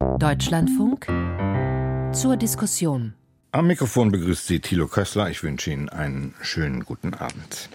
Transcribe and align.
Deutschlandfunk 0.00 1.06
zur 2.14 2.38
Diskussion. 2.38 3.12
Am 3.52 3.66
Mikrofon 3.66 4.10
begrüßt 4.10 4.46
Sie 4.46 4.60
Thilo 4.60 4.88
Kössler. 4.88 5.28
Ich 5.28 5.42
wünsche 5.42 5.70
Ihnen 5.70 5.90
einen 5.90 6.34
schönen 6.40 6.86
guten 6.86 7.12
Abend. 7.12 7.68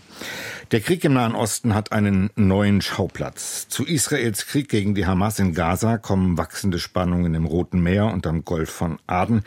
Der 0.72 0.80
Krieg 0.80 1.04
im 1.06 1.14
Nahen 1.14 1.36
Osten 1.36 1.76
hat 1.76 1.92
einen 1.92 2.32
neuen 2.36 2.82
Schauplatz. 2.82 3.68
Zu 3.68 3.86
Israels 3.86 4.48
Krieg 4.48 4.68
gegen 4.68 4.96
die 4.96 5.06
Hamas 5.06 5.38
in 5.38 5.54
Gaza 5.54 6.00
kommen 6.00 6.40
wachsende 6.40 6.80
Spannungen 6.80 7.36
im 7.36 7.46
Roten 7.46 7.82
Meer 7.82 8.06
und 8.08 8.26
am 8.26 8.44
Golf 8.44 8.72
von 8.72 8.98
Aden. 9.06 9.44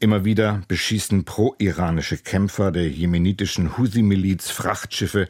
Immer 0.00 0.24
wieder 0.24 0.62
beschießen 0.66 1.24
pro-iranische 1.24 2.16
Kämpfer 2.16 2.72
der 2.72 2.88
jemenitischen 2.88 3.78
Houthi-Miliz 3.78 4.50
Frachtschiffe 4.50 5.28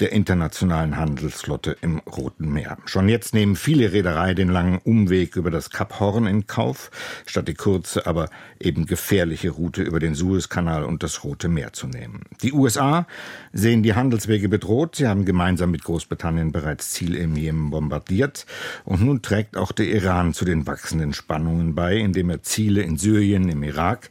der 0.00 0.12
internationalen 0.12 0.96
Handelsflotte 0.96 1.76
im 1.82 1.98
Roten 1.98 2.50
Meer. 2.50 2.78
Schon 2.86 3.10
jetzt 3.10 3.34
nehmen 3.34 3.56
viele 3.56 3.92
Reederei 3.92 4.32
den 4.32 4.48
langen 4.48 4.78
Umweg 4.78 5.36
über 5.36 5.50
das 5.50 5.68
Kap 5.68 6.00
Horn 6.00 6.26
in 6.26 6.46
Kauf, 6.46 6.90
statt 7.26 7.46
die 7.46 7.54
kurze, 7.54 8.06
aber 8.06 8.30
eben 8.58 8.86
gefährliche 8.86 9.50
Route 9.50 9.82
über 9.82 10.00
den 10.00 10.14
Suezkanal 10.14 10.84
und 10.84 11.02
das 11.02 11.24
Rote 11.24 11.48
Meer 11.48 11.74
zu 11.74 11.88
nehmen. 11.88 12.22
Die 12.42 12.54
USA 12.54 13.06
sehen 13.52 13.82
die 13.82 13.94
Handelswege 14.28 14.48
bedroht. 14.50 14.96
Sie 14.96 15.06
haben 15.06 15.24
gemeinsam 15.24 15.70
mit 15.70 15.84
Großbritannien 15.84 16.52
bereits 16.52 16.90
Ziele 16.90 17.18
im 17.18 17.34
Jemen 17.34 17.70
bombardiert. 17.70 18.44
Und 18.84 19.00
nun 19.00 19.22
trägt 19.22 19.56
auch 19.56 19.72
der 19.72 19.86
Iran 19.86 20.34
zu 20.34 20.44
den 20.44 20.66
wachsenden 20.66 21.14
Spannungen 21.14 21.74
bei, 21.74 21.96
indem 21.96 22.28
er 22.28 22.42
Ziele 22.42 22.82
in 22.82 22.98
Syrien, 22.98 23.48
im 23.48 23.62
Irak 23.62 24.10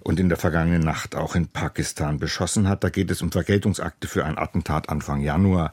und 0.00 0.18
in 0.18 0.30
der 0.30 0.38
vergangenen 0.38 0.82
Nacht 0.82 1.14
auch 1.14 1.36
in 1.36 1.48
Pakistan 1.48 2.18
beschossen 2.18 2.66
hat. 2.66 2.82
Da 2.82 2.88
geht 2.88 3.10
es 3.10 3.20
um 3.20 3.30
Vergeltungsakte 3.30 4.08
für 4.08 4.24
ein 4.24 4.38
Attentat 4.38 4.88
Anfang 4.88 5.20
Januar, 5.20 5.72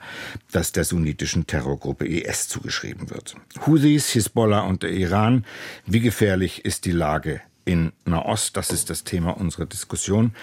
das 0.52 0.73
der 0.73 0.84
sunnitischen 0.84 1.48
Terrorgruppe 1.48 2.05
IS 2.05 2.49
zugeschrieben 2.49 3.09
wird. 3.09 3.35
Houthis, 3.66 4.09
Hisbollah 4.09 4.62
und 4.62 4.84
der 4.84 4.91
Iran. 4.91 5.46
Wie 5.85 6.02
gefährlich 6.02 6.66
ist 6.66 6.84
die 6.84 6.91
Lage 6.91 7.41
in 7.65 7.91
Nahost. 8.05 8.55
Das 8.55 8.69
ist 8.69 8.89
das 8.89 9.03
Thema 9.03 9.31
unserer 9.31 9.65
Diskussion, 9.65 10.34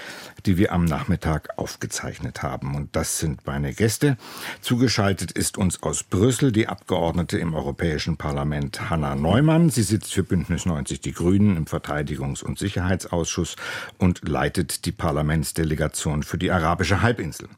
die 0.44 0.58
wir 0.58 0.72
am 0.72 0.84
Nachmittag 0.84 1.56
aufgezeichnet 1.56 2.42
haben. 2.42 2.74
Und 2.74 2.94
das 2.96 3.18
sind 3.18 3.46
meine 3.46 3.72
Gäste. 3.72 4.16
Zugeschaltet 4.60 5.32
ist 5.32 5.56
uns 5.56 5.82
aus 5.82 6.02
Brüssel 6.02 6.52
die 6.52 6.68
Abgeordnete 6.68 7.38
im 7.38 7.54
Europäischen 7.54 8.16
Parlament 8.16 8.90
Hanna 8.90 9.14
Neumann. 9.14 9.70
Sie 9.70 9.84
sitzt 9.84 10.12
für 10.12 10.24
Bündnis 10.24 10.66
90 10.66 11.00
Die 11.00 11.12
Grünen 11.12 11.56
im 11.56 11.66
Verteidigungs- 11.66 12.42
und 12.42 12.58
Sicherheitsausschuss 12.58 13.56
und 13.98 14.28
leitet 14.28 14.84
die 14.84 14.92
Parlamentsdelegation 14.92 16.24
für 16.24 16.38
die 16.38 16.50
arabische 16.50 17.02
Halbinsel. 17.02 17.48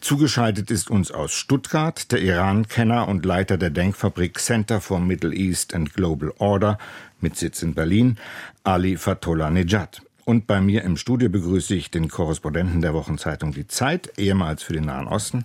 Zugeschaltet 0.00 0.70
ist 0.70 0.90
uns 0.90 1.12
aus 1.12 1.32
Stuttgart 1.32 2.10
der 2.10 2.20
Iran-Kenner 2.20 3.06
und 3.06 3.24
Leiter 3.24 3.56
der 3.56 3.70
Denkfabrik 3.70 4.38
Center 4.38 4.80
for 4.80 4.98
Middle 4.98 5.32
East 5.32 5.74
and 5.74 5.94
Global 5.94 6.32
Order 6.38 6.78
mit 7.22 7.36
Sitz 7.36 7.62
in 7.62 7.74
Berlin, 7.74 8.18
Ali 8.64 8.96
Fatollah 8.96 9.50
Nejad. 9.50 10.02
Und 10.24 10.46
bei 10.46 10.60
mir 10.60 10.82
im 10.82 10.96
Studio 10.96 11.28
begrüße 11.28 11.74
ich 11.74 11.90
den 11.90 12.08
Korrespondenten 12.08 12.80
der 12.80 12.94
Wochenzeitung 12.94 13.52
Die 13.52 13.66
Zeit, 13.66 14.18
ehemals 14.18 14.62
für 14.62 14.72
den 14.72 14.84
Nahen 14.84 15.08
Osten, 15.08 15.44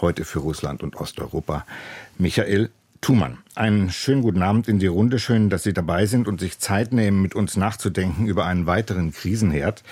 heute 0.00 0.24
für 0.24 0.40
Russland 0.40 0.82
und 0.82 0.96
Osteuropa, 0.96 1.64
Michael 2.18 2.70
Thumann. 3.00 3.38
Einen 3.54 3.90
schönen 3.90 4.22
guten 4.22 4.42
Abend 4.42 4.68
in 4.68 4.78
die 4.78 4.86
Runde. 4.86 5.18
Schön, 5.18 5.50
dass 5.50 5.62
Sie 5.62 5.72
dabei 5.72 6.06
sind 6.06 6.28
und 6.28 6.40
sich 6.40 6.58
Zeit 6.58 6.92
nehmen, 6.92 7.22
mit 7.22 7.34
uns 7.34 7.56
nachzudenken 7.56 8.26
über 8.26 8.44
einen 8.44 8.66
weiteren 8.66 9.12
Krisenherd, 9.12 9.82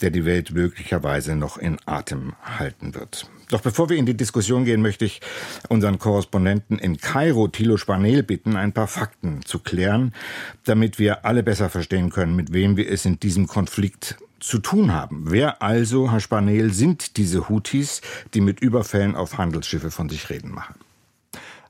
der 0.00 0.10
die 0.10 0.24
Welt 0.24 0.52
möglicherweise 0.52 1.36
noch 1.36 1.58
in 1.58 1.76
Atem 1.86 2.32
halten 2.42 2.94
wird. 2.94 3.28
Doch 3.48 3.60
bevor 3.60 3.88
wir 3.88 3.96
in 3.96 4.06
die 4.06 4.16
Diskussion 4.16 4.64
gehen, 4.64 4.82
möchte 4.82 5.04
ich 5.04 5.20
unseren 5.68 5.98
Korrespondenten 5.98 6.78
in 6.78 6.96
Kairo, 6.96 7.48
Thilo 7.48 7.76
Spanel, 7.76 8.22
bitten, 8.22 8.56
ein 8.56 8.72
paar 8.72 8.88
Fakten 8.88 9.42
zu 9.44 9.60
klären, 9.60 10.12
damit 10.64 10.98
wir 10.98 11.24
alle 11.24 11.42
besser 11.42 11.70
verstehen 11.70 12.10
können, 12.10 12.34
mit 12.34 12.52
wem 12.52 12.76
wir 12.76 12.90
es 12.90 13.04
in 13.04 13.20
diesem 13.20 13.46
Konflikt 13.46 14.16
zu 14.40 14.58
tun 14.58 14.92
haben. 14.92 15.24
Wer 15.28 15.62
also, 15.62 16.10
Herr 16.10 16.20
Spanel, 16.20 16.72
sind 16.72 17.16
diese 17.16 17.48
Houthis, 17.48 18.00
die 18.34 18.40
mit 18.40 18.60
Überfällen 18.60 19.14
auf 19.14 19.38
Handelsschiffe 19.38 19.90
von 19.90 20.08
sich 20.08 20.28
reden 20.28 20.50
machen? 20.50 20.74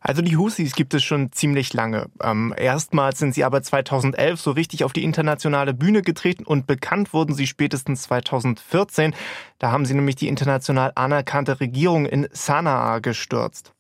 Also 0.07 0.23
die 0.23 0.37
Husis 0.37 0.77
gibt 0.77 0.95
es 0.95 1.03
schon 1.03 1.33
ziemlich 1.33 1.73
lange. 1.73 2.07
Ähm, 2.23 2.55
erstmals 2.57 3.19
sind 3.19 3.35
sie 3.35 3.43
aber 3.43 3.61
2011 3.61 4.41
so 4.41 4.53
richtig 4.53 4.85
auf 4.85 4.93
die 4.93 5.03
internationale 5.03 5.75
Bühne 5.75 6.03
getreten 6.03 6.45
und 6.45 6.69
bekannt 6.69 7.13
wurden 7.13 7.35
sie 7.35 7.49
spätestens 7.49 8.03
2014. 8.03 9.17
Da 9.59 9.71
haben 9.71 9.87
sie 9.87 9.95
nämlich 9.95 10.17
die 10.17 10.29
international 10.29 10.93
anerkannte 10.95 11.61
Regierung 11.61 12.07
in 12.07 12.29
Sanaa 12.33 12.99
gestürzt. 12.99 13.73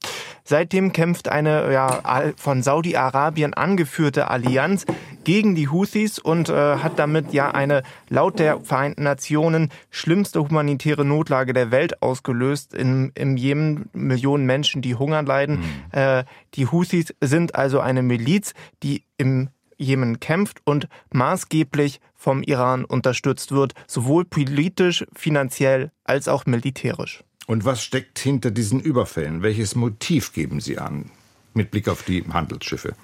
Seitdem 0.45 0.93
kämpft 0.93 1.29
eine 1.29 1.73
ja, 1.73 2.33
von 2.37 2.63
Saudi-Arabien 2.63 3.53
angeführte 3.53 4.31
Allianz 4.31 4.87
gegen 5.25 5.57
die 5.57 5.69
Houthis 5.69 6.21
und 6.21 6.49
äh, 6.49 6.77
hat 6.77 7.01
damit 7.01 7.33
ja 7.33 7.51
eine 7.51 7.83
laut 8.09 8.39
der 8.39 8.61
Vereinten 8.61 9.03
Nationen 9.03 9.71
schlimmste 9.91 10.41
humanitäre 10.41 11.05
Notlage 11.05 11.53
der 11.53 11.73
Welt 11.73 12.01
ausgelöst. 12.01 12.75
In, 12.75 13.11
Im 13.17 13.37
Jemen 13.37 13.91
Millionen 13.93 14.47
Menschen, 14.47 14.83
die 14.83 14.95
Hungern 14.95 15.27
leiden. 15.27 15.59
Mhm. 15.59 15.99
Äh, 15.99 16.25
die 16.55 16.69
Houthis 16.69 17.13
sind 17.21 17.57
also 17.57 17.81
eine 17.81 18.03
Miliz, 18.03 18.55
die 18.85 19.03
im 19.19 19.49
Jemen 19.77 20.21
kämpft 20.21 20.61
und 20.65 20.89
maßgeblich 21.13 22.01
vom 22.15 22.43
Iran 22.43 22.85
unterstützt 22.85 23.53
wird, 23.53 23.75
sowohl 23.87 24.25
politisch, 24.25 25.05
finanziell 25.15 25.91
als 26.05 26.29
auch 26.29 26.47
militärisch. 26.47 27.23
Und 27.47 27.65
was 27.65 27.83
steckt 27.83 28.19
hinter 28.19 28.51
diesen 28.51 28.81
Überfällen? 28.81 29.43
Welches 29.43 29.75
Motiv 29.75 30.33
geben 30.33 30.61
Sie 30.61 30.79
an 30.79 31.11
mit 31.55 31.71
Blick 31.71 31.89
auf 31.89 32.03
die 32.03 32.25
Handelsschiffe? 32.25 32.95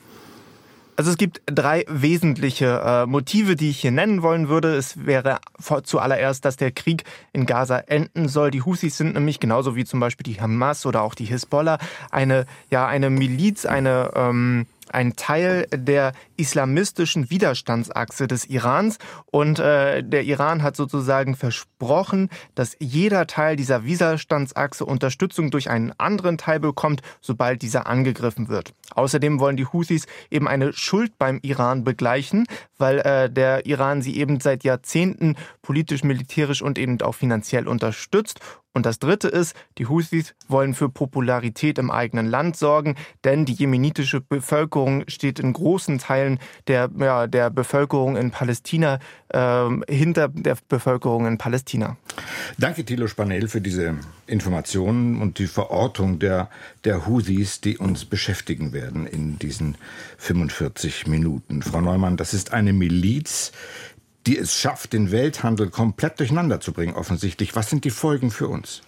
Also 0.97 1.10
es 1.10 1.16
gibt 1.16 1.41
drei 1.47 1.84
wesentliche 1.88 2.81
äh, 2.84 3.06
Motive, 3.06 3.56
die 3.56 3.71
ich 3.71 3.81
hier 3.81 3.91
nennen 3.91 4.22
wollen 4.22 4.49
würde. 4.49 4.75
Es 4.75 5.06
wäre 5.06 5.39
zuallererst, 5.84 6.44
dass 6.44 6.56
der 6.56 6.71
Krieg 6.71 7.04
in 7.33 7.47
Gaza 7.47 7.78
enden 7.78 8.28
soll. 8.28 8.50
Die 8.50 8.62
Husis 8.62 8.99
sind 8.99 9.15
nämlich 9.15 9.41
genauso 9.41 9.75
wie 9.75 9.84
zum 9.84 10.00
Beispiel 10.00 10.25
die 10.25 10.41
Hamas 10.41 10.84
oder 10.84 11.03
auch 11.03 11.15
die 11.15 11.25
Hisbollah 11.25 11.78
eine 12.10 12.44
ja 12.71 12.87
eine 12.87 13.09
Miliz, 13.09 13.65
eine 13.65 14.10
ähm, 14.15 14.66
ein 14.91 15.16
Teil 15.16 15.66
der 15.72 16.12
islamistischen 16.37 17.31
Widerstandsachse 17.31 18.26
des 18.26 18.44
Irans. 18.47 18.98
Und 19.31 19.59
äh, 19.59 20.03
der 20.03 20.25
Iran 20.25 20.62
hat 20.62 20.76
sozusagen 20.76 21.37
versprochen, 21.37 22.28
dass 22.54 22.76
jeder 22.78 23.26
Teil 23.26 23.56
dieser 23.56 23.84
Widerstandsachse 23.84 24.84
Unterstützung 24.84 25.50
durch 25.50 25.71
einen 25.71 25.92
anderen 25.98 26.38
Teil 26.38 26.60
bekommt, 26.60 27.03
sobald 27.21 27.62
dieser 27.62 27.87
angegriffen 27.87 28.48
wird. 28.48 28.75
Außerdem 28.94 29.41
wollen 29.41 29.56
die 29.56 29.66
Houthis 29.66 30.06
eben 30.31 30.48
eine 30.48 30.72
Schuld 30.72 31.19
beim 31.19 31.38
Iran 31.42 31.84
begleichen, 31.84 32.47
weil 32.78 32.98
äh, 33.00 33.31
der 33.31 33.66
Iran 33.66 34.03
sie 34.03 34.16
eben 34.16 34.41
seit 34.41 34.65
Jahrzehnten 34.65 35.37
politisch, 35.62 36.03
militärisch 36.04 36.62
und 36.62 36.78
eben 36.78 37.00
auch 37.03 37.15
finanziell 37.15 37.69
unterstützt. 37.69 38.41
Und 38.75 38.87
das 38.87 38.99
Dritte 38.99 39.28
ist, 39.28 39.55
die 39.77 39.87
Houthis 39.87 40.34
wollen 40.49 40.72
für 40.72 40.88
Popularität 40.88 41.78
im 41.78 41.91
eigenen 41.91 42.27
Land 42.27 42.56
sorgen, 42.56 42.97
denn 43.22 43.44
die 43.44 43.53
jemenitische 43.53 44.22
Bevölkerung 44.22 45.05
steht 45.09 45.38
in 45.38 45.53
großen 45.53 45.99
Teilen 45.99 46.38
der, 46.69 46.91
ja, 46.99 47.27
der 47.27 47.50
Bevölkerung 47.50 48.16
in 48.16 48.31
Palästina 48.31 48.99
äh, 49.28 49.69
hinter 49.88 50.28
der 50.28 50.56
Bevölkerung 50.69 51.27
in 51.27 51.37
Palästina. 51.37 51.97
Danke, 52.56 52.84
Thilo 52.84 53.09
Spanel, 53.09 53.49
für 53.49 53.60
diese 53.60 53.97
Informationen 54.27 55.21
und 55.21 55.39
die 55.39 55.47
Verortung 55.47 56.19
der, 56.19 56.49
der 56.84 57.06
Houthis, 57.06 57.60
die 57.60 57.77
uns 57.77 58.06
beschäftigen 58.06 58.72
werden 58.72 59.06
in 59.06 59.39
diesen 59.39 59.77
45 60.16 61.06
Minuten. 61.06 61.60
Frau 61.60 61.83
Neumann, 61.83 62.16
das 62.16 62.33
ist 62.33 62.53
eine 62.53 62.72
Miliz, 62.72 63.53
die 64.27 64.38
es 64.38 64.59
schafft, 64.59 64.93
den 64.93 65.10
Welthandel 65.10 65.71
komplett 65.71 66.19
durcheinander 66.21 66.60
zu 66.60 66.72
bringen, 66.72 66.94
offensichtlich. 66.94 67.56
Was 67.56 67.71
sind 67.71 67.84
die 67.84 67.91
Folgen 67.91 68.31
für 68.31 68.49
uns? 68.49 68.83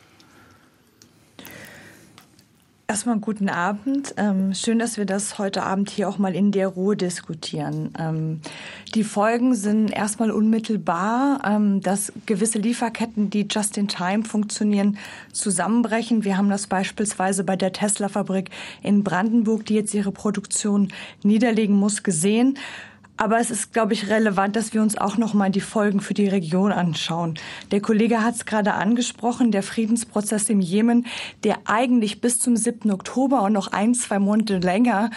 Erstmal 2.86 3.18
guten 3.18 3.48
Abend. 3.48 4.14
Ähm, 4.18 4.52
schön, 4.52 4.78
dass 4.78 4.98
wir 4.98 5.06
das 5.06 5.38
heute 5.38 5.62
Abend 5.62 5.88
hier 5.88 6.06
auch 6.06 6.18
mal 6.18 6.34
in 6.34 6.52
der 6.52 6.68
Ruhe 6.68 6.96
diskutieren. 6.96 7.94
Ähm, 7.98 8.40
die 8.94 9.04
Folgen 9.04 9.54
sind 9.54 9.88
erstmal 9.88 10.30
unmittelbar, 10.30 11.40
ähm, 11.46 11.80
dass 11.80 12.12
gewisse 12.26 12.58
Lieferketten, 12.58 13.30
die 13.30 13.48
just 13.50 13.78
in 13.78 13.88
time 13.88 14.24
funktionieren, 14.24 14.98
zusammenbrechen. 15.32 16.24
Wir 16.24 16.36
haben 16.36 16.50
das 16.50 16.66
beispielsweise 16.66 17.42
bei 17.42 17.56
der 17.56 17.72
Tesla-Fabrik 17.72 18.50
in 18.82 19.02
Brandenburg, 19.02 19.64
die 19.64 19.74
jetzt 19.74 19.94
ihre 19.94 20.12
Produktion 20.12 20.92
niederlegen 21.22 21.76
muss, 21.76 22.02
gesehen. 22.02 22.58
Aber 23.16 23.38
es 23.38 23.50
ist, 23.50 23.72
glaube 23.72 23.92
ich, 23.92 24.08
relevant, 24.08 24.56
dass 24.56 24.74
wir 24.74 24.82
uns 24.82 24.98
auch 24.98 25.16
noch 25.16 25.34
mal 25.34 25.50
die 25.50 25.60
Folgen 25.60 26.00
für 26.00 26.14
die 26.14 26.26
Region 26.26 26.72
anschauen. 26.72 27.34
Der 27.70 27.80
Kollege 27.80 28.22
hat 28.22 28.34
es 28.34 28.44
gerade 28.44 28.74
angesprochen, 28.74 29.52
der 29.52 29.62
Friedensprozess 29.62 30.50
im 30.50 30.60
Jemen, 30.60 31.06
der 31.44 31.58
eigentlich 31.66 32.20
bis 32.20 32.40
zum 32.40 32.56
7. 32.56 32.90
Oktober 32.90 33.42
und 33.42 33.52
noch 33.52 33.68
ein, 33.72 33.94
zwei 33.94 34.18
Monate 34.18 34.58
länger 34.58 35.10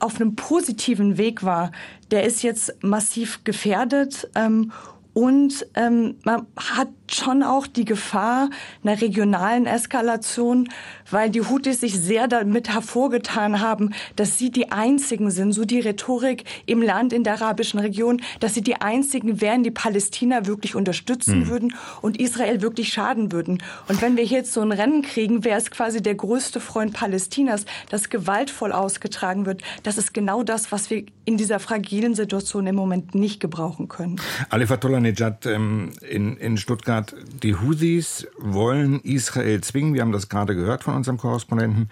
auf 0.00 0.20
einem 0.20 0.34
positiven 0.34 1.16
Weg 1.16 1.44
war, 1.44 1.70
der 2.10 2.24
ist 2.24 2.42
jetzt 2.42 2.82
massiv 2.82 3.44
gefährdet. 3.44 4.28
Ähm, 4.34 4.72
Und 5.14 5.64
ähm, 5.76 6.16
man 6.24 6.46
hat 6.56 6.88
schon 7.10 7.42
auch 7.42 7.66
die 7.66 7.84
Gefahr 7.84 8.50
einer 8.82 9.00
regionalen 9.00 9.66
Eskalation, 9.66 10.68
weil 11.10 11.30
die 11.30 11.42
Houthis 11.42 11.80
sich 11.80 11.98
sehr 11.98 12.28
damit 12.28 12.72
hervorgetan 12.72 13.60
haben, 13.60 13.90
dass 14.16 14.38
sie 14.38 14.50
die 14.50 14.72
einzigen 14.72 15.30
sind, 15.30 15.52
so 15.52 15.64
die 15.64 15.80
Rhetorik 15.80 16.44
im 16.66 16.82
Land 16.82 17.12
in 17.12 17.24
der 17.24 17.34
arabischen 17.34 17.80
Region, 17.80 18.22
dass 18.40 18.54
sie 18.54 18.62
die 18.62 18.76
einzigen 18.80 19.40
wären, 19.40 19.62
die 19.62 19.70
Palästina 19.70 20.46
wirklich 20.46 20.74
unterstützen 20.74 21.40
mhm. 21.40 21.48
würden 21.48 21.74
und 22.00 22.18
Israel 22.20 22.62
wirklich 22.62 22.92
schaden 22.92 23.32
würden. 23.32 23.62
Und 23.88 24.00
wenn 24.00 24.16
wir 24.16 24.24
jetzt 24.24 24.52
so 24.52 24.60
ein 24.60 24.72
Rennen 24.72 25.02
kriegen, 25.02 25.44
wer 25.44 25.58
ist 25.58 25.70
quasi 25.70 26.02
der 26.02 26.14
größte 26.14 26.60
Freund 26.60 26.92
Palästinas, 26.92 27.64
das 27.90 28.08
gewaltvoll 28.10 28.72
ausgetragen 28.72 29.46
wird, 29.46 29.62
das 29.82 29.98
ist 29.98 30.14
genau 30.14 30.42
das, 30.42 30.72
was 30.72 30.90
wir 30.90 31.04
in 31.24 31.36
dieser 31.36 31.58
fragilen 31.58 32.14
Situation 32.14 32.66
im 32.66 32.74
Moment 32.74 33.14
nicht 33.14 33.40
gebrauchen 33.40 33.88
können. 33.88 34.16
Ali 34.50 34.66
Fatullah 34.66 35.00
ähm, 35.46 35.90
in, 36.08 36.36
in 36.36 36.56
Stuttgart, 36.56 36.93
die 37.02 37.54
Houthis 37.54 38.26
wollen 38.38 39.00
Israel 39.00 39.60
zwingen, 39.62 39.94
wir 39.94 40.02
haben 40.02 40.12
das 40.12 40.28
gerade 40.28 40.54
gehört 40.54 40.84
von 40.84 40.94
unserem 40.94 41.18
Korrespondenten, 41.18 41.90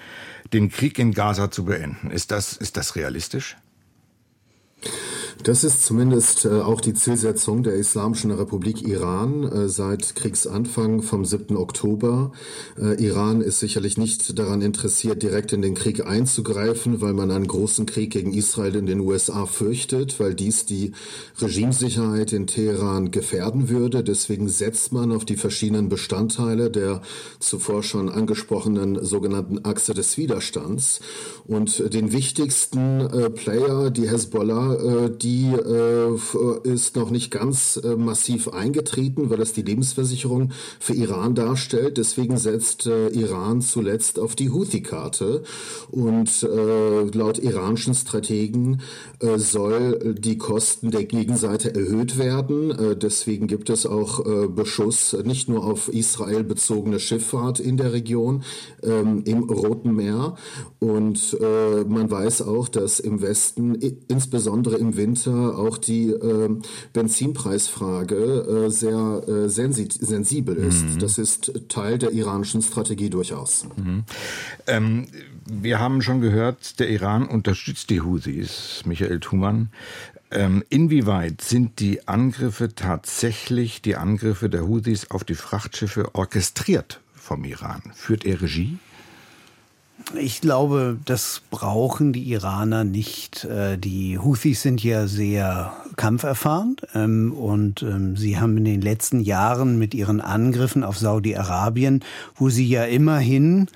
den 0.52 0.69
Krieg 0.70 0.99
in 0.99 1.12
Gaza 1.12 1.50
zu 1.50 1.64
beenden. 1.64 2.10
Ist 2.10 2.31
das, 2.31 2.52
ist 2.54 2.76
das 2.76 2.96
realistisch? 2.96 3.56
Das 5.44 5.65
ist 5.65 5.85
zumindest 5.85 6.44
äh, 6.44 6.61
auch 6.61 6.81
die 6.81 6.94
Zielsetzung 6.94 7.65
der 7.65 7.75
Islamischen 7.75 8.31
Republik 8.31 8.87
Iran 8.87 9.43
äh, 9.43 9.69
seit 9.69 10.15
Kriegsanfang 10.15 11.03
vom 11.03 11.25
7. 11.25 11.56
Oktober. 11.56 12.31
Äh, 12.81 13.03
Iran 13.05 13.41
ist 13.41 13.59
sicherlich 13.59 13.99
nicht 13.99 14.39
daran 14.39 14.62
interessiert, 14.62 15.21
direkt 15.25 15.53
in 15.53 15.61
den 15.61 15.75
Krieg 15.75 16.06
einzugreifen, 16.06 17.00
weil 17.00 17.12
man 17.12 17.33
einen 17.33 17.49
großen 17.49 17.87
Krieg 17.87 18.11
gegen 18.11 18.33
Israel 18.33 18.77
in 18.77 18.87
den 18.87 19.00
USA 19.00 19.47
fürchtet, 19.47 20.21
weil 20.21 20.35
dies 20.35 20.65
die 20.65 20.93
Regimesicherheit 21.41 22.33
in 22.33 22.47
Teheran 22.47 23.11
gefährden 23.11 23.69
würde. 23.69 24.05
Deswegen 24.05 24.49
setzt 24.49 24.93
man 24.93 25.11
auf 25.11 25.25
die 25.25 25.37
verschiedenen 25.37 25.88
Bestandteile 25.88 26.71
der 26.71 27.03
zuvor 27.41 27.83
schon 27.83 28.09
angesprochenen 28.09 29.05
sogenannten 29.05 29.65
Achse 29.65 29.93
des 29.93 30.17
Widerstands. 30.17 31.00
Und 31.49 31.93
den 31.93 32.12
wichtigsten 32.12 33.09
Player, 33.35 33.91
die 33.91 34.09
Hezbollah, 34.09 35.09
die 35.09 35.31
die 35.32 35.50
äh, 35.55 36.69
ist 36.69 36.96
noch 36.96 37.11
nicht 37.11 37.31
ganz 37.31 37.81
äh, 37.82 37.96
massiv 37.96 38.49
eingetreten, 38.49 39.31
weil 39.31 39.38
das 39.38 39.55
die 39.55 39.62
Lebensversicherung 39.62 40.50
für 40.79 40.93
Iran 40.93 41.34
darstellt. 41.34 41.96
Deswegen 41.96 42.37
setzt 42.37 42.87
äh, 42.87 43.08
Iran 43.08 43.62
zuletzt 43.62 44.19
auf 44.19 44.34
die 44.34 44.50
Houthi-Karte. 44.50 45.43
Und 45.90 46.43
äh, 46.43 47.17
laut 47.17 47.38
iranischen 47.38 47.94
Strategen 47.94 48.82
äh, 49.20 49.38
soll 49.38 50.14
die 50.19 50.37
Kosten 50.37 50.90
der 50.90 51.05
Gegenseite 51.05 51.75
erhöht 51.75 52.19
werden. 52.19 52.70
Äh, 52.70 52.96
deswegen 52.96 53.46
gibt 53.46 53.70
es 53.70 53.87
auch 53.87 54.23
Beschuss 54.49 55.17
nicht 55.25 55.49
nur 55.49 55.64
auf 55.64 55.88
Israel 55.88 56.44
bezogene 56.44 57.00
Schifffahrt 57.00 57.61
in 57.61 57.76
der 57.76 57.93
Region 57.93 58.43
ähm, 58.82 59.23
im 59.25 59.44
Roten 59.44 59.94
Meer. 59.94 60.37
Und 60.78 61.37
man 61.40 62.11
weiß 62.11 62.43
auch, 62.43 62.69
dass 62.69 63.00
im 63.00 63.23
Westen, 63.23 63.75
insbesondere 64.08 64.76
im 64.76 64.96
Winter, 64.96 65.22
Winter 65.27 65.59
auch 65.59 65.79
die 65.79 66.09
äh, 66.09 66.49
Benzinpreisfrage 66.93 68.15
äh, 68.67 68.71
sehr 68.71 69.23
äh, 69.27 69.49
sensi 69.49 69.89
sensibel 69.91 70.57
ist. 70.57 70.85
Mhm. 70.85 70.99
Das 70.99 71.19
ist 71.19 71.53
Teil 71.69 71.99
der 71.99 72.13
iranischen 72.13 72.63
Strategie 72.63 73.11
durchaus. 73.11 73.67
Mhm. 73.77 74.05
Ähm, 74.67 75.07
wir 75.47 75.81
haben 75.81 76.03
schon 76.03 76.21
gehört, 76.21 76.79
der 76.79 76.89
Iran 76.89 77.27
unterstützt 77.27 77.91
die 77.91 78.01
Houthis, 78.01 78.83
Michael 78.85 79.21
Thumann. 79.21 79.71
Ähm, 80.31 80.65
inwieweit 80.71 81.43
sind 81.43 81.81
die 81.81 82.09
Angriffe 82.09 82.75
tatsächlich, 82.75 83.83
die 83.83 83.97
Angriffe 83.97 84.49
der 84.49 84.67
Houthis 84.67 85.11
auf 85.11 85.25
die 85.25 85.35
Frachtschiffe 85.35 86.15
orchestriert 86.15 87.01
vom 87.15 87.45
Iran? 87.45 87.83
Führt 87.95 88.25
er 88.25 88.41
Regie? 88.41 88.79
Ich 90.19 90.40
glaube, 90.40 90.99
das 91.04 91.43
brauchen 91.50 92.12
die 92.12 92.31
Iraner 92.32 92.84
nicht. 92.84 93.44
Äh, 93.44 93.78
die 93.78 94.19
Houthis 94.19 94.62
sind 94.62 94.82
ja 94.82 95.06
sehr 95.06 95.72
kampferfahren 95.96 96.76
ähm, 96.94 97.32
und 97.32 97.82
ähm, 97.82 98.16
sie 98.16 98.38
haben 98.38 98.56
in 98.56 98.64
den 98.64 98.81
letzten 98.81 99.20
Jahren 99.20 99.78
mit 99.78 99.94
ihren 99.94 100.20
Angriffen 100.20 100.84
auf 100.84 100.99
Saudi-Arabien, 100.99 102.04
wo 102.34 102.49
sie 102.49 102.66
ja 102.66 102.84
immerhin 102.84 103.69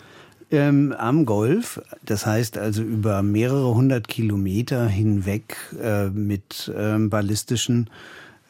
ähm, 0.51 0.95
am 0.97 1.27
Golf, 1.27 1.81
das 2.05 2.25
heißt 2.25 2.59
also 2.59 2.83
über 2.83 3.23
mehrere 3.23 3.75
hundert 3.75 4.09
Kilometer 4.09 4.87
hinweg 4.87 5.57
äh, 5.83 6.09
mit 6.09 6.73
ähm, 6.77 7.11
ballistischen 7.11 7.91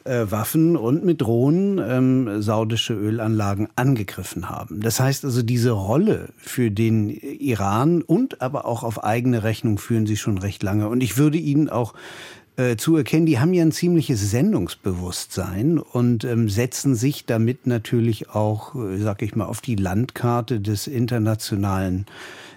äh, 0.07 0.31
Waffen 0.31 0.75
und 0.75 1.03
mit 1.03 1.21
Drohnen 1.21 1.79
ähm, 1.79 2.41
saudische 2.41 2.93
Ölanlagen 2.93 3.67
angegriffen 3.75 4.49
haben. 4.49 4.79
Das 4.81 4.99
heißt 4.99 5.25
also, 5.25 5.43
diese 5.43 5.71
Rolle 5.71 6.29
für 6.37 6.71
den 6.71 7.09
Iran 7.09 8.01
und 8.01 8.41
aber 8.41 8.65
auch 8.65 8.83
auf 8.83 9.03
eigene 9.03 9.43
Rechnung 9.43 9.77
führen 9.77 10.07
sie 10.07 10.17
schon 10.17 10.37
recht 10.37 10.63
lange. 10.63 10.87
Und 10.89 11.01
ich 11.01 11.17
würde 11.17 11.37
ihnen 11.37 11.69
auch 11.69 11.93
äh, 12.57 12.75
zu 12.75 12.95
erkennen, 12.95 13.27
die 13.27 13.39
haben 13.39 13.53
ja 13.53 13.61
ein 13.61 13.71
ziemliches 13.71 14.31
Sendungsbewusstsein 14.31 15.77
und 15.77 16.23
ähm, 16.23 16.49
setzen 16.49 16.95
sich 16.95 17.25
damit 17.25 17.67
natürlich 17.67 18.29
auch, 18.31 18.73
äh, 18.73 18.97
sag 18.97 19.21
ich 19.21 19.35
mal, 19.35 19.45
auf 19.45 19.61
die 19.61 19.75
Landkarte 19.75 20.59
des 20.59 20.87
internationalen 20.87 22.07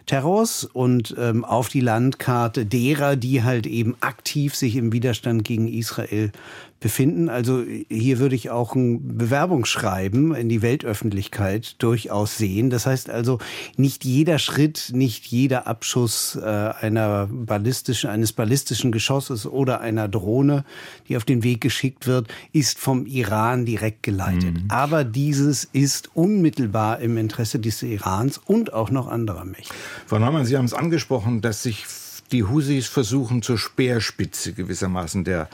Terrors 0.07 0.65
und 0.65 1.15
ähm, 1.19 1.45
auf 1.45 1.69
die 1.69 1.81
Landkarte 1.81 2.65
derer, 2.65 3.17
die 3.17 3.45
halt 3.45 3.67
eben 3.67 3.95
aktiv 4.01 4.55
sich 4.55 4.77
im 4.77 4.93
Widerstand 4.93 5.45
gegen 5.45 5.69
Israel 5.69 6.33
befinden. 6.81 7.29
Also 7.29 7.63
hier 7.89 8.19
würde 8.19 8.35
ich 8.35 8.51
auch 8.51 8.75
ein 8.75 9.19
Bewerbungsschreiben 9.19 10.35
in 10.35 10.49
die 10.49 10.63
Weltöffentlichkeit 10.63 11.77
durchaus 11.79 12.39
sehen. 12.39 12.71
Das 12.71 12.87
heißt 12.87 13.11
also, 13.11 13.39
nicht 13.77 14.05
jeder 14.05 14.39
Schritt, 14.39 14.91
nicht 14.95 15.27
jeder 15.27 15.67
Abschuss 15.67 16.37
äh, 16.37 16.41
einer 16.41 17.29
ballistischen, 17.31 18.09
eines 18.09 18.33
ballistischen 18.33 18.93
Geschosses 18.93 19.47
oder 19.47 19.83
einer 19.83 20.09
Drohne, 20.09 20.65
die 21.09 21.19
auf 21.19 21.27
den 21.27 21.43
Weg 21.43 21.61
geschickt 21.61 22.07
wird, 22.07 22.29
ist 22.53 22.79
vom 22.79 23.05
Iran 23.07 23.67
direkt 23.67 24.03
geleitet. 24.03 24.55
Mhm. 24.55 24.71
Aber 24.71 25.05
dieses 25.05 25.65
ist 25.65 26.11
unmittelbar 26.15 27.01
im 27.01 27.19
Interesse 27.19 27.59
des 27.59 27.83
Irans 27.83 28.39
und 28.39 28.73
auch 28.73 28.91
noch 28.91 29.07
anderer 29.07 29.45
Mächte. 29.45 29.75
Frau 30.07 30.19
Neumann, 30.19 30.47
Sie 30.47 30.57
haben 30.57 30.65
es 30.65 30.75
angesprochen, 30.75 31.43
dass 31.43 31.63
sich 31.63 31.85
die 32.33 32.45
Husis 32.45 32.87
versuchen 32.87 33.43
zur 33.43 33.59
Speerspitze 33.59 34.53
gewissermaßen 34.53 35.25
der, 35.25 35.49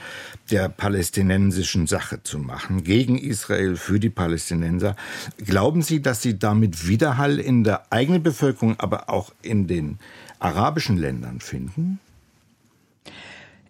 der 0.51 0.69
palästinensischen 0.69 1.87
Sache 1.87 2.23
zu 2.23 2.39
machen, 2.39 2.83
gegen 2.83 3.17
Israel, 3.17 3.75
für 3.75 3.99
die 3.99 4.09
Palästinenser. 4.09 4.95
Glauben 5.37 5.81
Sie, 5.81 6.01
dass 6.01 6.21
Sie 6.21 6.37
damit 6.37 6.87
Widerhall 6.87 7.39
in 7.39 7.63
der 7.63 7.91
eigenen 7.91 8.23
Bevölkerung, 8.23 8.79
aber 8.79 9.09
auch 9.09 9.31
in 9.41 9.67
den 9.67 9.99
arabischen 10.39 10.97
Ländern 10.97 11.39
finden? 11.39 11.99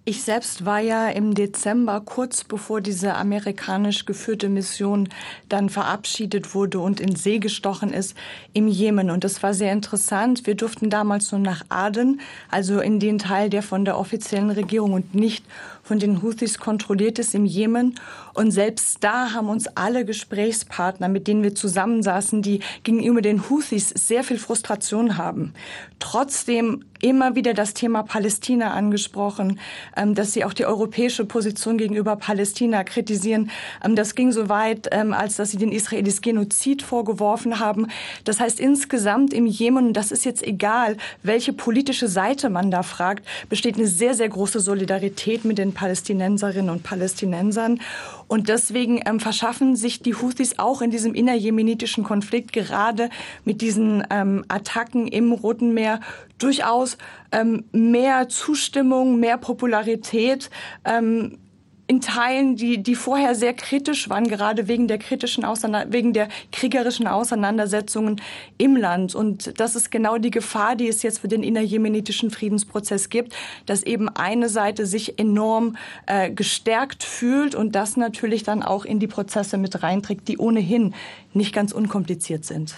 Ich 0.10 0.24
selbst 0.24 0.64
war 0.64 0.80
ja 0.80 1.10
im 1.10 1.34
Dezember, 1.34 2.00
kurz 2.00 2.46
bevor 2.46 2.80
diese 2.80 3.16
amerikanisch 3.16 4.06
geführte 4.06 4.48
Mission 4.48 5.10
dann 5.50 5.68
verabschiedet 5.68 6.56
wurde 6.56 6.80
und 6.80 7.02
in 7.02 7.18
See 7.18 7.40
gestochen 7.40 7.92
ist, 7.92 8.16
im 8.54 8.70
Jemen. 8.70 9.12
Und 9.12 9.26
das 9.26 9.44
war 9.44 9.54
sehr 9.54 9.74
interessant. 9.74 10.48
Wir 10.48 10.56
durften 10.56 10.90
damals 10.90 11.34
nur 11.34 11.42
nach 11.42 11.66
Aden, 11.68 12.22
also 12.50 12.80
in 12.80 13.02
den 13.02 13.18
Teil, 13.18 13.50
der 13.50 13.62
von 13.62 13.84
der 13.84 14.00
offiziellen 14.00 14.50
Regierung 14.50 14.94
und 14.94 15.14
nicht 15.14 15.44
von 15.88 16.00
den 16.00 16.22
Houthis 16.22 16.60
kontrolliert 16.60 17.18
ist 17.18 17.34
im 17.34 17.46
Jemen. 17.46 17.96
Und 18.34 18.52
selbst 18.52 18.98
da 19.04 19.34
haben 19.34 19.48
uns 19.48 19.68
alle 19.68 20.04
Gesprächspartner, 20.04 21.08
mit 21.08 21.28
denen 21.28 21.44
wir 21.44 21.56
zusammensaßen, 21.56 22.42
die 22.42 22.60
gegenüber 22.84 23.22
den 23.22 23.50
Houthis 23.50 23.90
sehr 23.90 24.24
viel 24.24 24.38
Frustration 24.38 25.18
haben. 25.18 25.54
Trotzdem 26.00 26.84
immer 27.02 27.36
wieder 27.36 27.54
das 27.54 27.74
Thema 27.74 28.04
Palästina 28.04 28.72
angesprochen, 28.74 29.60
ähm, 29.96 30.16
dass 30.16 30.34
sie 30.34 30.44
auch 30.46 30.54
die 30.54 30.66
europäische 30.66 31.26
Position 31.26 31.78
gegenüber 31.78 32.16
Palästina 32.16 32.84
kritisieren. 32.84 33.52
Ähm, 33.84 33.96
das 33.96 34.16
ging 34.16 34.32
so 34.32 34.50
weit, 34.50 34.88
ähm, 34.92 35.14
als 35.14 35.36
dass 35.38 35.52
sie 35.52 35.58
den 35.58 35.72
Israelis 35.72 36.22
Genozid 36.22 36.82
vorgeworfen 36.82 37.60
haben. 37.60 37.88
Das 38.24 38.40
heißt, 38.40 38.60
insgesamt 38.60 39.34
im 39.34 39.46
Jemen, 39.46 39.88
und 39.88 39.94
das 39.94 40.12
ist 40.12 40.26
jetzt 40.26 40.44
egal, 40.44 40.98
welche 41.24 41.54
politische 41.54 42.08
Seite 42.08 42.50
man 42.50 42.72
da 42.72 42.84
fragt, 42.84 43.26
besteht 43.50 43.76
eine 43.76 43.88
sehr, 43.88 44.14
sehr 44.14 44.30
große 44.30 44.60
Solidarität 44.60 45.46
mit 45.46 45.58
den 45.58 45.74
Palästinenserinnen 45.78 46.70
und 46.70 46.84
Palästinensern. 46.84 47.80
Und 48.28 48.50
deswegen 48.50 49.00
ähm, 49.06 49.22
verschaffen 49.22 49.76
sich 49.76 50.02
die 50.02 50.16
Houthis 50.16 50.60
auch 50.60 50.82
in 50.82 50.92
diesem 50.92 51.14
innerjemenitischen 51.14 52.04
Konflikt 52.04 52.52
gerade 52.52 53.10
mit 53.46 53.62
diesen 53.62 54.04
ähm, 54.10 54.44
Attacken 54.50 55.08
im 55.08 55.32
Roten 55.32 55.74
Meer 55.74 56.02
durchaus 56.40 56.98
ähm, 57.32 57.64
mehr 57.72 58.28
Zustimmung, 58.28 59.20
mehr 59.20 59.38
Popularität. 59.38 60.50
Ähm, 60.84 61.38
in 61.88 62.02
Teilen, 62.02 62.58
die, 62.58 62.84
die 62.84 62.96
vorher 62.96 63.34
sehr 63.34 63.54
kritisch 63.54 64.10
waren, 64.10 64.28
gerade 64.28 64.68
wegen 64.68 64.90
der 64.90 64.98
kritischen 64.98 65.46
Auseinander 65.46 65.92
wegen 65.94 66.12
der 66.12 66.28
kriegerischen 66.52 67.08
Auseinandersetzungen 67.08 68.22
im 68.58 68.76
Land. 68.76 69.16
Und 69.16 69.58
das 69.60 69.76
ist 69.76 69.90
genau 69.90 70.18
die 70.18 70.32
Gefahr, 70.32 70.76
die 70.76 70.90
es 70.90 71.02
jetzt 71.02 71.20
für 71.20 71.30
den 71.30 71.44
innerjemenitischen 71.44 72.30
Friedensprozess 72.30 73.10
gibt, 73.10 73.34
dass 73.66 73.84
eben 73.84 74.10
eine 74.10 74.50
Seite 74.50 74.86
sich 74.86 75.18
enorm 75.18 75.78
äh, 76.08 76.30
gestärkt 76.30 77.06
fühlt 77.06 77.56
und 77.56 77.74
das 77.74 77.96
natürlich 77.96 78.44
dann 78.44 78.64
auch 78.64 78.84
in 78.84 79.00
die 79.00 79.08
Prozesse 79.08 79.58
mit 79.58 79.82
reinträgt, 79.82 80.28
die 80.28 80.38
ohnehin 80.38 80.94
nicht 81.34 81.54
ganz 81.54 81.72
unkompliziert 81.72 82.44
sind. 82.44 82.76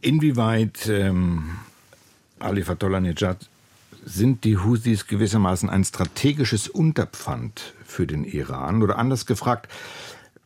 Inwieweit 0.00 0.88
ähm, 0.88 1.58
Ali 2.38 2.62
Fatollah 2.62 3.00
Nejad 3.00 3.48
sind 4.04 4.44
die 4.44 4.56
Houthis 4.56 5.08
gewissermaßen 5.08 5.68
ein 5.68 5.82
strategisches 5.82 6.68
Unterpfand 6.68 7.74
für 7.96 8.06
den 8.06 8.24
Iran? 8.24 8.82
Oder 8.82 8.98
anders 8.98 9.24
gefragt, 9.24 9.68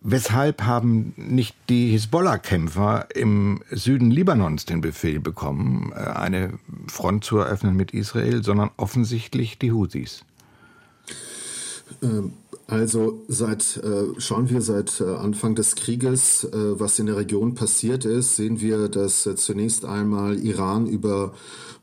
weshalb 0.01 0.63
haben 0.63 1.13
nicht 1.17 1.57
die 1.69 1.91
Hisbollah-Kämpfer 1.91 3.09
im 3.15 3.63
Süden 3.71 4.11
Libanons 4.11 4.65
den 4.65 4.81
Befehl 4.81 5.21
bekommen, 5.21 5.93
äh, 5.93 5.99
eine 5.99 6.59
Front 6.87 7.25
zu 7.25 7.39
eröffnen 7.39 7.77
mit 7.77 7.93
Israel, 7.93 8.43
sondern 8.45 8.71
offensichtlich 8.77 9.59
die 9.59 9.73
Houthis? 9.73 10.25
Ähm, 12.03 12.35
also 12.69 13.25
seit 13.27 13.79
äh, 13.79 14.21
schauen 14.21 14.49
wir 14.49 14.63
seit 14.63 15.01
äh, 15.01 15.17
Anfang 15.17 15.57
des 15.57 15.75
Krieges, 15.75 16.47
was 16.53 17.01
in 17.01 17.07
der 17.07 17.17
Region 17.17 17.57
passiert 17.57 18.05
ist, 18.05 18.37
sehen 18.37 18.61
wir, 18.61 18.89
dass 18.89 19.29
zunächst 19.35 19.85
einmal 19.85 20.39
Iran 20.39 20.87
über 20.87 21.35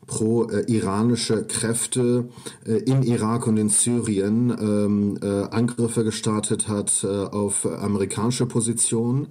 pro-iranische 0.07 1.43
Kräfte 1.43 2.29
äh, 2.65 2.77
im 2.77 3.03
Irak 3.03 3.45
und 3.45 3.57
in 3.57 3.69
Syrien 3.69 4.49
ähm, 4.59 5.19
äh, 5.21 5.43
Angriffe 5.53 6.03
gestartet 6.03 6.67
hat 6.67 7.03
äh, 7.03 7.07
auf 7.07 7.65
amerikanische 7.65 8.45
Positionen. 8.45 9.27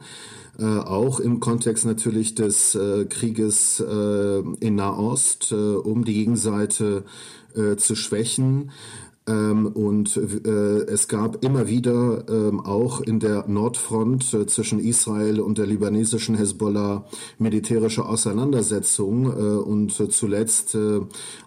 auch 0.58 1.20
im 1.20 1.38
Kontext 1.38 1.84
natürlich 1.84 2.34
des 2.34 2.78
Krieges 3.10 3.78
in 3.78 4.74
Nahost, 4.74 5.52
um 5.52 6.02
die 6.06 6.14
Gegenseite 6.14 7.04
zu 7.76 7.94
schwächen. 7.94 8.70
Ähm, 9.28 9.66
und 9.66 10.16
äh, 10.16 10.48
es 10.48 11.08
gab 11.08 11.44
immer 11.44 11.66
wieder 11.66 12.24
ähm, 12.28 12.60
auch 12.60 13.00
in 13.00 13.18
der 13.18 13.44
Nordfront 13.48 14.32
äh, 14.34 14.46
zwischen 14.46 14.78
Israel 14.78 15.40
und 15.40 15.58
der 15.58 15.66
libanesischen 15.66 16.36
Hezbollah 16.36 17.04
militärische 17.38 18.06
Auseinandersetzungen 18.06 19.26
äh, 19.26 19.56
und 19.58 19.98
äh, 19.98 20.08
zuletzt 20.08 20.74
äh, 20.76 21.00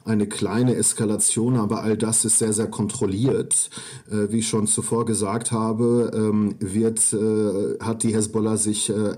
eine 0.04 0.28
kleine 0.28 0.76
Eskalation, 0.76 1.56
aber 1.56 1.82
all 1.82 1.96
das 1.96 2.26
ist 2.26 2.40
sehr, 2.40 2.54
sehr 2.54 2.68
kontrolliert. 2.68 3.70
Äh, 4.12 4.32
wie 4.32 4.40
ich 4.40 4.48
schon 4.48 4.68
zuvor 4.68 5.06
gesagt 5.06 5.52
habe, 5.52 6.12
ähm, 6.14 6.56
wird, 6.60 7.00
hat 7.80 8.04
die 8.04 8.14
Hezbollah 8.14 8.58
sich 8.58 8.90
äh, 8.90 9.00
äh, 9.00 9.16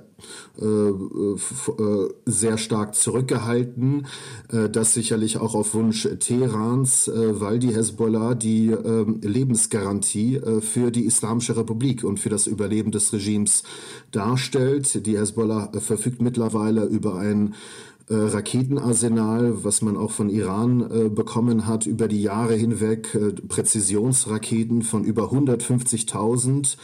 sehr 2.26 2.58
stark 2.58 2.96
zurückgehalten. 2.96 4.08
Äh, 4.52 4.70
das 4.70 4.94
sicherlich 4.94 5.38
auch 5.38 5.56
auf 5.56 5.74
Wunsch 5.74 6.08
Teherans, 6.20 7.12
weil 7.14 7.60
die 7.60 7.76
Hezbollah 7.76 8.36
die 8.36 8.70
ähm, 8.70 9.20
Lebensgarantie 9.22 10.42
für 10.62 10.92
die 10.92 11.06
Islamische 11.06 11.58
Republik 11.58 12.04
und 12.04 12.20
für 12.20 12.30
das 12.30 12.48
Überleben 12.48 12.92
des 12.92 13.14
Regimes 13.14 13.64
darstellt. 14.12 15.06
Die 15.06 15.18
Hezbollah 15.18 15.72
verfügt 15.80 16.22
mittlerweile 16.22 16.86
über 16.86 17.16
ein 17.16 17.54
äh, 18.10 18.16
Raketenarsenal, 18.16 19.64
was 19.64 19.82
man 19.82 19.96
auch 19.96 20.12
von 20.12 20.30
Iran 20.30 20.82
äh, 20.82 21.10
bekommen 21.10 21.68
hat, 21.68 21.86
über 21.86 22.08
die 22.08 22.22
Jahre 22.22 22.56
hinweg 22.56 23.14
äh, 23.16 23.32
Präzisionsraketen 23.32 24.82
von 24.82 25.04
über 25.04 25.32
150.000 25.32 26.78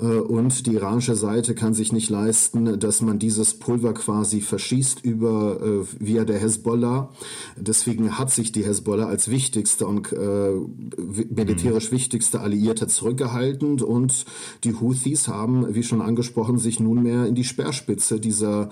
äh, 0.00 0.06
und 0.06 0.66
die 0.66 0.74
iranische 0.74 1.16
Seite 1.16 1.54
kann 1.54 1.74
sich 1.74 1.92
nicht 1.92 2.08
leisten, 2.08 2.78
dass 2.80 3.02
man 3.02 3.18
dieses 3.18 3.54
Pulver 3.54 3.92
quasi 3.92 4.40
verschießt 4.40 5.04
über 5.04 5.60
äh, 5.60 5.86
via 5.98 6.24
der 6.24 6.38
Hezbollah. 6.38 7.10
Deswegen 7.56 8.18
hat 8.18 8.30
sich 8.30 8.50
die 8.52 8.64
Hezbollah 8.64 9.06
als 9.06 9.30
wichtigste 9.30 9.86
und 9.86 10.12
äh, 10.12 10.50
militärisch 11.34 11.90
mhm. 11.90 11.96
wichtigste 11.96 12.40
Alliierte 12.40 12.86
zurückgehalten 12.86 13.82
und 13.82 14.24
die 14.64 14.74
Houthis 14.74 15.28
haben, 15.28 15.74
wie 15.74 15.82
schon 15.82 16.00
angesprochen, 16.00 16.58
sich 16.58 16.80
nunmehr 16.80 17.26
in 17.26 17.34
die 17.34 17.44
Speerspitze 17.44 18.18
dieser 18.18 18.70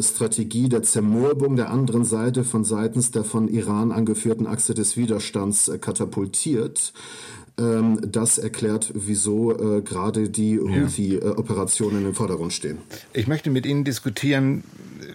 Strategie 0.00 0.68
der 0.68 0.82
Zermürbung 0.82 1.27
der 1.56 1.70
anderen 1.70 2.04
Seite 2.04 2.44
von 2.44 2.64
seitens 2.64 3.10
der 3.10 3.24
von 3.24 3.48
Iran 3.48 3.92
angeführten 3.92 4.46
Achse 4.46 4.74
des 4.74 4.96
Widerstands 4.96 5.68
äh, 5.68 5.78
katapultiert. 5.78 6.92
Ähm, 7.58 8.00
das 8.06 8.38
erklärt, 8.38 8.92
wieso 8.94 9.52
äh, 9.52 9.82
gerade 9.82 10.28
die 10.28 10.58
Houthi-Operationen 10.58 12.06
im 12.06 12.14
Vordergrund 12.14 12.52
stehen. 12.52 12.78
Ich 13.12 13.26
möchte 13.26 13.50
mit 13.50 13.66
Ihnen 13.66 13.84
diskutieren, 13.84 14.62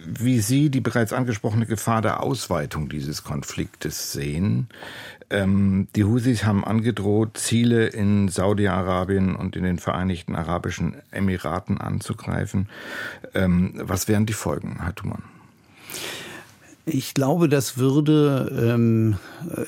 wie 0.06 0.40
Sie 0.40 0.70
die 0.70 0.80
bereits 0.80 1.12
angesprochene 1.12 1.66
Gefahr 1.66 2.02
der 2.02 2.22
Ausweitung 2.22 2.88
dieses 2.88 3.24
Konfliktes 3.24 4.12
sehen. 4.12 4.68
Ähm, 5.30 5.88
die 5.96 6.04
Houthis 6.04 6.44
haben 6.44 6.64
angedroht, 6.64 7.38
Ziele 7.38 7.86
in 7.86 8.28
Saudi-Arabien 8.28 9.34
und 9.34 9.56
in 9.56 9.64
den 9.64 9.78
Vereinigten 9.78 10.34
Arabischen 10.34 10.96
Emiraten 11.10 11.78
anzugreifen. 11.78 12.68
Ähm, 13.34 13.72
was 13.76 14.06
wären 14.06 14.26
die 14.26 14.34
Folgen, 14.34 14.80
Herr 14.82 14.94
Thumann? 14.94 15.22
Ich 16.86 17.14
glaube, 17.14 17.48
das 17.48 17.78
würde 17.78 18.72
ähm, 18.74 19.16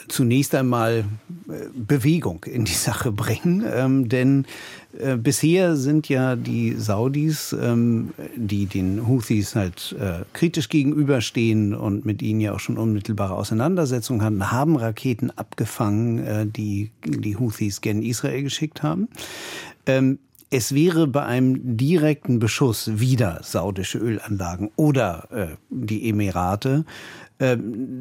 zunächst 0.09 0.55
einmal 0.55 1.05
äh, 1.49 1.53
Bewegung 1.75 2.45
in 2.45 2.67
die 2.67 2.75
Sache 2.75 3.11
bringen, 3.11 3.65
ähm, 3.67 4.11
denn 4.11 4.45
äh, 4.99 5.17
bisher 5.17 5.77
sind 5.77 6.11
ja 6.11 6.37
die 6.37 6.75
Saudis, 6.75 7.57
ähm, 7.59 8.11
die 8.37 8.67
den 8.67 9.09
Houthis 9.09 9.55
halt 9.55 9.97
äh, 9.99 10.25
kritisch 10.35 10.69
gegenüberstehen 10.69 11.75
und 11.75 12.05
mit 12.05 12.21
ihnen 12.21 12.41
ja 12.41 12.55
auch 12.55 12.61
schon 12.61 12.77
unmittelbare 12.77 13.35
Auseinandersetzungen 13.35 14.23
hatten, 14.23 14.51
haben 14.51 14.77
Raketen 14.77 15.31
abgefangen, 15.31 16.19
äh, 16.19 16.47
die 16.47 16.91
die 17.03 17.37
Houthis 17.39 17.81
gen 17.81 18.03
Israel 18.03 18.43
geschickt 18.43 18.83
haben. 18.83 19.09
Ähm, 19.87 20.19
es 20.51 20.75
wäre 20.75 21.07
bei 21.07 21.25
einem 21.25 21.77
direkten 21.77 22.39
Beschuss 22.39 22.99
wieder 22.99 23.41
saudische 23.43 23.99
Ölanlagen 23.99 24.71
oder 24.77 25.29
äh, 25.31 25.57
die 25.71 26.09
Emirate 26.09 26.85
äh, 27.39 27.57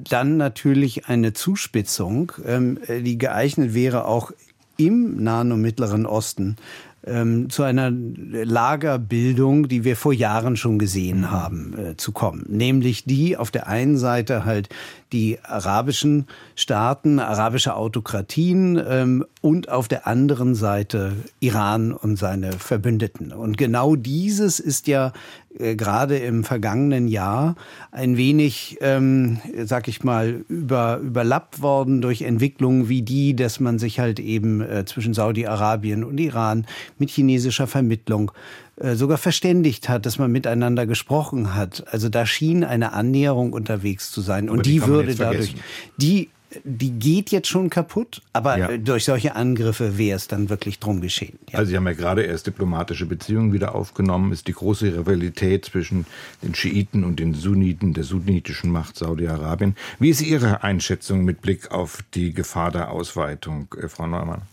dann 0.09 0.37
natürlich 0.37 1.07
eine 1.07 1.33
Zuspitzung, 1.33 2.31
ähm, 2.45 2.79
die 2.87 3.17
geeignet 3.17 3.73
wäre, 3.73 4.05
auch 4.05 4.31
im 4.77 5.23
Nahen 5.23 5.51
und 5.51 5.61
Mittleren 5.61 6.05
Osten 6.05 6.57
ähm, 7.05 7.49
zu 7.49 7.63
einer 7.63 7.91
Lagerbildung, 7.91 9.67
die 9.67 9.83
wir 9.83 9.95
vor 9.95 10.13
Jahren 10.13 10.57
schon 10.57 10.79
gesehen 10.79 11.31
haben, 11.31 11.77
äh, 11.77 11.97
zu 11.97 12.11
kommen. 12.11 12.45
Nämlich 12.49 13.05
die 13.05 13.37
auf 13.37 13.51
der 13.51 13.67
einen 13.67 13.97
Seite 13.97 14.45
halt 14.45 14.69
die 15.13 15.37
arabischen 15.43 16.27
Staaten, 16.55 17.19
arabische 17.19 17.75
Autokratien 17.75 18.81
ähm, 18.87 19.25
und 19.41 19.69
auf 19.69 19.87
der 19.87 20.07
anderen 20.07 20.55
Seite 20.55 21.13
Iran 21.39 21.91
und 21.91 22.17
seine 22.17 22.53
Verbündeten. 22.53 23.31
Und 23.31 23.57
genau 23.57 23.95
dieses 23.95 24.59
ist 24.59 24.87
ja 24.87 25.13
äh, 25.57 25.75
gerade 25.75 26.17
im 26.17 26.43
vergangenen 26.43 27.07
Jahr 27.07 27.55
ein 27.91 28.17
wenig, 28.17 28.77
ähm, 28.81 29.39
sag 29.63 29.87
ich 29.87 30.03
mal, 30.03 30.43
über, 30.49 30.97
überlappt 30.97 31.61
worden 31.61 32.01
durch 32.01 32.23
Entwicklungen 32.23 32.89
wie 32.89 33.01
die, 33.01 33.35
dass 33.35 33.59
man 33.59 33.79
sich 33.79 33.99
halt 33.99 34.19
eben 34.19 34.61
äh, 34.61 34.85
zwischen 34.85 35.13
Saudi-Arabien 35.13 36.03
und 36.03 36.19
Iran 36.19 36.65
mit 36.97 37.09
chinesischer 37.09 37.67
Vermittlung 37.67 38.31
sogar 38.77 39.17
verständigt 39.17 39.87
hat, 39.87 40.05
dass 40.05 40.19
man 40.19 40.31
miteinander 40.31 40.85
gesprochen 40.85 41.55
hat. 41.55 41.85
Also 41.91 42.09
da 42.09 42.25
schien 42.25 42.63
eine 42.63 42.93
Annäherung 42.93 43.53
unterwegs 43.53 44.11
zu 44.11 44.21
sein. 44.21 44.49
Und 44.49 44.65
die, 44.65 44.73
die 44.73 44.85
würde 44.85 45.15
dadurch, 45.15 45.55
die 45.97 46.29
die 46.63 46.91
geht 46.91 47.31
jetzt 47.31 47.47
schon 47.47 47.69
kaputt, 47.69 48.21
aber 48.33 48.57
ja. 48.57 48.77
durch 48.77 49.05
solche 49.05 49.35
Angriffe 49.35 49.97
wäre 49.97 50.15
es 50.15 50.27
dann 50.27 50.49
wirklich 50.49 50.79
drum 50.79 51.01
geschehen. 51.01 51.37
Ja. 51.49 51.59
Also 51.59 51.69
Sie 51.69 51.75
haben 51.75 51.87
ja 51.87 51.93
gerade 51.93 52.23
erst 52.23 52.47
diplomatische 52.47 53.05
Beziehungen 53.05 53.53
wieder 53.53 53.75
aufgenommen, 53.75 54.31
ist 54.31 54.47
die 54.47 54.53
große 54.53 54.97
Rivalität 54.97 55.65
zwischen 55.65 56.05
den 56.41 56.55
Schiiten 56.55 57.03
und 57.03 57.19
den 57.19 57.33
Sunniten 57.33 57.93
der 57.93 58.03
sunnitischen 58.03 58.71
Macht 58.71 58.97
Saudi-Arabien. 58.97 59.75
Wie 59.99 60.09
ist 60.09 60.21
Ihre 60.21 60.63
Einschätzung 60.63 61.25
mit 61.25 61.41
Blick 61.41 61.71
auf 61.71 61.99
die 62.13 62.33
Gefahr 62.33 62.71
der 62.71 62.91
Ausweitung, 62.91 63.67
äh, 63.81 63.87
Frau 63.87 64.07
Neumann? 64.07 64.43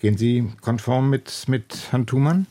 Gehen 0.00 0.16
Sie 0.16 0.52
konform 0.60 1.10
mit, 1.10 1.44
mit 1.48 1.88
Herrn 1.90 2.06
Thumann? 2.06 2.46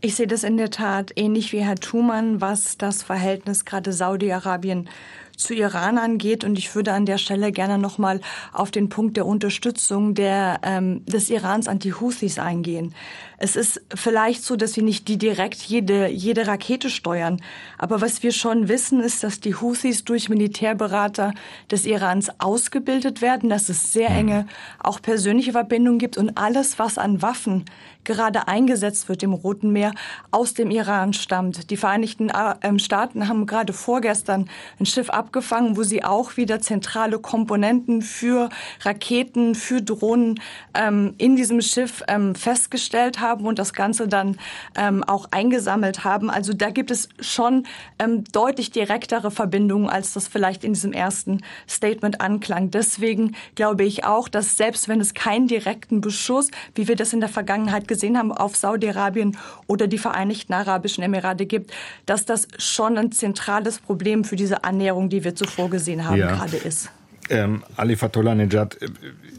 Ich 0.00 0.14
sehe 0.14 0.28
das 0.28 0.44
in 0.44 0.56
der 0.56 0.70
Tat 0.70 1.10
ähnlich 1.16 1.52
wie 1.52 1.64
Herr 1.64 1.74
Thumann, 1.74 2.40
was 2.40 2.78
das 2.78 3.02
Verhältnis 3.02 3.64
gerade 3.64 3.92
Saudi-Arabien 3.92 4.88
zu 5.36 5.54
Iran 5.54 5.98
angeht. 5.98 6.44
Und 6.44 6.56
ich 6.56 6.72
würde 6.74 6.92
an 6.92 7.04
der 7.04 7.18
Stelle 7.18 7.50
gerne 7.50 7.78
nochmal 7.78 8.20
auf 8.52 8.70
den 8.70 8.88
Punkt 8.90 9.16
der 9.16 9.26
Unterstützung 9.26 10.14
der, 10.14 10.60
ähm, 10.62 11.04
des 11.06 11.30
Irans 11.30 11.66
anti-Houthis 11.66 12.38
eingehen. 12.38 12.94
Es 13.38 13.56
ist 13.56 13.80
vielleicht 13.92 14.44
so, 14.44 14.54
dass 14.54 14.72
sie 14.72 14.82
nicht 14.82 15.08
die 15.08 15.16
direkt 15.16 15.62
jede, 15.62 16.08
jede 16.08 16.46
Rakete 16.46 16.90
steuern. 16.90 17.40
Aber 17.76 18.00
was 18.00 18.22
wir 18.22 18.32
schon 18.32 18.68
wissen, 18.68 19.00
ist, 19.00 19.24
dass 19.24 19.40
die 19.40 19.54
Houthis 19.54 20.04
durch 20.04 20.28
Militärberater 20.28 21.32
des 21.70 21.86
Irans 21.86 22.30
ausgebildet 22.38 23.22
werden, 23.22 23.48
dass 23.48 23.68
es 23.68 23.92
sehr 23.92 24.10
enge, 24.10 24.46
auch 24.78 25.02
persönliche 25.02 25.52
Verbindungen 25.52 25.98
gibt 25.98 26.18
und 26.18 26.36
alles, 26.36 26.78
was 26.78 26.98
an 26.98 27.22
Waffen 27.22 27.64
gerade 28.08 28.48
eingesetzt 28.48 29.08
wird 29.08 29.22
im 29.22 29.34
Roten 29.34 29.70
Meer, 29.70 29.92
aus 30.30 30.54
dem 30.54 30.70
Iran 30.70 31.12
stammt. 31.12 31.70
Die 31.70 31.76
Vereinigten 31.76 32.30
äh, 32.30 32.54
ähm, 32.62 32.78
Staaten 32.78 33.28
haben 33.28 33.44
gerade 33.44 33.74
vorgestern 33.74 34.48
ein 34.80 34.86
Schiff 34.86 35.10
abgefangen, 35.10 35.76
wo 35.76 35.82
sie 35.82 36.02
auch 36.02 36.38
wieder 36.38 36.60
zentrale 36.60 37.18
Komponenten 37.18 38.00
für 38.00 38.48
Raketen, 38.80 39.54
für 39.54 39.82
Drohnen 39.82 40.40
ähm, 40.74 41.14
in 41.18 41.36
diesem 41.36 41.60
Schiff 41.60 42.02
ähm, 42.08 42.34
festgestellt 42.34 43.20
haben 43.20 43.46
und 43.46 43.58
das 43.58 43.74
Ganze 43.74 44.08
dann 44.08 44.38
ähm, 44.74 45.04
auch 45.04 45.28
eingesammelt 45.30 46.02
haben. 46.02 46.30
Also 46.30 46.54
da 46.54 46.70
gibt 46.70 46.90
es 46.90 47.10
schon 47.20 47.66
ähm, 47.98 48.24
deutlich 48.32 48.70
direktere 48.70 49.30
Verbindungen, 49.30 49.90
als 49.90 50.14
das 50.14 50.28
vielleicht 50.28 50.64
in 50.64 50.72
diesem 50.72 50.94
ersten 50.94 51.42
Statement 51.68 52.22
anklang. 52.22 52.70
Deswegen 52.70 53.36
glaube 53.54 53.84
ich 53.84 54.04
auch, 54.04 54.28
dass 54.28 54.56
selbst 54.56 54.88
wenn 54.88 55.00
es 55.02 55.12
keinen 55.12 55.46
direkten 55.46 56.00
Beschuss, 56.00 56.50
wie 56.74 56.88
wir 56.88 56.96
das 56.96 57.12
in 57.12 57.20
der 57.20 57.28
Vergangenheit 57.28 57.86
gesehen 57.86 57.97
gesehen 57.98 58.16
haben, 58.16 58.30
auf 58.30 58.56
Saudi-Arabien 58.56 59.36
oder 59.66 59.88
die 59.88 59.98
Vereinigten 59.98 60.52
Arabischen 60.52 61.02
Emirate 61.02 61.46
gibt, 61.46 61.72
dass 62.06 62.24
das 62.24 62.46
schon 62.56 62.96
ein 62.96 63.10
zentrales 63.10 63.80
Problem 63.80 64.24
für 64.24 64.36
diese 64.36 64.62
Annäherung, 64.62 65.08
die 65.08 65.24
wir 65.24 65.34
zuvor 65.34 65.68
gesehen 65.68 66.04
haben, 66.04 66.18
ja. 66.18 66.36
gerade 66.36 66.56
ist. 66.56 66.90
Ähm, 67.28 67.64
Ali 67.76 67.96
Fatullah 67.96 68.34
Nejad, 68.34 68.80
äh, 68.80 68.88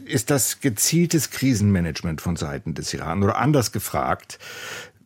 ist 0.04 0.30
das 0.30 0.60
gezieltes 0.60 1.30
Krisenmanagement 1.30 2.20
von 2.20 2.36
Seiten 2.36 2.74
des 2.74 2.92
Iran? 2.94 3.22
Oder 3.22 3.38
anders 3.38 3.72
gefragt, 3.72 4.38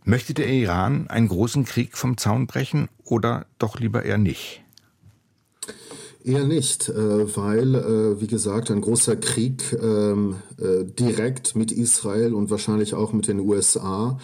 möchte 0.05 0.35
der 0.35 0.49
Iran 0.49 1.09
einen 1.09 1.29
großen 1.29 1.65
Krieg 1.65 1.97
vom 1.97 2.17
Zaun 2.19 2.47
brechen 2.47 2.89
oder 3.05 3.47
doch 3.59 3.79
lieber 3.79 4.05
eher 4.05 4.19
nicht? 4.19 4.63
Eher 6.27 6.47
nicht, 6.47 6.89
äh, 6.89 7.37
weil, 7.37 7.75
äh, 7.75 8.19
wie 8.19 8.27
gesagt, 8.27 8.71
ein 8.71 8.81
großer 8.81 9.15
Krieg 9.17 9.77
ähm, 9.79 10.37
äh, 10.59 10.85
direkt 10.85 11.55
mit 11.55 11.71
Israel 11.71 12.33
und 12.33 12.49
wahrscheinlich 12.49 12.95
auch 12.95 13.13
mit 13.13 13.29
den 13.29 13.41
USA 13.41 14.19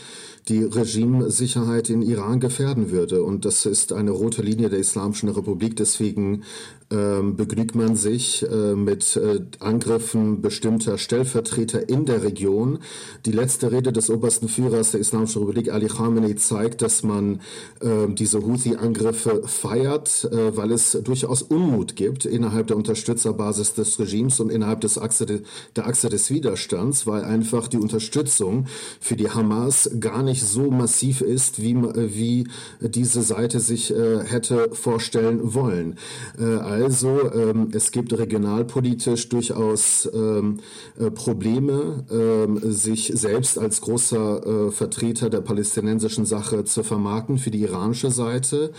die 0.48 0.64
Regimesicherheit 0.64 1.90
in 1.90 2.00
Iran 2.00 2.40
gefährden 2.40 2.90
würde. 2.90 3.22
Und 3.22 3.44
das 3.44 3.66
ist 3.66 3.92
eine 3.92 4.12
rote 4.12 4.40
Linie 4.40 4.70
der 4.70 4.78
Islamischen 4.78 5.28
Republik. 5.28 5.76
Deswegen 5.76 6.44
ähm, 6.90 7.36
begnügt 7.36 7.74
man 7.74 7.94
sich 7.94 8.44
äh, 8.50 8.74
mit 8.74 9.16
äh, 9.16 9.40
Angriffen 9.60 10.40
bestimmter 10.40 10.98
Stellvertreter 10.98 11.88
in 11.88 12.04
der 12.04 12.22
Region. 12.22 12.80
Die 13.26 13.32
letzte 13.32 13.70
Rede 13.70 13.92
des 13.92 14.10
obersten 14.10 14.48
Führers 14.48 14.90
der 14.90 15.00
Islamischen 15.00 15.42
Republik, 15.42 15.72
Ali 15.72 15.86
Khamenei, 15.86 16.34
zeigt, 16.34 16.82
dass 16.82 17.02
man 17.02 17.40
äh, 17.80 18.08
diese 18.08 18.42
Houthi-Angriffe 18.42 19.42
feiert, 19.46 20.28
äh, 20.32 20.56
weil 20.56 20.72
es 20.72 20.98
durchaus 21.04 21.42
Unmut 21.42 21.94
gibt 21.94 22.24
innerhalb 22.24 22.66
der 22.66 22.76
Unterstützerbasis 22.76 23.74
des 23.74 23.98
Regimes 24.00 24.40
und 24.40 24.50
innerhalb 24.50 24.80
des 24.80 24.98
Achse 24.98 25.26
de, 25.26 25.42
der 25.76 25.86
Achse 25.86 26.08
des 26.08 26.30
Widerstands, 26.30 27.06
weil 27.06 27.22
einfach 27.22 27.68
die 27.68 27.78
Unterstützung 27.78 28.66
für 29.00 29.14
die 29.14 29.30
Hamas 29.30 29.90
gar 30.00 30.22
nicht 30.22 30.42
so 30.42 30.70
massiv 30.70 31.20
ist, 31.20 31.62
wie, 31.62 31.76
wie 31.76 32.48
diese 32.80 33.22
Seite 33.22 33.60
sich 33.60 33.94
äh, 33.94 34.24
hätte 34.24 34.70
vorstellen 34.72 35.54
wollen. 35.54 35.96
Äh, 36.38 36.79
also, 36.80 37.32
ähm, 37.32 37.68
es 37.72 37.90
gibt 37.92 38.12
regionalpolitisch 38.12 39.28
durchaus 39.28 40.08
ähm, 40.12 40.60
äh, 40.98 41.10
Probleme, 41.10 42.04
ähm, 42.10 42.60
sich 42.62 43.12
selbst 43.14 43.58
als 43.58 43.80
großer 43.80 44.68
äh, 44.68 44.70
Vertreter 44.70 45.30
der 45.30 45.40
palästinensischen 45.40 46.26
Sache 46.26 46.64
zu 46.64 46.82
vermarkten 46.82 47.38
für 47.38 47.50
die 47.50 47.62
iranische 47.62 48.10
Seite. 48.10 48.72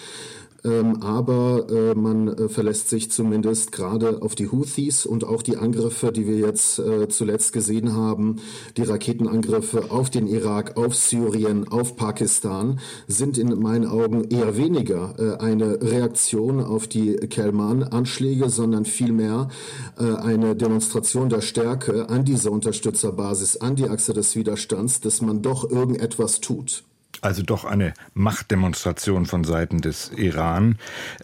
Ähm, 0.63 1.01
aber 1.01 1.68
äh, 1.70 1.96
man 1.96 2.27
äh, 2.27 2.50
verlässt 2.50 2.89
sich 2.89 3.12
zumindest 3.12 3.72
gerade 3.72 4.22
auf 4.22 4.36
die 4.36 4.51
Houthis 4.51 5.06
und 5.06 5.24
auch 5.24 5.41
die 5.41 5.58
Angriffe, 5.58 6.12
die 6.12 6.27
wir 6.27 6.38
jetzt 6.38 6.77
äh, 6.77 7.08
zuletzt 7.08 7.51
gesehen 7.51 7.96
haben, 7.96 8.38
die 8.77 8.84
Raketenangriffe 8.84 9.89
auf 9.89 10.12
den 10.12 10.27
Irak, 10.27 10.77
auf 10.77 10.96
Syrien, 10.96 11.68
auf 11.68 11.96
Pakistan, 11.96 12.80
sind 13.08 13.38
in 13.38 13.60
meinen 13.60 13.88
Augen 13.88 14.25
eher 14.25 14.58
weniger 14.58 15.39
eine 15.41 15.82
Reaktion 15.82 16.62
auf 16.62 16.88
die 16.88 17.15
Kelman-Anschläge, 17.15 18.50
sondern 18.50 18.86
vielmehr 18.86 19.50
eine 19.98 20.56
Demonstration 20.56 21.30
der 21.30 21.41
Stärke 21.41 22.10
an 22.10 22.25
dieser 22.25 22.51
Unterstützerbasis, 22.51 23.58
an 23.58 23.75
die 23.75 23.89
Achse 23.89 24.13
des 24.13 24.36
Widerstands, 24.36 25.01
dass 25.01 25.22
man 25.22 25.41
doch 25.41 25.70
irgendetwas 25.70 26.41
tut. 26.41 26.84
Also 27.22 27.44
doch 27.44 27.66
eine 27.66 27.94
Machtdemonstration 28.16 29.28
von 29.28 29.44
Seiten 29.44 29.80
des 29.80 30.12
Iran. 30.16 30.78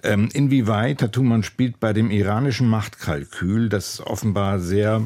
Ähm, 0.04 0.30
inwieweit, 0.32 1.02
Herr 1.02 1.12
Thumann, 1.12 1.42
spielt 1.42 1.80
bei 1.80 1.92
dem 1.92 2.12
iranischen 2.12 2.70
Machtkalkül, 2.70 3.68
das 3.68 4.00
offenbar 4.06 4.60
sehr 4.60 5.02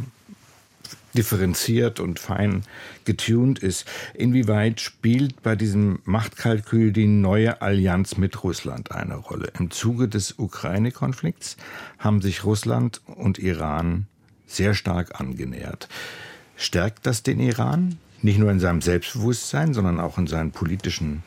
differenziert 1.13 1.99
und 1.99 2.19
fein 2.19 2.63
getuned 3.05 3.59
ist, 3.59 3.85
inwieweit 4.13 4.79
spielt 4.79 5.41
bei 5.43 5.55
diesem 5.55 5.99
Machtkalkül 6.05 6.91
die 6.91 7.07
neue 7.07 7.61
Allianz 7.61 8.17
mit 8.17 8.43
Russland 8.43 8.91
eine 8.91 9.15
Rolle? 9.15 9.51
Im 9.57 9.71
Zuge 9.71 10.07
des 10.07 10.37
Ukraine-Konflikts 10.37 11.57
haben 11.99 12.21
sich 12.21 12.43
Russland 12.43 13.01
und 13.05 13.39
Iran 13.39 14.07
sehr 14.47 14.73
stark 14.73 15.19
angenähert. 15.19 15.87
Stärkt 16.55 17.05
das 17.05 17.23
den 17.23 17.39
Iran? 17.39 17.97
Nicht 18.23 18.39
nur 18.39 18.51
in 18.51 18.59
seinem 18.59 18.81
Selbstbewusstsein, 18.81 19.73
sondern 19.73 19.99
auch 19.99 20.17
in 20.17 20.27
seinen 20.27 20.51
politischen 20.51 21.23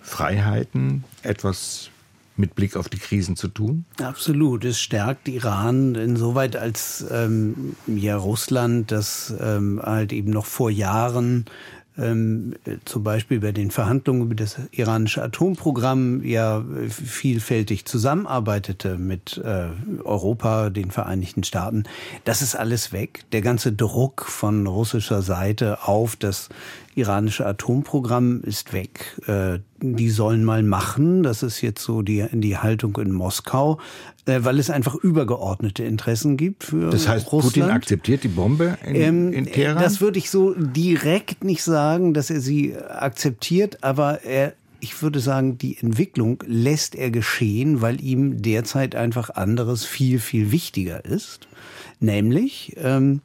Freiheiten 0.00 1.04
etwas 1.22 1.90
mit 2.36 2.54
Blick 2.54 2.76
auf 2.76 2.88
die 2.88 2.98
Krisen 2.98 3.36
zu 3.36 3.48
tun? 3.48 3.84
Absolut. 4.02 4.64
Es 4.64 4.80
stärkt 4.80 5.28
Iran 5.28 5.94
insoweit, 5.94 6.56
als 6.56 7.04
ähm, 7.10 7.76
ja 7.86 8.16
Russland, 8.16 8.90
das 8.90 9.32
ähm, 9.38 9.80
halt 9.82 10.12
eben 10.12 10.30
noch 10.30 10.46
vor 10.46 10.70
Jahren 10.70 11.44
ähm, 11.98 12.54
zum 12.84 13.02
Beispiel 13.02 13.40
bei 13.40 13.52
den 13.52 13.70
Verhandlungen 13.70 14.22
über 14.22 14.34
das 14.34 14.56
iranische 14.70 15.22
Atomprogramm 15.22 16.24
ja 16.24 16.64
vielfältig 16.88 17.84
zusammenarbeitete 17.84 18.96
mit 18.96 19.38
äh, 19.38 19.68
Europa, 20.04 20.70
den 20.70 20.90
Vereinigten 20.90 21.44
Staaten. 21.44 21.84
Das 22.24 22.42
ist 22.42 22.54
alles 22.54 22.92
weg. 22.92 23.24
Der 23.32 23.42
ganze 23.42 23.72
Druck 23.72 24.24
von 24.26 24.66
russischer 24.66 25.22
Seite 25.22 25.86
auf 25.86 26.16
das 26.16 26.48
iranische 27.00 27.46
Atomprogramm 27.46 28.42
ist 28.42 28.72
weg. 28.72 29.20
Äh, 29.26 29.58
die 29.82 30.10
sollen 30.10 30.44
mal 30.44 30.62
machen. 30.62 31.22
Das 31.22 31.42
ist 31.42 31.60
jetzt 31.60 31.82
so 31.82 32.02
die, 32.02 32.26
die 32.32 32.58
Haltung 32.58 32.96
in 32.98 33.12
Moskau, 33.12 33.78
äh, 34.26 34.40
weil 34.42 34.58
es 34.58 34.70
einfach 34.70 34.94
übergeordnete 34.94 35.84
Interessen 35.84 36.36
gibt 36.36 36.64
für 36.64 36.90
Das 36.90 37.08
heißt, 37.08 37.32
Russland. 37.32 37.54
Putin 37.54 37.70
akzeptiert 37.70 38.24
die 38.24 38.28
Bombe 38.28 38.78
in, 38.86 38.94
ähm, 38.94 39.32
in 39.32 39.46
Teheran? 39.46 39.82
Das 39.82 40.00
würde 40.00 40.18
ich 40.18 40.30
so 40.30 40.54
direkt 40.54 41.44
nicht 41.44 41.64
sagen, 41.64 42.14
dass 42.14 42.30
er 42.30 42.40
sie 42.40 42.76
akzeptiert, 42.76 43.82
aber 43.82 44.22
er 44.22 44.54
ich 44.80 45.02
würde 45.02 45.20
sagen, 45.20 45.58
die 45.58 45.76
Entwicklung 45.78 46.42
lässt 46.46 46.94
er 46.94 47.10
geschehen, 47.10 47.82
weil 47.82 48.02
ihm 48.02 48.40
derzeit 48.42 48.94
einfach 48.94 49.28
anderes 49.30 49.84
viel, 49.84 50.18
viel 50.18 50.52
wichtiger 50.52 51.04
ist. 51.04 51.48
Nämlich, 52.00 52.76
ähm, 52.78 53.20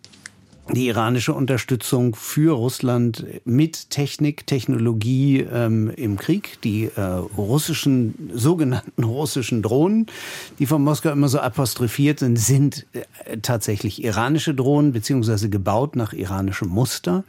die 0.73 0.87
iranische 0.87 1.33
Unterstützung 1.33 2.15
für 2.15 2.55
Russland 2.55 3.25
mit 3.45 3.91
Technik, 3.91 4.47
Technologie 4.47 5.41
ähm, 5.41 5.91
im 5.95 6.17
Krieg, 6.17 6.57
die 6.63 6.85
äh, 6.85 7.01
russischen, 7.01 8.31
sogenannten 8.33 9.03
russischen 9.03 9.61
Drohnen, 9.61 10.07
die 10.57 10.65
von 10.65 10.83
Moskau 10.83 11.11
immer 11.11 11.27
so 11.27 11.39
apostrophiert 11.39 12.19
sind, 12.19 12.37
sind 12.37 12.87
äh, 12.93 13.37
tatsächlich 13.37 14.03
iranische 14.03 14.55
Drohnen, 14.55 14.91
beziehungsweise 14.91 15.49
gebaut 15.49 15.95
nach 15.95 16.13
iranischem 16.13 16.69
Muster. 16.69 17.23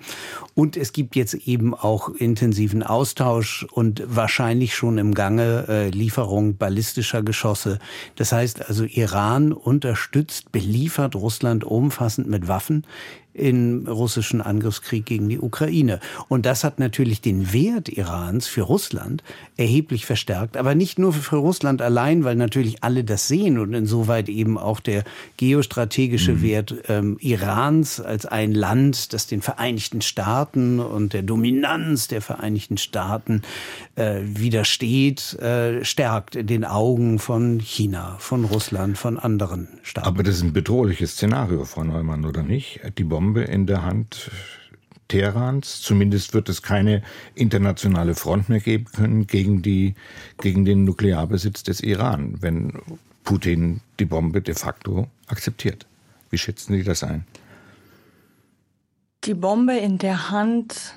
Und 0.55 0.79
es 0.79 0.93
gibt 0.95 1.15
jetzt 1.15 1.35
eben 1.35 1.75
auch 1.75 2.09
intensiven 2.09 2.83
Austausch 2.83 3.67
und 3.71 4.03
wahrscheinlich 4.07 4.75
schon 4.75 4.97
im 4.97 5.15
Gange 5.15 5.67
äh, 5.69 5.89
Lieferung 5.91 6.57
ballistischer 6.57 7.23
Geschosse. 7.23 7.81
Das 8.17 8.33
heißt 8.33 8.67
also, 8.67 8.85
Iran 8.85 9.53
unterstützt, 9.53 10.53
beliefert 10.53 11.15
Russland 11.15 11.65
umfassend 11.65 12.29
mit 12.29 12.49
Waffen 12.49 12.85
im 13.37 13.87
russischen 13.87 14.41
Angriffskrieg 14.41 15.05
gegen 15.05 15.29
die 15.29 15.39
Ukraine. 15.39 16.01
Und 16.29 16.47
das 16.47 16.65
hat 16.65 16.79
natürlich 16.79 17.21
den 17.21 17.53
Wert 17.53 17.89
Irans 17.89 18.47
für 18.47 18.63
Russland 18.63 19.23
erheblich 19.57 20.07
verstärkt. 20.07 20.57
Aber 20.57 20.75
nicht 20.75 20.99
nur 20.99 21.13
für 21.13 21.37
Russland 21.37 21.83
allein, 21.83 22.25
weil 22.25 22.37
natürlich 22.37 22.83
alle 22.83 23.05
das 23.05 23.29
sehen 23.29 23.59
und 23.59 23.75
insoweit 23.75 24.29
eben 24.29 24.59
auch 24.59 24.81
der 24.81 25.05
geostrategische 25.37 26.33
mhm. 26.33 26.43
Wert 26.43 26.75
ähm, 26.89 27.17
Irans 27.21 28.01
als 28.01 28.27
ein 28.27 28.53
Land, 28.53 29.13
das 29.13 29.27
den 29.27 29.43
Vereinigten 29.43 30.01
Staaten 30.01 30.81
und 30.81 31.13
der 31.13 31.23
Dominanz 31.23 32.09
der 32.09 32.23
Vereinigten 32.23 32.79
Staaten 32.79 33.43
äh, 33.97 34.21
widersteht, 34.25 35.35
äh, 35.35 35.85
stärkt 35.85 36.37
in 36.37 36.47
den 36.47 36.65
Augen 36.65 37.19
von 37.19 37.61
China, 37.61 38.17
von 38.19 38.45
Russland, 38.45 38.99
von 38.99 39.19
anderen 39.19 39.69
Staaten. 39.83 40.07
Aber 40.07 40.23
das 40.23 40.37
ist 40.37 40.43
ein 40.43 40.53
bedrohliches 40.53 41.13
Szenario, 41.13 41.65
Frau 41.65 41.85
Neumann, 41.85 42.25
oder 42.25 42.43
nicht? 42.43 42.81
Die 42.99 43.05
Bombe 43.27 43.43
in 43.43 43.67
der 43.67 43.83
Hand 43.83 44.31
Teherans. 45.09 45.81
Zumindest 45.83 46.33
wird 46.33 46.49
es 46.49 46.63
keine 46.63 47.03
internationale 47.35 48.15
Front 48.15 48.49
mehr 48.49 48.61
geben 48.61 48.85
können 48.85 49.27
gegen, 49.27 49.63
die, 49.63 49.95
gegen 50.41 50.65
den 50.65 50.85
Nuklearbesitz 50.85 51.65
des 51.65 51.81
Iran, 51.81 52.37
wenn 52.41 52.73
Putin 53.25 53.81
die 53.99 54.05
Bombe 54.05 54.43
de 54.43 54.55
facto 54.55 55.09
akzeptiert. 55.27 55.87
Wie 56.31 56.39
schätzen 56.39 56.77
Sie 56.77 56.85
das 56.85 57.03
ein? 57.03 57.25
Die 59.25 59.35
Bombe 59.35 59.77
in 59.77 59.99
der 59.99 60.31
Hand 60.31 60.95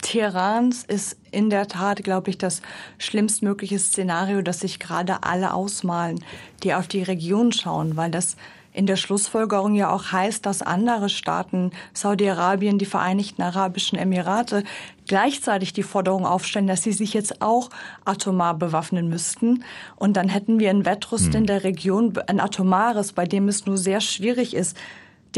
Teherans 0.00 0.84
ist 0.84 1.18
in 1.32 1.50
der 1.50 1.68
Tat, 1.68 2.02
glaube 2.02 2.30
ich, 2.30 2.38
das 2.38 2.62
schlimmstmögliche 2.96 3.78
Szenario, 3.78 4.40
das 4.40 4.60
sich 4.60 4.78
gerade 4.78 5.22
alle 5.22 5.52
ausmalen, 5.52 6.24
die 6.62 6.72
auf 6.72 6.88
die 6.88 7.02
Region 7.02 7.52
schauen, 7.52 7.96
weil 7.98 8.10
das 8.10 8.36
in 8.72 8.86
der 8.86 8.96
Schlussfolgerung 8.96 9.74
ja 9.74 9.90
auch 9.90 10.12
heißt, 10.12 10.44
dass 10.46 10.62
andere 10.62 11.08
Staaten, 11.08 11.72
Saudi-Arabien, 11.94 12.78
die 12.78 12.86
Vereinigten 12.86 13.42
Arabischen 13.42 13.98
Emirate, 13.98 14.62
gleichzeitig 15.06 15.72
die 15.72 15.82
Forderung 15.82 16.26
aufstellen, 16.26 16.66
dass 16.66 16.82
sie 16.82 16.92
sich 16.92 17.14
jetzt 17.14 17.42
auch 17.42 17.70
atomar 18.04 18.54
bewaffnen 18.54 19.08
müssten. 19.08 19.64
Und 19.96 20.16
dann 20.16 20.28
hätten 20.28 20.58
wir 20.58 20.70
ein 20.70 20.86
Wettrüst 20.86 21.32
hm. 21.32 21.40
in 21.40 21.46
der 21.46 21.64
Region, 21.64 22.12
ein 22.26 22.40
atomares, 22.40 23.12
bei 23.12 23.24
dem 23.24 23.48
es 23.48 23.66
nur 23.66 23.78
sehr 23.78 24.00
schwierig 24.00 24.54
ist, 24.54 24.76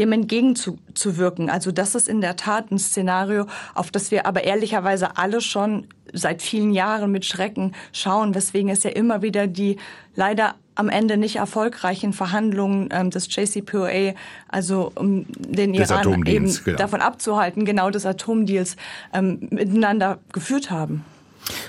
dem 0.01 0.11
entgegenzuwirken. 0.11 1.49
Also 1.49 1.71
das 1.71 1.93
ist 1.93 2.09
in 2.09 2.21
der 2.21 2.35
Tat 2.35 2.71
ein 2.71 2.79
Szenario, 2.79 3.45
auf 3.75 3.91
das 3.91 4.09
wir 4.09 4.25
aber 4.25 4.43
ehrlicherweise 4.43 5.17
alle 5.17 5.41
schon 5.41 5.87
seit 6.11 6.41
vielen 6.41 6.71
Jahren 6.73 7.11
mit 7.11 7.23
Schrecken 7.23 7.73
schauen, 7.93 8.33
weswegen 8.33 8.69
es 8.69 8.83
ja 8.83 8.89
immer 8.89 9.21
wieder 9.21 9.45
die 9.45 9.77
leider 10.15 10.55
am 10.73 10.89
Ende 10.89 11.17
nicht 11.17 11.35
erfolgreichen 11.35 12.13
Verhandlungen 12.13 12.89
ähm, 12.91 13.11
des 13.11 13.33
JCPOA, 13.33 14.13
also 14.47 14.91
um 14.95 15.25
den 15.37 15.73
des 15.73 15.91
Iran 15.91 16.25
eben 16.25 16.51
genau. 16.65 16.77
davon 16.77 17.01
abzuhalten, 17.01 17.63
genau 17.65 17.91
des 17.91 18.05
Atomdeals 18.05 18.77
ähm, 19.13 19.47
miteinander 19.51 20.17
geführt 20.33 20.71
haben. 20.71 21.05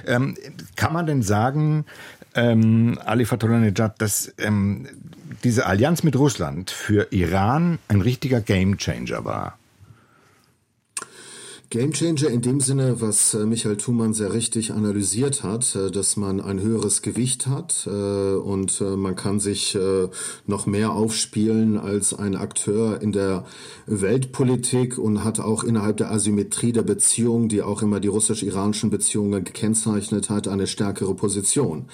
Ähm, 0.07 0.37
kann 0.77 0.93
man 0.93 1.07
denn 1.07 1.23
sagen, 1.23 1.85
ähm, 2.35 2.99
Ali 3.05 3.27
Fatullah 3.27 3.71
dass 3.71 4.33
ähm, 4.39 4.89
diese 5.45 5.67
Allianz 5.67 6.03
mit 6.03 6.17
Russland 6.17 6.71
für 6.71 7.09
Iran 7.13 7.79
ein 7.89 8.01
richtiger 8.01 8.41
Gamechanger 8.41 9.25
war? 9.25 9.59
Gamechanger 11.73 12.29
in 12.29 12.43
dem 12.43 12.61
Sinne, 12.61 13.01
was 13.01 13.33
äh, 13.33 13.47
Michael 13.47 13.79
Thumann 13.79 14.13
sehr 14.13 14.35
richtig 14.35 14.75
analysiert 14.75 15.43
hat, 15.43 15.75
äh, 15.75 15.91
dass 15.91 16.19
man 16.19 16.39
ein 16.39 16.61
höheres 16.61 17.01
Gewicht 17.01 17.47
hat 17.47 17.89
äh, 17.91 18.35
und 18.35 18.83
man 18.83 19.17
kann 19.17 19.41
sich 19.41 19.79
noch 20.47 20.67
mehr 20.67 20.93
aufspielen 20.93 21.79
als 21.79 22.13
ein 22.13 22.37
Akteur 22.37 23.01
in 23.01 23.13
der 23.13 23.45
Weltpolitik 23.87 24.99
und 24.99 25.25
hat 25.25 25.41
auch 25.41 25.65
innerhalb 25.65 25.97
der 25.97 26.11
Asymmetrie 26.11 26.73
der 26.73 26.83
Beziehungen, 26.83 27.49
die 27.49 27.63
auch 27.63 27.83
immer 27.83 28.01
die 28.01 28.09
russisch-iranischen 28.09 28.91
Beziehungen 28.91 29.45
gekennzeichnet 29.45 30.31
hat, 30.31 30.49
eine 30.49 30.67
stärkere 30.67 31.15
Position. 31.15 31.87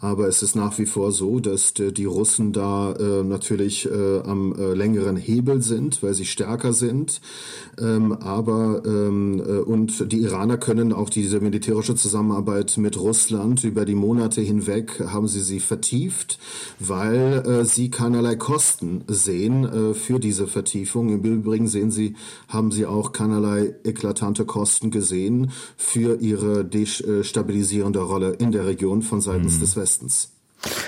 Aber 0.00 0.28
es 0.28 0.42
ist 0.42 0.54
nach 0.54 0.78
wie 0.78 0.86
vor 0.86 1.12
so, 1.12 1.40
dass 1.40 1.72
die 1.74 2.04
Russen 2.04 2.52
da 2.52 2.94
natürlich 3.24 3.88
am 3.90 4.54
längeren 4.74 5.16
Hebel 5.16 5.62
sind, 5.62 6.02
weil 6.02 6.14
sie 6.14 6.26
stärker 6.26 6.72
sind. 6.72 7.20
Ähm, 7.80 8.12
aber 8.12 8.82
ähm, 8.84 9.23
ähm, 9.23 9.23
äh, 9.23 9.23
und 9.32 10.12
die 10.12 10.22
Iraner 10.22 10.58
können 10.58 10.92
auch 10.92 11.10
diese 11.10 11.40
militärische 11.40 11.94
Zusammenarbeit 11.94 12.76
mit 12.78 12.98
Russland 12.98 13.64
über 13.64 13.84
die 13.84 13.94
Monate 13.94 14.40
hinweg 14.40 15.00
haben 15.06 15.28
sie 15.28 15.40
sie 15.40 15.60
vertieft, 15.60 16.38
weil 16.78 17.42
äh, 17.46 17.64
sie 17.64 17.90
keinerlei 17.90 18.36
Kosten 18.36 19.04
sehen 19.06 19.64
äh, 19.64 19.94
für 19.94 20.18
diese 20.18 20.46
Vertiefung. 20.46 21.08
Im 21.10 21.22
Übrigen 21.22 21.68
sehen 21.68 21.90
sie, 21.90 22.14
haben 22.48 22.70
sie 22.70 22.86
auch 22.86 23.12
keinerlei 23.12 23.74
eklatante 23.84 24.44
Kosten 24.44 24.90
gesehen 24.90 25.50
für 25.76 26.20
ihre 26.20 26.64
destabilisierende 26.64 28.00
Rolle 28.00 28.32
in 28.32 28.52
der 28.52 28.66
Region 28.66 29.02
von 29.02 29.20
seitens 29.20 29.56
mhm. 29.56 29.60
des 29.60 29.76
Westens. 29.76 30.33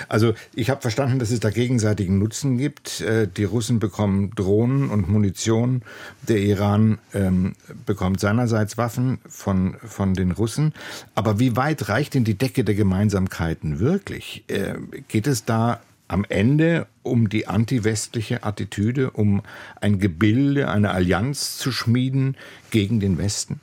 Also 0.09 0.35
ich 0.55 0.71
habe 0.71 0.81
verstanden, 0.81 1.19
dass 1.19 1.31
es 1.31 1.41
da 1.41 1.51
gegenseitigen 1.51 2.19
Nutzen 2.19 2.59
gibt. 2.59 3.01
Äh, 3.01 3.29
die 3.29 3.45
Russen 3.45 3.79
bekommen 3.79 4.31
Drohnen 4.35 4.91
und 4.91 5.09
Munition. 5.09 5.83
Der 6.29 6.39
Iran 6.39 6.99
ähm, 7.15 7.55
bekommt 7.85 8.21
seinerseits 8.21 8.79
Waffen 8.79 9.19
von, 9.27 9.77
von 9.85 10.15
den 10.15 10.31
Russen. 10.31 10.73
Aber 11.15 11.39
wie 11.39 11.57
weit 11.57 11.89
reicht 11.89 12.15
denn 12.15 12.25
die 12.25 12.39
Decke 12.39 12.65
der 12.65 12.75
Gemeinsamkeiten 12.75 13.79
wirklich? 13.79 14.45
Äh, 14.49 14.75
geht 15.09 15.27
es 15.27 15.45
da 15.45 15.81
am 16.09 16.25
Ende 16.29 16.87
um 17.03 17.29
die 17.29 17.49
antiwestliche 17.49 18.45
Attitüde, 18.45 19.11
um 19.11 19.43
ein 19.81 19.99
Gebilde, 19.99 20.69
eine 20.69 20.91
Allianz 20.91 21.59
zu 21.59 21.73
schmieden 21.73 22.37
gegen 22.71 23.01
den 23.01 23.19
Westen? 23.19 23.61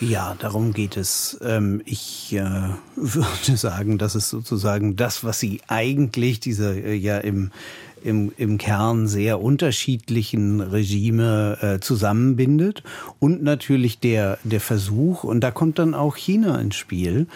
Ja, 0.00 0.36
darum 0.38 0.74
geht 0.74 0.96
es. 0.96 1.38
Ähm, 1.42 1.80
ich 1.86 2.34
äh, 2.34 2.42
würde 2.96 3.56
sagen, 3.56 3.98
das 3.98 4.14
ist 4.14 4.28
sozusagen 4.28 4.96
das, 4.96 5.24
was 5.24 5.40
Sie 5.40 5.60
eigentlich 5.68 6.40
diese 6.40 6.78
äh, 6.78 6.94
ja 6.94 7.18
im 7.18 7.50
im, 8.04 8.30
im 8.36 8.56
Kern 8.58 9.08
sehr 9.08 9.40
unterschiedlichen 9.40 10.60
Regime 10.60 11.58
äh, 11.60 11.80
zusammenbindet 11.80 12.84
und 13.18 13.42
natürlich 13.42 13.98
der, 13.98 14.38
der 14.44 14.60
Versuch, 14.60 15.24
und 15.24 15.40
da 15.40 15.50
kommt 15.50 15.80
dann 15.80 15.94
auch 15.94 16.14
China 16.14 16.60
ins 16.60 16.76
Spiel, 16.76 17.26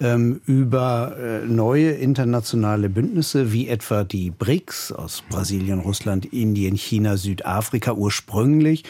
ähm, 0.00 0.40
über 0.46 1.16
neue 1.46 1.90
internationale 1.90 2.88
Bündnisse 2.88 3.52
wie 3.52 3.68
etwa 3.68 4.02
die 4.02 4.30
BRICS 4.30 4.92
aus 4.92 5.22
Brasilien, 5.28 5.78
Russland, 5.78 6.24
Indien, 6.32 6.74
China, 6.74 7.16
Südafrika 7.18 7.92
ursprünglich 7.92 8.82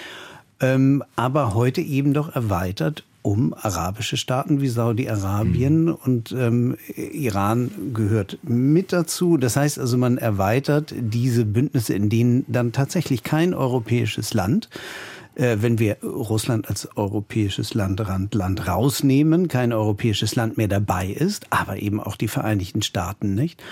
ähm, 0.60 1.02
aber 1.16 1.54
heute 1.54 1.80
eben 1.80 2.14
doch 2.14 2.34
erweitert 2.34 3.04
um 3.26 3.54
arabische 3.54 4.16
Staaten 4.16 4.60
wie 4.60 4.68
Saudi-Arabien 4.68 5.86
mhm. 5.86 5.94
und 5.94 6.30
ähm, 6.30 6.76
Iran 6.94 7.72
gehört 7.92 8.38
mit 8.44 8.92
dazu. 8.92 9.36
Das 9.36 9.56
heißt 9.56 9.80
also, 9.80 9.98
man 9.98 10.16
erweitert 10.16 10.94
diese 10.96 11.44
Bündnisse, 11.44 11.94
in 11.94 12.08
denen 12.08 12.44
dann 12.46 12.70
tatsächlich 12.70 13.24
kein 13.24 13.52
europäisches 13.52 14.32
Land 14.32 14.68
äh, 14.70 14.76
wenn 15.36 15.78
wir 15.78 15.98
Russland 16.02 16.68
als 16.68 16.88
europäisches 16.96 17.74
Land, 17.74 18.02
Land 18.32 18.66
rausnehmen, 18.66 19.48
kein 19.48 19.72
europäisches 19.72 20.34
Land 20.34 20.56
mehr 20.56 20.68
dabei 20.68 21.08
ist, 21.08 21.46
aber 21.50 21.76
eben 21.76 22.00
auch 22.00 22.16
die 22.16 22.28
Vereinigten 22.28 22.82
Staaten 22.82 23.34
nicht. 23.34 23.62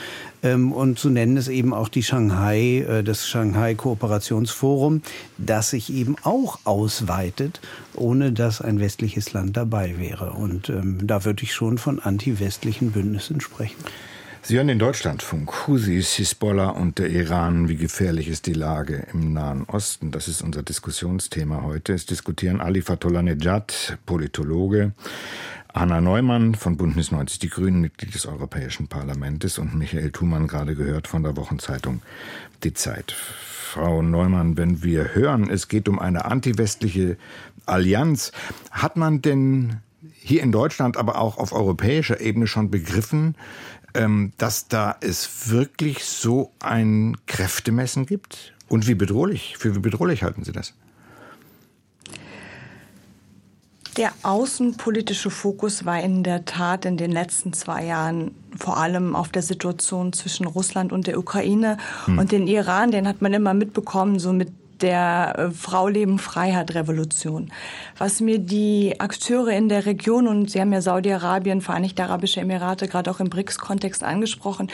Ähm, 0.43 0.73
und 0.73 0.99
zu 0.99 1.09
nennen 1.09 1.37
ist 1.37 1.49
eben 1.49 1.73
auch 1.73 1.89
die 1.89 2.03
Shanghai, 2.03 2.85
äh, 2.87 3.03
das 3.03 3.27
Shanghai 3.27 3.75
Kooperationsforum, 3.75 5.03
das 5.39 5.71
sich 5.71 5.93
eben 5.93 6.17
auch 6.23 6.59
ausweitet, 6.65 7.61
ohne 7.95 8.33
dass 8.33 8.61
ein 8.61 8.79
westliches 8.81 9.33
Land 9.33 9.57
dabei 9.57 9.99
wäre. 9.99 10.33
Und 10.33 10.69
ähm, 10.69 10.99
da 11.07 11.25
würde 11.25 11.45
ich 11.45 11.55
schon 11.55 11.79
von 11.79 11.99
anti-westlichen 11.99 12.93
Bündnissen 12.93 13.41
sprechen. 13.41 13.83
Sie 14.47 14.59
hören 14.59 14.69
den 14.69 14.79
Deutschlandfunk. 14.79 15.67
Husis, 15.67 16.17
Hisbollah 16.17 16.69
und 16.69 16.99
der 16.99 17.09
Iran. 17.09 17.71
Wie 17.71 17.77
gefährlich 17.77 18.29
ist 18.29 18.45
die 18.45 18.53
Lage 18.53 19.07
im 19.11 19.33
Nahen 19.33 19.65
Osten? 19.65 20.11
Das 20.11 20.29
ist 20.29 20.43
unser 20.43 20.63
Diskussionsthema 20.63 21.63
heute. 21.63 21.95
Es 21.95 22.05
diskutieren 22.05 22.61
Ali 22.61 22.83
Fatullah 22.83 23.23
Nejad, 23.23 23.97
Politologe, 24.05 24.93
Anna 25.73 26.03
Neumann 26.03 26.55
von 26.57 26.77
Bündnis 26.77 27.11
90 27.11 27.39
Die 27.39 27.49
Grünen, 27.49 27.81
Mitglied 27.81 28.15
des 28.15 28.27
Europäischen 28.27 28.87
Parlaments 28.87 29.57
und 29.57 29.75
Michael 29.75 30.11
Thumann, 30.11 30.47
gerade 30.47 30.75
gehört 30.75 31.09
von 31.09 31.23
der 31.23 31.39
Wochenzeitung 31.39 32.03
Die 32.65 32.75
Zeit. 32.75 33.13
Frau 33.13 34.03
Neumann, 34.03 34.59
wenn 34.59 34.83
wir 34.83 35.15
hören, 35.15 35.49
es 35.49 35.69
geht 35.69 35.89
um 35.89 35.99
eine 35.99 36.27
antiwestliche 36.27 37.17
Allianz, 37.65 38.31
hat 38.71 38.99
man 38.99 39.23
denn 39.23 39.79
hier 40.13 40.43
in 40.43 40.53
Deutschland, 40.53 40.99
aber 40.99 41.19
auch 41.19 41.39
auf 41.39 41.55
europäischer 41.55 42.21
Ebene 42.21 42.47
schon 42.47 42.71
begriffen, 42.71 43.37
ähm, 43.95 44.33
dass 44.39 44.69
da 44.69 44.97
es 45.01 45.49
wirklich 45.49 46.05
so 46.05 46.53
ein 46.61 47.17
Kräftemessen 47.27 48.07
gibt? 48.07 48.53
Und 48.69 48.87
wie 48.87 48.95
bedrohlich, 48.95 49.57
für 49.59 49.75
wie 49.75 49.81
bedrohlich 49.81 50.23
halten 50.23 50.45
Sie 50.45 50.53
das? 50.53 50.75
Der 53.97 54.13
außenpolitische 54.25 55.31
Fokus 55.31 55.85
war 55.85 56.01
in 56.03 56.25
der 56.25 56.45
Tat 56.45 56.85
in 56.85 56.97
den 56.97 57.13
letzten 57.13 57.53
zwei 57.53 57.85
Jahren 57.85 58.35
vor 58.59 58.77
allem 58.77 59.15
auf 59.15 59.29
der 59.29 59.43
Situation 59.43 60.13
zwischen 60.13 60.47
Russland 60.47 60.93
und 60.93 61.07
der 61.07 61.19
Ukraine 61.19 61.77
hm. 62.07 62.19
und 62.19 62.33
den 62.33 62.49
Iran. 62.49 62.91
Den 62.91 63.07
hat 63.07 63.23
man 63.23 63.33
immer 63.33 63.55
mitbekommen, 63.55 64.19
so 64.19 64.33
mit 64.33 64.51
der 64.85 65.35
äh, 65.39 65.51
Frau 65.51 65.89
Leben 65.89 66.19
Freiheit 66.19 66.75
Revolution. 66.75 67.51
Was 67.97 68.21
mir 68.21 68.39
die 68.39 69.01
Akteure 69.01 69.49
in 69.49 69.71
der 69.71 69.87
Region 69.87 70.29
und 70.29 70.51
Sie 70.51 70.61
haben 70.61 70.73
ja 70.75 70.83
Saudi-Arabien, 70.83 71.63
Vereinigte 71.63 72.05
Arabische 72.05 72.41
Emirate 72.41 72.87
gerade 72.87 73.11
auch 73.11 73.19
im 73.19 73.31
BRICS-Kontext 73.31 74.05
angesprochen, 74.05 74.69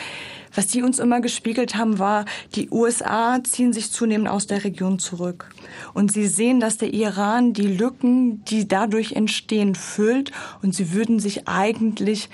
was 0.53 0.67
die 0.67 0.83
uns 0.83 0.99
immer 0.99 1.21
gespiegelt 1.21 1.77
haben, 1.77 2.01
war, 2.01 2.25
die 2.57 2.71
USA 2.71 3.39
ziehen 3.45 3.73
sich 3.73 3.93
zunehmend 3.93 4.29
aus 4.29 4.49
der 4.49 4.65
Region 4.65 4.99
zurück. 4.99 5.49
Und 5.95 6.13
sie 6.13 6.27
sehen, 6.27 6.59
dass 6.59 6.77
der 6.77 6.93
Iran 6.93 7.53
die 7.53 7.69
Lücken, 7.69 8.45
die 8.47 8.67
dadurch 8.67 9.13
entstehen, 9.13 9.77
füllt. 9.77 10.33
Und 10.61 10.75
sie 10.75 10.93
würden 10.93 11.21
sich 11.21 11.47
eigentlich 11.47 12.29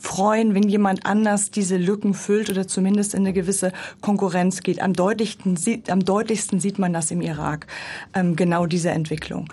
freuen, 0.00 0.54
wenn 0.54 0.68
jemand 0.68 1.06
anders 1.06 1.50
diese 1.50 1.76
Lücken 1.76 2.14
füllt 2.14 2.50
oder 2.50 2.66
zumindest 2.66 3.14
in 3.14 3.20
eine 3.20 3.32
gewisse 3.32 3.72
Konkurrenz 4.00 4.62
geht. 4.62 4.82
Am 4.82 4.94
deutlichsten, 4.94 5.56
sieht, 5.56 5.90
am 5.90 6.04
deutlichsten 6.04 6.58
sieht 6.58 6.78
man 6.78 6.92
das 6.92 7.10
im 7.10 7.20
Irak, 7.20 7.66
ähm, 8.14 8.34
genau 8.34 8.66
diese 8.66 8.90
Entwicklung. 8.90 9.48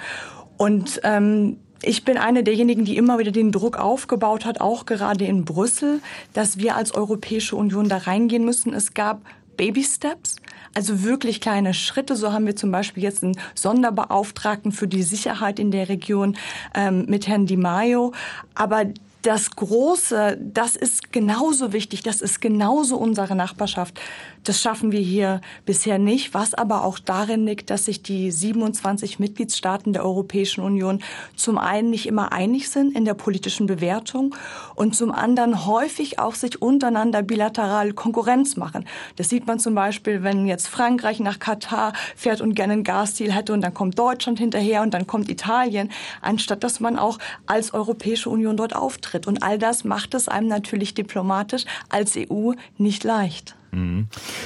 Und 0.58 1.02
ähm, 1.04 1.58
ich 1.84 2.04
bin 2.04 2.18
eine 2.18 2.44
derjenigen, 2.44 2.86
die 2.86 2.98
immer 2.98 3.20
wieder 3.20 3.32
den 3.32 3.52
Druck 3.52 3.78
aufgebaut 3.78 4.46
hat, 4.46 4.62
auch 4.62 4.86
gerade 4.86 5.26
in 5.26 5.46
Brüssel, 5.46 6.02
dass 6.34 6.58
wir 6.58 6.76
als 6.76 6.94
Europäische 6.96 7.56
Union 7.56 7.88
da 7.88 7.98
reingehen 7.98 8.46
müssen. 8.46 8.74
Es 8.74 8.94
gab 8.94 9.22
Baby 9.58 9.84
Steps, 9.84 10.38
also 10.74 11.04
wirklich 11.04 11.42
kleine 11.42 11.74
Schritte. 11.74 12.16
So 12.16 12.32
haben 12.32 12.46
wir 12.46 12.56
zum 12.56 12.72
Beispiel 12.72 13.04
jetzt 13.04 13.24
einen 13.24 13.38
Sonderbeauftragten 13.56 14.72
für 14.72 14.88
die 14.88 15.04
Sicherheit 15.04 15.60
in 15.60 15.72
der 15.72 15.90
Region 15.90 16.38
ähm, 16.74 17.06
mit 17.08 17.28
Herrn 17.28 17.48
Di 17.48 17.58
Maio. 17.58 18.14
Aber 18.56 18.86
das 19.22 19.52
Große, 19.52 20.38
das 20.40 20.76
ist 20.76 21.12
genauso 21.12 21.74
wichtig, 21.74 22.04
das 22.04 22.22
ist 22.22 22.40
genauso 22.40 22.98
unsere 22.98 23.36
Nachbarschaft. 23.36 24.00
Das 24.48 24.62
schaffen 24.62 24.94
wir 24.94 25.02
hier 25.02 25.42
bisher 25.66 26.00
nicht, 26.00 26.34
was 26.34 26.54
aber 26.54 26.86
auch 26.86 27.00
darin 27.00 27.46
liegt, 27.46 27.70
dass 27.70 27.84
sich 27.84 28.02
die 28.02 28.32
27 28.32 29.20
Mitgliedstaaten 29.20 29.92
der 29.92 30.06
Europäischen 30.06 30.62
Union 30.64 31.04
zum 31.36 31.58
einen 31.58 31.90
nicht 31.90 32.06
immer 32.06 32.32
einig 32.32 32.70
sind 32.70 32.96
in 32.96 33.04
der 33.04 33.14
politischen 33.14 33.66
Bewertung 33.66 34.34
und 34.74 34.96
zum 34.96 35.12
anderen 35.12 35.66
häufig 35.66 36.20
auch 36.20 36.34
sich 36.34 36.62
untereinander 36.62 37.24
bilateral 37.24 37.92
Konkurrenz 37.92 38.56
machen. 38.56 38.86
Das 39.18 39.28
sieht 39.28 39.48
man 39.48 39.60
zum 39.60 39.76
Beispiel, 39.76 40.24
wenn 40.24 40.48
jetzt 40.48 40.70
Frankreich 40.70 41.20
nach 41.20 41.40
Katar 41.40 41.92
fährt 42.16 42.40
und 42.40 42.54
gerne 42.54 42.72
einen 42.72 42.84
Gasdeal 42.86 43.34
hätte 43.34 43.52
und 43.52 43.60
dann 43.60 43.74
kommt 43.74 44.00
Deutschland 44.00 44.40
hinterher 44.40 44.82
und 44.82 44.94
dann 44.94 45.08
kommt 45.08 45.30
Italien, 45.30 45.92
anstatt 46.22 46.64
dass 46.64 46.80
man 46.80 46.98
auch 46.98 47.20
als 47.48 47.74
Europäische 47.74 48.30
Union 48.30 48.56
dort 48.56 48.74
auftritt. 48.74 49.28
Und 49.28 49.44
all 49.44 49.60
das 49.60 49.84
macht 49.84 50.14
es 50.14 50.30
einem 50.30 50.48
natürlich 50.48 50.94
diplomatisch 50.94 51.66
als 51.90 52.16
EU 52.16 52.54
nicht 52.78 53.04
leicht. 53.04 53.57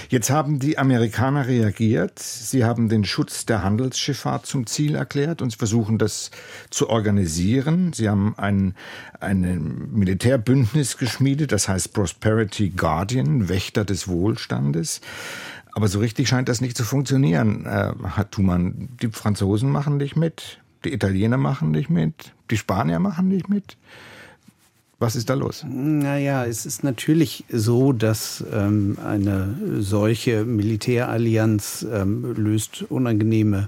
Jetzt 0.09 0.29
haben 0.29 0.59
die 0.59 0.77
Amerikaner 0.77 1.47
reagiert. 1.47 2.19
Sie 2.19 2.65
haben 2.65 2.89
den 2.89 3.05
Schutz 3.05 3.45
der 3.45 3.63
Handelsschifffahrt 3.63 4.45
zum 4.45 4.65
Ziel 4.65 4.95
erklärt 4.95 5.41
und 5.41 5.55
versuchen 5.55 5.97
das 5.97 6.31
zu 6.69 6.89
organisieren. 6.89 7.93
Sie 7.93 8.09
haben 8.09 8.33
ein, 8.37 8.75
ein 9.19 9.89
Militärbündnis 9.91 10.97
geschmiedet, 10.97 11.51
das 11.51 11.69
heißt 11.69 11.93
Prosperity 11.93 12.69
Guardian, 12.69 13.47
Wächter 13.47 13.85
des 13.85 14.07
Wohlstandes. 14.07 15.01
Aber 15.73 15.87
so 15.87 15.99
richtig 15.99 16.27
scheint 16.27 16.49
das 16.49 16.59
nicht 16.59 16.75
zu 16.75 16.83
funktionieren. 16.83 17.65
Äh, 17.65 17.93
Thumann, 18.31 18.89
die 19.01 19.09
Franzosen 19.09 19.69
machen 19.69 19.97
nicht 19.97 20.15
mit, 20.15 20.59
die 20.83 20.93
Italiener 20.93 21.37
machen 21.37 21.71
nicht 21.71 21.89
mit, 21.89 22.33
die 22.49 22.57
Spanier 22.57 22.99
machen 22.99 23.27
nicht 23.27 23.47
mit. 23.47 23.77
Was 25.01 25.15
ist 25.15 25.31
da 25.31 25.33
los? 25.33 25.65
Naja, 25.67 26.45
es 26.45 26.67
ist 26.67 26.83
natürlich 26.83 27.43
so, 27.51 27.91
dass 27.91 28.43
ähm, 28.53 28.99
eine 29.03 29.57
solche 29.79 30.45
Militärallianz 30.45 31.87
ähm, 31.91 32.35
löst 32.37 32.85
unangenehme 32.87 33.67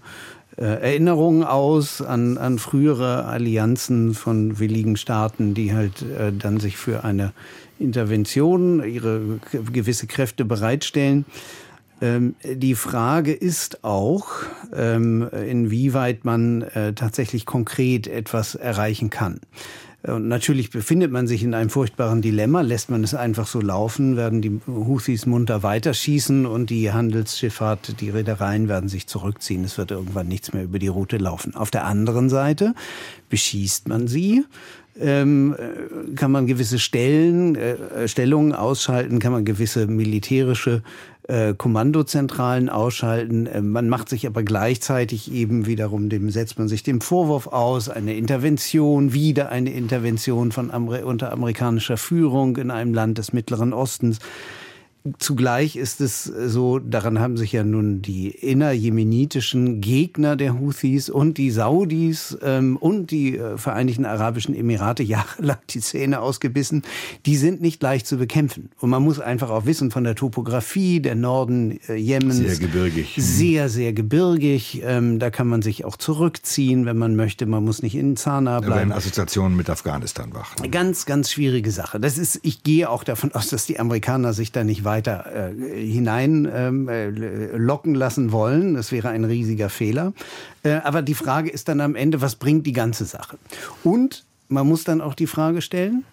äh, 0.57 0.61
Erinnerungen 0.61 1.43
aus 1.43 2.03
an, 2.03 2.37
an 2.37 2.59
frühere 2.59 3.25
Allianzen 3.25 4.13
von 4.13 4.59
willigen 4.59 4.95
Staaten, 4.95 5.55
die 5.55 5.73
halt 5.73 6.03
äh, 6.03 6.31
dann 6.31 6.59
sich 6.59 6.77
für 6.77 7.03
eine 7.03 7.33
Intervention 7.79 8.83
ihre 8.87 9.39
gewisse 9.71 10.05
Kräfte 10.05 10.45
bereitstellen. 10.45 11.25
Ähm, 11.99 12.35
die 12.45 12.75
Frage 12.75 13.33
ist 13.33 13.83
auch, 13.83 14.27
ähm, 14.71 15.27
inwieweit 15.31 16.25
man 16.25 16.61
äh, 16.61 16.93
tatsächlich 16.93 17.47
konkret 17.47 18.05
etwas 18.05 18.53
erreichen 18.53 19.09
kann. 19.09 19.39
Und 20.05 20.27
natürlich 20.27 20.69
befindet 20.69 21.11
man 21.11 21.27
sich 21.27 21.43
in 21.43 21.53
einem 21.53 21.69
furchtbaren 21.69 22.21
Dilemma. 22.21 22.59
Lässt 22.59 22.89
man 22.89 23.05
es 23.05 23.15
einfach 23.15 23.47
so 23.47 23.61
laufen, 23.61 24.17
werden 24.17 24.41
die 24.41 24.59
Houthis 24.67 25.25
munter 25.25 25.63
weiterschießen 25.63 26.45
und 26.45 26.69
die 26.69 26.91
Handelsschifffahrt, 26.91 28.01
die 28.01 28.09
Reedereien 28.09 28.67
werden 28.67 28.89
sich 28.89 29.07
zurückziehen. 29.07 29.63
Es 29.63 29.77
wird 29.77 29.91
irgendwann 29.91 30.27
nichts 30.27 30.51
mehr 30.51 30.65
über 30.65 30.77
die 30.77 30.89
Route 30.89 31.17
laufen. 31.17 31.55
Auf 31.55 31.71
der 31.71 31.85
anderen 31.85 32.29
Seite 32.29 32.75
beschießt 33.29 33.87
man 33.87 34.09
sie 34.09 34.43
ähm, 34.99 35.55
äh, 35.57 36.15
kann 36.15 36.31
man 36.31 36.47
gewisse 36.47 36.79
Stellen, 36.79 37.55
äh, 37.55 38.07
Stellungen 38.07 38.53
ausschalten, 38.53 39.19
kann 39.19 39.31
man 39.31 39.45
gewisse 39.45 39.87
militärische 39.87 40.83
äh, 41.27 41.53
Kommandozentralen 41.53 42.69
ausschalten. 42.69 43.47
Äh, 43.47 43.61
man 43.61 43.89
macht 43.89 44.09
sich 44.09 44.27
aber 44.27 44.43
gleichzeitig 44.43 45.31
eben 45.31 45.65
wiederum 45.65 46.09
dem, 46.09 46.29
setzt 46.29 46.59
man 46.59 46.67
sich 46.67 46.83
dem 46.83 47.01
Vorwurf 47.01 47.47
aus, 47.47 47.89
eine 47.89 48.15
Intervention, 48.15 49.13
wieder 49.13 49.49
eine 49.49 49.71
Intervention 49.71 50.51
von 50.51 50.69
Amer 50.69 51.05
unter 51.05 51.31
amerikanischer 51.31 51.97
Führung 51.97 52.57
in 52.57 52.71
einem 52.71 52.93
Land 52.93 53.17
des 53.17 53.33
Mittleren 53.33 53.73
Ostens. 53.73 54.19
Zugleich 55.17 55.75
ist 55.75 55.99
es 55.99 56.23
so, 56.23 56.79
daran 56.79 57.19
haben 57.19 57.35
sich 57.35 57.51
ja 57.51 57.65
nun 57.65 58.01
die 58.01 58.29
innerjemenitischen 58.29 59.81
Gegner 59.81 60.37
der 60.37 60.57
Houthis 60.57 61.09
und 61.09 61.37
die 61.37 61.51
Saudis 61.51 62.37
ähm, 62.41 62.77
und 62.77 63.11
die 63.11 63.37
äh, 63.37 63.57
Vereinigten 63.57 64.05
Arabischen 64.05 64.55
Emirate 64.55 65.03
jahrelang 65.03 65.57
die 65.69 65.81
Zähne 65.81 66.21
ausgebissen. 66.21 66.83
Die 67.25 67.35
sind 67.35 67.61
nicht 67.61 67.83
leicht 67.83 68.07
zu 68.07 68.15
bekämpfen. 68.15 68.69
Und 68.79 68.91
man 68.91 69.03
muss 69.03 69.19
einfach 69.19 69.49
auch 69.49 69.65
wissen 69.65 69.91
von 69.91 70.05
der 70.05 70.15
Topografie, 70.15 71.01
der 71.01 71.15
Norden 71.15 71.81
äh, 71.89 71.95
Jemens. 71.95 72.37
Sehr 72.37 72.55
gebirgig. 72.55 73.15
Sehr, 73.17 73.67
sehr 73.67 73.91
gebirgig. 73.91 74.83
Ähm, 74.85 75.19
da 75.19 75.29
kann 75.31 75.47
man 75.47 75.61
sich 75.61 75.83
auch 75.83 75.97
zurückziehen, 75.97 76.85
wenn 76.85 76.97
man 76.97 77.17
möchte. 77.17 77.45
Man 77.45 77.65
muss 77.65 77.83
nicht 77.83 77.95
in 77.95 78.15
Zana 78.15 78.61
bleiben. 78.61 78.71
Aber 78.71 78.81
in 78.83 78.91
Assoziation 78.93 79.53
mit 79.53 79.69
Afghanistan 79.69 80.33
wach. 80.33 80.55
Ganz, 80.71 81.05
ganz 81.05 81.29
schwierige 81.29 81.71
Sache. 81.71 81.99
Das 81.99 82.17
ist, 82.17 82.39
ich 82.43 82.63
gehe 82.63 82.89
auch 82.89 83.03
davon 83.03 83.33
aus, 83.33 83.47
dass 83.47 83.65
die 83.65 83.81
Amerikaner 83.81 84.31
sich 84.31 84.53
da 84.53 84.63
nicht 84.63 84.85
weiter 84.85 84.92
weiter 84.93 85.51
äh, 85.51 85.85
hinein 85.85 86.47
ähm, 86.53 86.87
äh, 86.87 87.09
locken 87.09 87.95
lassen 87.95 88.31
wollen. 88.31 88.75
Das 88.75 88.91
wäre 88.91 89.09
ein 89.09 89.23
riesiger 89.23 89.69
Fehler. 89.69 90.13
Äh, 90.61 90.73
aber 90.83 91.01
die 91.01 91.15
Frage 91.15 91.49
ist 91.49 91.67
dann 91.67 91.81
am 91.81 91.95
Ende, 91.95 92.21
was 92.21 92.35
bringt 92.35 92.67
die 92.67 92.73
ganze 92.73 93.05
Sache? 93.05 93.37
Und 93.83 94.23
man 94.49 94.67
muss 94.67 94.83
dann 94.83 95.01
auch 95.01 95.15
die 95.15 95.27
Frage 95.27 95.61
stellen, 95.61 96.03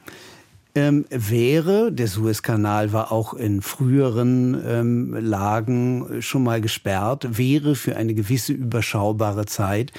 ähm, 0.75 1.05
wäre, 1.11 1.93
der 1.93 2.07
Suezkanal 2.07 2.93
war 2.93 3.11
auch 3.11 3.35
in 3.35 3.61
früheren 3.61 4.57
ähm, 4.65 5.15
Lagen 5.15 6.23
schon 6.23 6.45
mal 6.45 6.61
gesperrt, 6.61 7.37
wäre 7.37 7.75
für 7.75 7.97
eine 7.97 8.15
gewisse 8.15 8.53
überschaubare 8.53 9.47
Zeit 9.47 9.93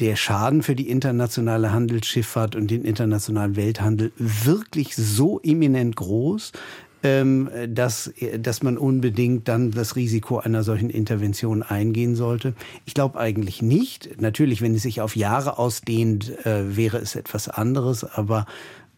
der 0.00 0.16
Schaden 0.16 0.62
für 0.62 0.74
die 0.74 0.88
internationale 0.88 1.72
Handelsschifffahrt 1.72 2.56
und 2.56 2.70
den 2.70 2.84
internationalen 2.84 3.54
Welthandel 3.54 4.12
wirklich 4.16 4.96
so 4.96 5.40
eminent 5.42 5.94
groß, 5.94 6.52
dass, 7.04 8.12
dass 8.38 8.62
man 8.62 8.78
unbedingt 8.78 9.48
dann 9.48 9.70
das 9.70 9.96
Risiko 9.96 10.38
einer 10.38 10.62
solchen 10.62 10.90
Intervention 10.90 11.62
eingehen 11.62 12.16
sollte? 12.16 12.54
Ich 12.86 12.94
glaube 12.94 13.18
eigentlich 13.18 13.62
nicht. 13.62 14.20
Natürlich, 14.20 14.62
wenn 14.62 14.74
es 14.74 14.82
sich 14.82 15.00
auf 15.00 15.16
Jahre 15.16 15.58
ausdehnt, 15.58 16.46
äh, 16.46 16.76
wäre 16.76 16.98
es 16.98 17.14
etwas 17.14 17.48
anderes, 17.48 18.04
aber 18.04 18.46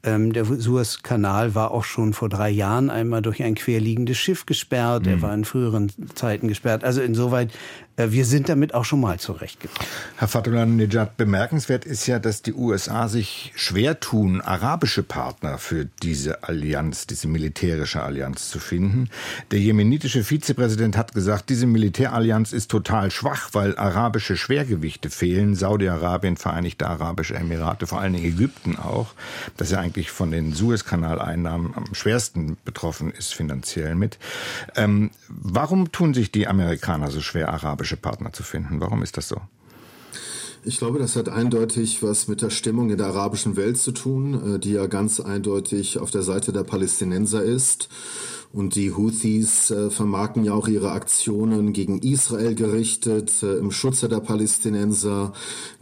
ähm, 0.07 0.33
der 0.33 0.45
Suezkanal 0.45 1.55
war 1.55 1.73
auch 1.73 1.85
schon 1.85 2.12
vor 2.12 2.29
drei 2.29 2.49
Jahren 2.49 2.90
einmal 2.90 3.23
durch 3.23 3.42
ein 3.42 3.57
querliegendes 3.57 4.16
Schiff 4.16 4.47
gesperrt. 4.47 5.05
Mhm. 5.05 5.12
Er 5.12 5.23
war 5.23 5.35
in 5.35 5.45
früheren 5.45 5.90
Zeiten 6.14 6.49
gesperrt. 6.49 6.85
Also 6.85 7.03
insoweit 7.03 7.51
wir 7.96 8.26
sind 8.26 8.50
damit 8.50 8.74
auch 8.74 8.85
schon 8.85 9.00
mal 9.00 9.18
zurechtgekommen. 9.18 9.88
Herr 10.16 10.28
Fatullah 10.28 10.66
Nejad, 10.66 11.16
bemerkenswert 11.16 11.87
ist 11.87 12.06
ja, 12.06 12.18
dass 12.18 12.42
die 12.42 12.52
USA 12.52 13.09
sich 13.09 13.52
schwer 13.56 14.00
tun, 14.00 14.42
arabische 14.42 15.02
Partner 15.02 15.56
für 15.56 15.87
diese 16.02 16.44
Allianz, 16.44 17.06
diese 17.06 17.26
militärische 17.26 18.02
Allianz 18.02 18.50
zu 18.50 18.59
finden. 18.59 19.09
Der 19.50 19.61
jemenitische 19.61 20.24
Vizepräsident 20.24 20.96
hat 20.96 21.14
gesagt, 21.14 21.48
diese 21.48 21.66
Militärallianz 21.66 22.52
ist 22.52 22.70
total 22.70 23.11
schwach, 23.11 23.50
weil 23.52 23.78
arabische 23.78 24.37
Schwergewichte 24.37 25.09
fehlen. 25.09 25.54
Saudi-Arabien, 25.54 26.37
Vereinigte 26.37 26.87
Arabische 26.87 27.35
Emirate, 27.35 27.87
vor 27.87 28.00
allen 28.00 28.12
Dingen 28.12 28.26
Ägypten 28.26 28.76
auch, 28.76 29.14
das 29.56 29.70
ja 29.70 29.78
eigentlich 29.78 30.11
von 30.11 30.30
den 30.30 30.52
Suezkanaleinnahmen 30.52 31.74
am 31.74 31.94
schwersten 31.94 32.59
betroffen 32.66 33.11
ist 33.11 33.32
finanziell 33.35 33.94
mit. 33.94 34.18
Ähm, 34.74 35.11
warum 35.28 35.92
tun 35.92 36.12
sich 36.12 36.30
die 36.30 36.46
Amerikaner 36.46 37.11
so 37.11 37.22
schwer, 37.22 37.48
arabische 37.48 37.86
arabische 37.87 37.96
Partner 37.96 38.33
zu 38.33 38.42
finden. 38.42 38.81
Warum 38.81 39.03
ist 39.03 39.16
das 39.16 39.29
so? 39.29 39.40
Ich 40.64 40.79
glaube, 40.79 40.99
das 40.99 41.14
hat 41.14 41.29
eindeutig 41.29 42.03
was 42.03 42.27
mit 42.27 42.42
der 42.42 42.51
Stimmung 42.51 42.90
in 42.90 42.99
der 42.99 43.07
arabischen 43.07 43.55
Welt 43.57 43.79
zu 43.79 43.92
tun, 43.92 44.57
äh, 44.57 44.59
die 44.59 44.72
ja 44.72 44.87
ganz 44.87 45.20
eindeutig 45.20 45.99
auf 45.99 46.11
der 46.11 46.22
Seite 46.22 46.53
der 46.53 46.64
Palästinenser 46.64 47.44
ist. 47.44 47.88
Und 48.52 48.74
die 48.74 48.92
Houthis 48.92 49.70
äh, 49.70 49.90
vermarkten 49.90 50.44
ja 50.44 50.54
auch 50.54 50.68
ihre 50.68 50.92
Aktionen 50.92 51.72
gegen 51.72 51.98
Israel 51.98 52.54
gerichtet, 52.54 53.42
äh, 53.42 53.56
im 53.59 53.70
Schutze 53.70 54.09
der 54.09 54.20
Palästinenser. 54.20 55.32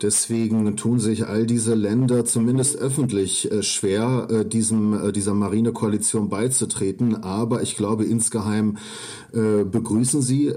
Deswegen 0.03 0.77
tun 0.77 0.99
sich 0.99 1.27
all 1.27 1.47
diese 1.47 1.75
Länder 1.75 2.25
zumindest 2.25 2.77
öffentlich 2.77 3.51
äh, 3.51 3.63
schwer, 3.63 4.29
äh, 4.31 4.45
diesem, 4.45 5.09
äh, 5.09 5.13
dieser 5.13 5.35
Marinekoalition 5.35 6.29
beizutreten. 6.29 7.23
Aber 7.23 7.63
ich 7.63 7.77
glaube, 7.77 8.05
insgeheim 8.05 8.79
äh, 9.33 9.65
begrüßen 9.65 10.23
sie 10.23 10.53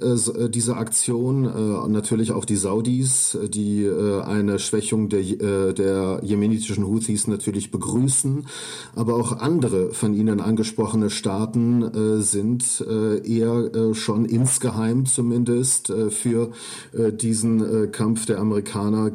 diese 0.50 0.78
Aktion. 0.78 1.44
natürlich 1.92 2.32
auch 2.32 2.46
die 2.46 2.56
Saudis, 2.56 3.38
die 3.50 3.90
eine 3.90 4.60
Schwächung 4.60 5.10
der, 5.10 5.74
der 5.74 6.20
jemenitischen 6.24 6.86
Houthis 6.86 7.28
natürlich 7.28 7.72
begrüßen. 7.72 8.46
Aber 8.96 9.16
auch 9.16 9.32
andere 9.40 9.94
von 9.94 10.14
ihnen 10.14 10.40
angesprochene 10.40 11.10
Staaten 11.10 11.84
äh, 12.08 12.22
sind 12.22 12.84
äh, 12.88 13.18
eher 13.28 13.72
äh, 13.74 13.94
schon 13.94 14.26
insgeheim 14.26 15.06
zumindest 15.06 15.90
äh, 15.90 16.10
für 16.10 16.52
äh, 16.94 17.12
diesen 17.12 17.92
Kampf 17.92 18.26
der 18.26 18.40
Amerikaner 18.40 19.12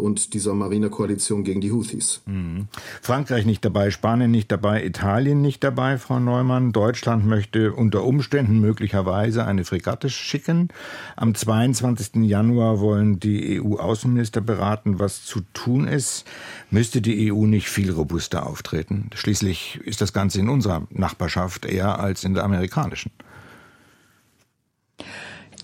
und 0.00 0.34
dieser 0.34 0.54
Marinekoalition 0.54 1.44
gegen 1.44 1.60
die 1.60 1.72
Houthis. 1.72 2.22
Mhm. 2.26 2.66
Frankreich 3.00 3.46
nicht 3.46 3.64
dabei, 3.64 3.90
Spanien 3.90 4.30
nicht 4.30 4.50
dabei, 4.50 4.84
Italien 4.84 5.40
nicht 5.40 5.62
dabei, 5.64 5.98
Frau 5.98 6.18
Neumann. 6.18 6.72
Deutschland 6.72 7.26
möchte 7.26 7.72
unter 7.72 8.04
Umständen 8.04 8.60
möglicherweise 8.60 9.44
eine 9.44 9.64
Fregatte 9.64 10.10
schicken. 10.10 10.68
Am 11.16 11.34
22. 11.34 12.22
Januar 12.22 12.80
wollen 12.80 13.20
die 13.20 13.60
EU-Außenminister 13.60 14.40
beraten, 14.40 14.98
was 14.98 15.24
zu 15.24 15.40
tun 15.52 15.86
ist. 15.86 16.24
Müsste 16.70 17.00
die 17.00 17.32
EU 17.32 17.46
nicht 17.46 17.68
viel 17.68 17.90
robuster 17.90 18.46
auftreten? 18.46 19.10
Schließlich 19.14 19.80
ist 19.84 20.00
das 20.00 20.12
Ganze 20.12 20.40
in 20.40 20.48
unserer 20.48 20.86
Nachbarschaft 20.90 21.66
eher 21.66 21.98
als 21.98 22.21
in 22.24 22.34
der 22.34 22.44
amerikanischen. 22.44 23.10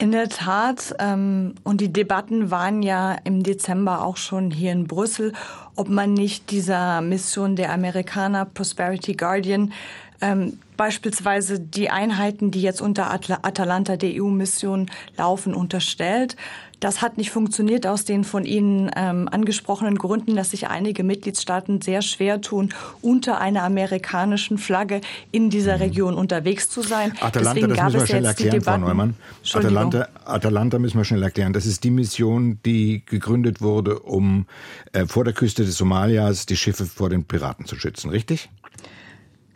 In 0.01 0.13
der 0.13 0.29
Tat, 0.29 0.95
ähm, 1.01 1.57
und 1.65 1.81
die 1.81 1.93
Debatten 1.93 2.53
waren 2.53 2.85
ja 2.85 3.17
im 3.25 3.43
Dezember 3.43 4.05
auch 4.05 4.17
schon 4.17 4.53
hier 4.53 4.71
in 4.71 4.87
Brüssel, 4.87 5.33
ob 5.75 5.89
man 5.89 6.15
nicht 6.15 6.53
dieser 6.53 7.01
Mission 7.01 7.57
der 7.57 7.73
Amerikaner 7.73 8.45
Prosperity 8.45 9.15
Guardian 9.15 9.73
ähm, 10.21 10.59
beispielsweise 10.77 11.61
die 11.61 11.91
Einheiten, 11.91 12.51
die 12.51 12.63
jetzt 12.63 12.81
unter 12.81 13.13
Atalanta 13.13 13.97
der 13.97 14.23
EU-Mission 14.23 14.87
laufen, 15.17 15.55
unterstellt. 15.55 16.37
Das 16.81 17.03
hat 17.03 17.19
nicht 17.19 17.31
funktioniert 17.31 17.87
aus 17.87 18.05
den 18.05 18.23
von 18.23 18.45
Ihnen 18.45 18.91
ähm, 18.95 19.29
angesprochenen 19.31 19.97
Gründen, 19.97 20.37
dass 20.37 20.51
sich 20.51 20.69
einige 20.69 21.03
Mitgliedstaaten 21.03 21.81
sehr 21.81 22.03
schwer 22.03 22.41
tun, 22.41 22.73
unter 23.03 23.41
einer 23.41 23.65
amerikanischen 23.65 24.59
Flagge 24.59 25.01
in 25.33 25.51
dieser 25.51 25.77
mhm. 25.77 25.83
Region 25.83 26.15
unterwegs 26.15 26.71
zu 26.71 26.83
sein. 26.83 27.13
Atalanta, 27.21 27.55
Deswegen 27.55 27.75
das 27.75 27.85
müssen 27.85 28.01
wir 28.01 28.07
schnell 28.07 28.25
erklären, 28.25 28.61
Frau 28.63 28.79
Neumann. 28.79 29.15
Atalanta, 29.53 30.09
Atalanta 30.25 30.79
müssen 30.79 30.99
wir 30.99 31.05
schnell 31.05 31.23
erklären. 31.23 31.53
Das 31.53 31.67
ist 31.67 31.83
die 31.83 31.91
Mission, 31.91 32.61
die 32.65 33.03
gegründet 33.05 33.61
wurde, 33.61 33.99
um 33.99 34.47
äh, 34.93 35.07
vor 35.07 35.25
der 35.25 35.33
Küste 35.35 35.65
des 35.65 35.77
Somalias 35.77 36.47
die 36.47 36.57
Schiffe 36.57 36.87
vor 36.87 37.11
den 37.11 37.25
Piraten 37.25 37.67
zu 37.67 37.77
schützen, 37.77 38.11
richtig? 38.11 38.51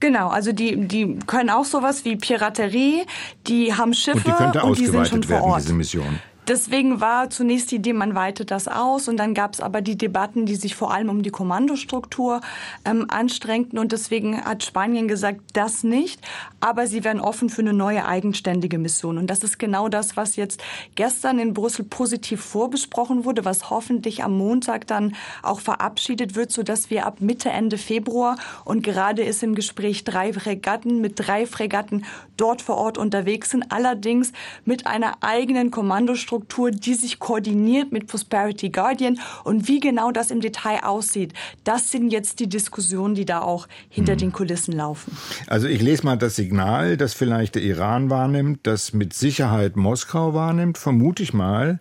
Genau, 0.00 0.30
also 0.30 0.50
die, 0.50 0.88
die 0.88 1.20
können 1.28 1.48
auch 1.48 1.64
sowas 1.64 2.04
wie 2.04 2.16
Piraterie, 2.16 3.02
die 3.46 3.72
haben 3.72 3.94
Schiffe 3.94 4.16
und 4.16 4.26
die, 4.26 4.32
könnte 4.32 4.62
und 4.64 4.76
die 4.76 4.86
sind 4.86 5.06
schon 5.06 5.22
vor 5.22 5.42
Ort. 5.42 5.62
Diese 5.62 5.74
Mission. 5.74 6.18
Deswegen 6.48 7.00
war 7.00 7.30
zunächst 7.30 7.70
die 7.70 7.76
Idee, 7.76 7.92
man 7.92 8.16
weitet 8.16 8.50
das 8.50 8.66
aus 8.66 9.06
und 9.06 9.16
dann 9.16 9.32
gab 9.32 9.54
es 9.54 9.60
aber 9.60 9.80
die 9.80 9.96
Debatten, 9.96 10.44
die 10.44 10.56
sich 10.56 10.74
vor 10.74 10.92
allem 10.92 11.08
um 11.08 11.22
die 11.22 11.30
Kommandostruktur 11.30 12.40
ähm, 12.84 13.06
anstrengten 13.08 13.78
und 13.78 13.92
deswegen 13.92 14.44
hat 14.44 14.64
Spanien 14.64 15.06
gesagt, 15.06 15.40
das 15.52 15.84
nicht, 15.84 16.20
aber 16.58 16.88
sie 16.88 17.04
wären 17.04 17.20
offen 17.20 17.48
für 17.48 17.62
eine 17.62 17.72
neue 17.72 18.04
eigenständige 18.06 18.78
Mission. 18.78 19.18
Und 19.18 19.28
das 19.28 19.44
ist 19.44 19.60
genau 19.60 19.88
das, 19.88 20.16
was 20.16 20.34
jetzt 20.34 20.60
gestern 20.96 21.38
in 21.38 21.54
Brüssel 21.54 21.84
positiv 21.84 22.40
vorbesprochen 22.42 23.24
wurde, 23.24 23.44
was 23.44 23.70
hoffentlich 23.70 24.24
am 24.24 24.36
Montag 24.36 24.88
dann 24.88 25.14
auch 25.44 25.60
verabschiedet 25.60 26.34
wird, 26.34 26.50
so 26.50 26.64
dass 26.64 26.90
wir 26.90 27.06
ab 27.06 27.20
Mitte 27.20 27.50
Ende 27.50 27.78
Februar 27.78 28.36
und 28.64 28.82
gerade 28.82 29.22
ist 29.22 29.44
im 29.44 29.54
Gespräch 29.54 30.02
drei 30.02 30.32
Fregatten 30.32 31.00
mit 31.00 31.14
drei 31.16 31.46
Fregatten 31.46 32.04
dort 32.36 32.62
vor 32.62 32.78
Ort 32.78 32.98
unterwegs 32.98 33.50
sind, 33.50 33.70
allerdings 33.70 34.32
mit 34.64 34.88
einer 34.88 35.18
eigenen 35.20 35.70
Kommandostruktur 35.70 36.31
Struktur, 36.32 36.70
die 36.70 36.94
sich 36.94 37.18
koordiniert 37.18 37.92
mit 37.92 38.06
Prosperity 38.06 38.70
Guardian. 38.70 39.18
Und 39.44 39.68
wie 39.68 39.80
genau 39.80 40.12
das 40.12 40.30
im 40.30 40.40
Detail 40.40 40.82
aussieht, 40.82 41.34
das 41.62 41.90
sind 41.90 42.08
jetzt 42.10 42.40
die 42.40 42.48
Diskussionen, 42.48 43.14
die 43.14 43.26
da 43.26 43.42
auch 43.42 43.68
hinter 43.90 44.12
hm. 44.12 44.18
den 44.18 44.32
Kulissen 44.32 44.72
laufen. 44.72 45.14
Also 45.46 45.68
ich 45.68 45.82
lese 45.82 46.06
mal 46.06 46.16
das 46.16 46.36
Signal, 46.36 46.96
das 46.96 47.12
vielleicht 47.12 47.56
der 47.56 47.62
Iran 47.62 48.08
wahrnimmt, 48.08 48.60
das 48.62 48.94
mit 48.94 49.12
Sicherheit 49.12 49.76
Moskau 49.76 50.32
wahrnimmt, 50.32 50.78
vermute 50.78 51.22
ich 51.22 51.34
mal, 51.34 51.80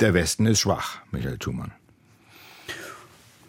der 0.00 0.14
Westen 0.14 0.46
ist 0.46 0.60
schwach, 0.60 1.02
Michael 1.10 1.36
Thumann. 1.36 1.72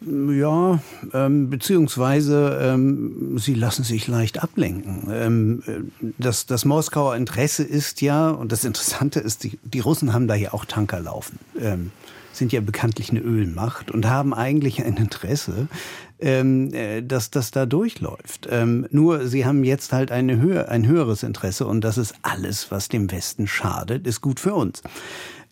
Ja, 0.01 0.79
ähm, 1.13 1.49
beziehungsweise 1.49 2.57
ähm, 2.61 3.37
sie 3.37 3.53
lassen 3.53 3.83
sich 3.83 4.07
leicht 4.07 4.41
ablenken. 4.41 5.09
Ähm, 5.11 5.91
das, 6.17 6.45
das 6.45 6.63
Moskauer 6.63 7.15
Interesse 7.15 7.63
ist 7.63 8.01
ja, 8.01 8.29
und 8.29 8.51
das 8.51 8.63
Interessante 8.63 9.19
ist, 9.19 9.43
die, 9.43 9.59
die 9.63 9.81
Russen 9.81 10.13
haben 10.13 10.27
da 10.27 10.35
ja 10.35 10.53
auch 10.53 10.63
Tanker 10.63 11.01
laufen, 11.01 11.39
ähm, 11.59 11.91
sind 12.31 12.53
ja 12.53 12.61
bekanntlich 12.61 13.09
eine 13.09 13.19
Ölmacht 13.19 13.91
und 13.91 14.07
haben 14.07 14.33
eigentlich 14.33 14.81
ein 14.81 14.95
Interesse, 14.95 15.67
ähm, 16.19 16.73
äh, 16.73 17.01
dass 17.01 17.29
das 17.29 17.51
da 17.51 17.65
durchläuft. 17.65 18.47
Ähm, 18.49 18.87
nur 18.91 19.27
sie 19.27 19.45
haben 19.45 19.65
jetzt 19.65 19.91
halt 19.91 20.11
eine 20.11 20.39
Höhe, 20.39 20.69
ein 20.69 20.87
höheres 20.87 21.23
Interesse 21.23 21.65
und 21.67 21.81
das 21.81 21.97
ist 21.97 22.15
alles, 22.21 22.71
was 22.71 22.87
dem 22.87 23.11
Westen 23.11 23.47
schadet, 23.47 24.07
ist 24.07 24.21
gut 24.21 24.39
für 24.39 24.53
uns. 24.53 24.81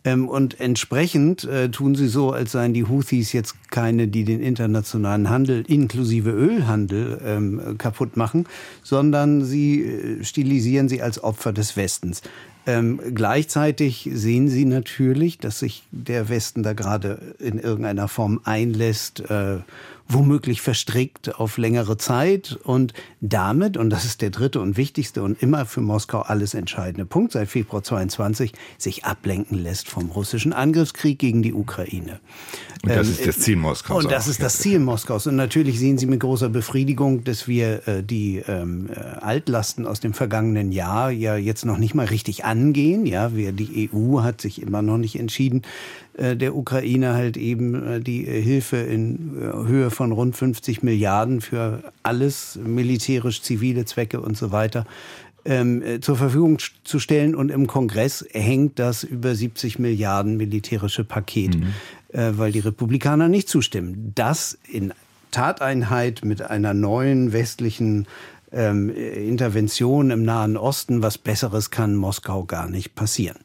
Ähm, 0.07 0.29
und 0.29 0.61
entsprechend 0.61 1.43
äh, 1.43 1.69
tun 1.69 1.95
sie 1.95 2.07
so, 2.07 2.31
als 2.31 2.53
seien 2.53 2.73
die 2.73 2.85
Houthis 2.85 3.33
jetzt 3.33 3.55
keine, 3.71 4.07
die 4.07 4.23
den 4.23 4.41
internationalen 4.41 5.29
Handel 5.29 5.65
inklusive 5.67 6.29
Ölhandel 6.29 7.19
ähm, 7.25 7.77
kaputt 7.77 8.15
machen, 8.15 8.45
sondern 8.83 9.43
sie 9.43 9.83
äh, 9.83 10.23
stilisieren 10.23 10.87
sie 10.87 11.01
als 11.01 11.21
Opfer 11.21 11.51
des 11.51 11.75
Westens. 11.75 12.21
Ähm, 12.65 13.01
gleichzeitig 13.13 14.09
sehen 14.13 14.49
Sie 14.49 14.65
natürlich, 14.65 15.39
dass 15.39 15.59
sich 15.59 15.83
der 15.91 16.27
Westen 16.27 16.63
da 16.63 16.73
gerade 16.73 17.35
in 17.39 17.59
irgendeiner 17.59 18.07
Form 18.07 18.41
einlässt, 18.43 19.21
äh, 19.29 19.59
womöglich 20.09 20.61
verstrickt 20.61 21.35
auf 21.39 21.57
längere 21.57 21.97
Zeit 21.97 22.57
und 22.63 22.93
damit, 23.19 23.77
und 23.77 23.89
das 23.89 24.05
ist 24.05 24.21
der 24.21 24.29
dritte 24.29 24.61
und 24.61 24.77
wichtigste 24.77 25.23
und 25.23 25.41
immer 25.41 25.65
für 25.65 25.81
Moskau 25.81 26.21
alles 26.21 26.53
entscheidende 26.53 27.05
Punkt 27.05 27.33
seit 27.33 27.49
Februar 27.49 27.83
22, 27.83 28.53
sich 28.77 29.05
ablenken 29.05 29.57
lässt 29.57 29.89
vom 29.89 30.09
russischen 30.11 30.53
Angriffskrieg 30.53 31.19
gegen 31.19 31.41
die 31.41 31.53
Ukraine. 31.53 32.19
Und 32.83 32.91
das 32.91 33.07
ähm, 33.07 33.13
ist 33.13 33.27
das 33.27 33.39
Ziel 33.39 33.57
Moskaus. 33.57 34.03
Und 34.03 34.11
das 34.11 34.27
ist 34.27 34.41
das 34.41 34.59
Ziel 34.59 34.79
Moskaus. 34.79 35.27
Und 35.27 35.35
natürlich 35.35 35.79
sehen 35.79 35.97
Sie 35.97 36.05
mit 36.05 36.19
großer 36.19 36.49
Befriedigung, 36.49 37.23
dass 37.23 37.47
wir 37.47 37.87
äh, 37.87 38.03
die 38.03 38.43
ähm, 38.47 38.89
äh, 38.89 38.99
Altlasten 38.99 39.85
aus 39.85 39.99
dem 39.99 40.13
vergangenen 40.13 40.71
Jahr 40.71 41.11
ja 41.11 41.35
jetzt 41.35 41.65
noch 41.65 41.77
nicht 41.77 41.95
mal 41.95 42.05
richtig 42.05 42.45
angehen. 42.45 43.05
Ja, 43.05 43.35
wir, 43.35 43.51
die 43.51 43.89
EU 43.93 44.21
hat 44.21 44.41
sich 44.41 44.61
immer 44.61 44.81
noch 44.81 44.97
nicht 44.97 45.19
entschieden, 45.19 45.63
der 46.17 46.55
Ukraine 46.55 47.13
halt 47.13 47.37
eben 47.37 47.85
äh, 47.85 47.99
die 47.99 48.23
Hilfe 48.23 48.77
in 48.77 49.37
äh, 49.39 49.67
Höhe 49.67 49.91
von 49.91 50.11
rund 50.11 50.35
50 50.35 50.81
Milliarden 50.83 51.41
für 51.41 51.83
alles, 52.03 52.57
militärisch, 52.63 53.41
zivile 53.41 53.85
Zwecke 53.85 54.19
und 54.19 54.35
so 54.35 54.51
weiter, 54.51 54.85
ähm, 55.45 55.83
zur 56.01 56.17
Verfügung 56.17 56.57
zu 56.83 56.99
stellen. 56.99 57.35
Und 57.35 57.49
im 57.49 57.67
Kongress 57.67 58.25
hängt 58.31 58.79
das 58.79 59.03
über 59.03 59.35
70 59.35 59.79
Milliarden 59.79 60.37
militärische 60.37 61.03
Paket, 61.03 61.55
mhm. 61.55 61.67
äh, 62.13 62.37
weil 62.37 62.51
die 62.51 62.59
Republikaner 62.59 63.27
nicht 63.27 63.47
zustimmen. 63.47 64.11
Das 64.15 64.57
in 64.67 64.93
Tateinheit 65.31 66.25
mit 66.25 66.41
einer 66.41 66.73
neuen 66.73 67.31
westlichen 67.31 68.07
ähm, 68.51 68.89
Intervention 68.89 70.09
im 70.09 70.23
Nahen 70.23 70.57
Osten, 70.57 71.01
was 71.01 71.17
Besseres 71.17 71.69
kann 71.69 71.95
Moskau 71.95 72.43
gar 72.45 72.69
nicht 72.69 72.95
passieren. 72.95 73.37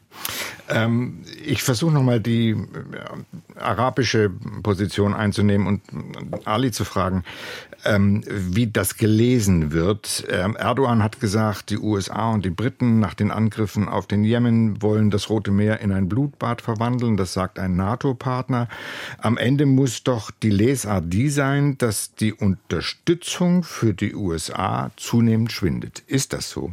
Ähm, 0.69 1.21
ich 1.45 1.63
versuche 1.63 1.93
nochmal 1.93 2.21
die 2.21 2.51
äh, 2.51 2.57
arabische 3.59 4.31
Position 4.63 5.15
einzunehmen 5.15 5.67
und 5.67 5.83
Ali 6.47 6.71
zu 6.71 6.85
fragen, 6.85 7.25
ähm, 7.85 8.23
wie 8.27 8.69
das 8.69 8.97
gelesen 8.97 9.73
wird. 9.73 10.25
Ähm, 10.31 10.57
Erdogan 10.57 11.03
hat 11.03 11.21
gesagt, 11.21 11.71
die 11.71 11.79
USA 11.79 12.31
und 12.31 12.45
die 12.45 12.51
Briten 12.51 13.01
nach 13.01 13.15
den 13.15 13.31
Angriffen 13.31 13.89
auf 13.89 14.07
den 14.07 14.25
Jemen 14.25 14.81
wollen 14.83 15.11
das 15.11 15.29
Rote 15.29 15.51
Meer 15.51 15.81
in 15.81 15.93
ein 15.93 16.09
Blutbad 16.09 16.63
verwandeln. 16.63 17.17
Das 17.17 17.33
sagt 17.33 17.59
ein 17.59 17.77
NATO-Partner. 17.77 18.69
Am 19.19 19.37
Ende 19.37 19.67
muss 19.67 20.05
doch 20.05 20.31
die 20.31 20.51
Lesart 20.51 21.13
die 21.13 21.29
sein, 21.29 21.77
dass 21.79 22.15
die 22.15 22.33
Unterstützung 22.33 23.65
für 23.65 23.95
die 23.95 24.15
USA 24.15 24.91
zunehmend 24.97 25.53
schwindet. 25.53 26.03
Ist 26.07 26.33
das 26.33 26.51
so? 26.51 26.73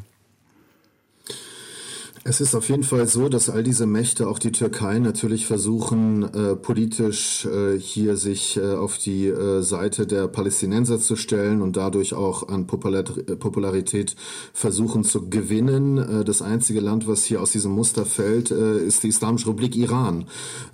Es 2.26 2.42
ist 2.42 2.54
auf 2.54 2.68
jeden 2.68 2.84
Fall 2.84 3.08
so, 3.08 3.30
dass 3.30 3.50
all 3.50 3.64
diese 3.64 3.86
Mächte, 3.86 4.28
auch 4.28 4.40
die 4.40 4.52
Türkei, 4.52 5.00
natürlich 5.00 5.46
versuchen, 5.46 6.24
äh, 6.24 6.56
politisch 6.58 7.46
äh, 7.46 7.80
hier 7.80 8.18
sich 8.18 8.58
äh, 8.58 8.74
auf 8.74 8.98
die 8.98 9.28
äh, 9.28 9.62
Seite 9.62 10.06
der 10.06 10.28
Palästinenser 10.28 11.00
zu 11.00 11.16
stellen 11.16 11.62
und 11.62 11.78
dadurch 11.78 12.14
auch 12.14 12.50
an 12.50 12.68
Popular 12.68 13.04
Popularität 13.04 14.18
versuchen 14.52 15.06
zu 15.06 15.30
gewinnen. 15.30 15.98
Äh, 15.98 16.26
das 16.26 16.42
einzige 16.42 16.82
Land, 16.82 17.08
was 17.08 17.24
hier 17.24 17.42
aus 17.42 17.54
diesem 17.54 17.72
Muster 17.72 18.06
fällt, 18.06 18.52
äh, 18.52 18.80
ist 18.80 19.04
die 19.04 19.08
Islamische 19.08 19.48
Republik 19.48 19.78
Iran, 19.78 20.26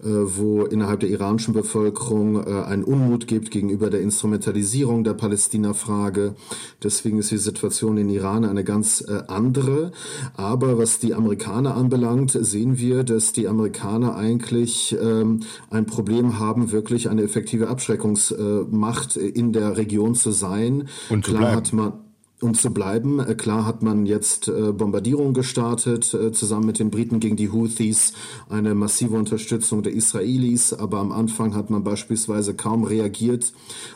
wo 0.01 0.63
innerhalb 0.63 1.01
der 1.01 1.09
iranischen 1.09 1.53
Bevölkerung 1.53 2.43
ein 2.45 2.83
Unmut 2.83 3.27
gibt 3.27 3.51
gegenüber 3.51 3.89
der 3.89 4.01
Instrumentalisierung 4.01 5.03
der 5.03 5.13
Palästina-Frage. 5.13 6.35
Deswegen 6.83 7.19
ist 7.19 7.31
die 7.31 7.37
Situation 7.37 7.97
in 7.97 8.09
Iran 8.09 8.45
eine 8.45 8.63
ganz 8.63 9.03
andere. 9.27 9.91
Aber 10.35 10.77
was 10.77 10.99
die 10.99 11.13
Amerikaner 11.13 11.34
Amerikaner 11.35 11.75
anbelangt, 11.75 12.31
sehen 12.31 12.77
wir, 12.77 13.03
dass 13.03 13.33
die 13.33 13.47
Amerikaner 13.47 14.15
eigentlich 14.15 14.95
ähm, 15.01 15.41
ein 15.69 15.85
Problem 15.85 16.39
haben, 16.39 16.71
wirklich 16.71 17.09
eine 17.09 17.23
effektive 17.23 17.67
Abschreckungsmacht 17.67 19.17
in 19.17 19.51
der 19.51 19.75
Region 19.75 20.15
zu 20.15 20.31
sein. 20.31 20.87
Und 21.09 21.25
Klar 21.25 21.51
hat 21.51 21.73
man 21.73 21.93
um 22.41 22.53
zu 22.53 22.71
bleiben. 22.71 23.19
Äh, 23.19 23.35
klar 23.35 23.65
hat 23.65 23.81
man 23.81 24.05
jetzt 24.05 24.47
äh, 24.47 24.71
Bombardierungen 24.71 25.33
gestartet, 25.33 26.13
äh, 26.13 26.31
zusammen 26.31 26.65
mit 26.67 26.79
den 26.79 26.91
Briten 26.91 27.19
gegen 27.19 27.37
die 27.37 27.51
Houthis, 27.51 28.13
eine 28.49 28.75
massive 28.75 29.15
Unterstützung 29.15 29.83
der 29.83 29.93
Israelis, 29.93 30.73
aber 30.73 30.99
am 30.99 31.11
Anfang 31.11 31.55
hat 31.55 31.69
man 31.69 31.83
beispielsweise 31.83 32.53
kaum 32.53 32.83
reagiert 32.83 33.53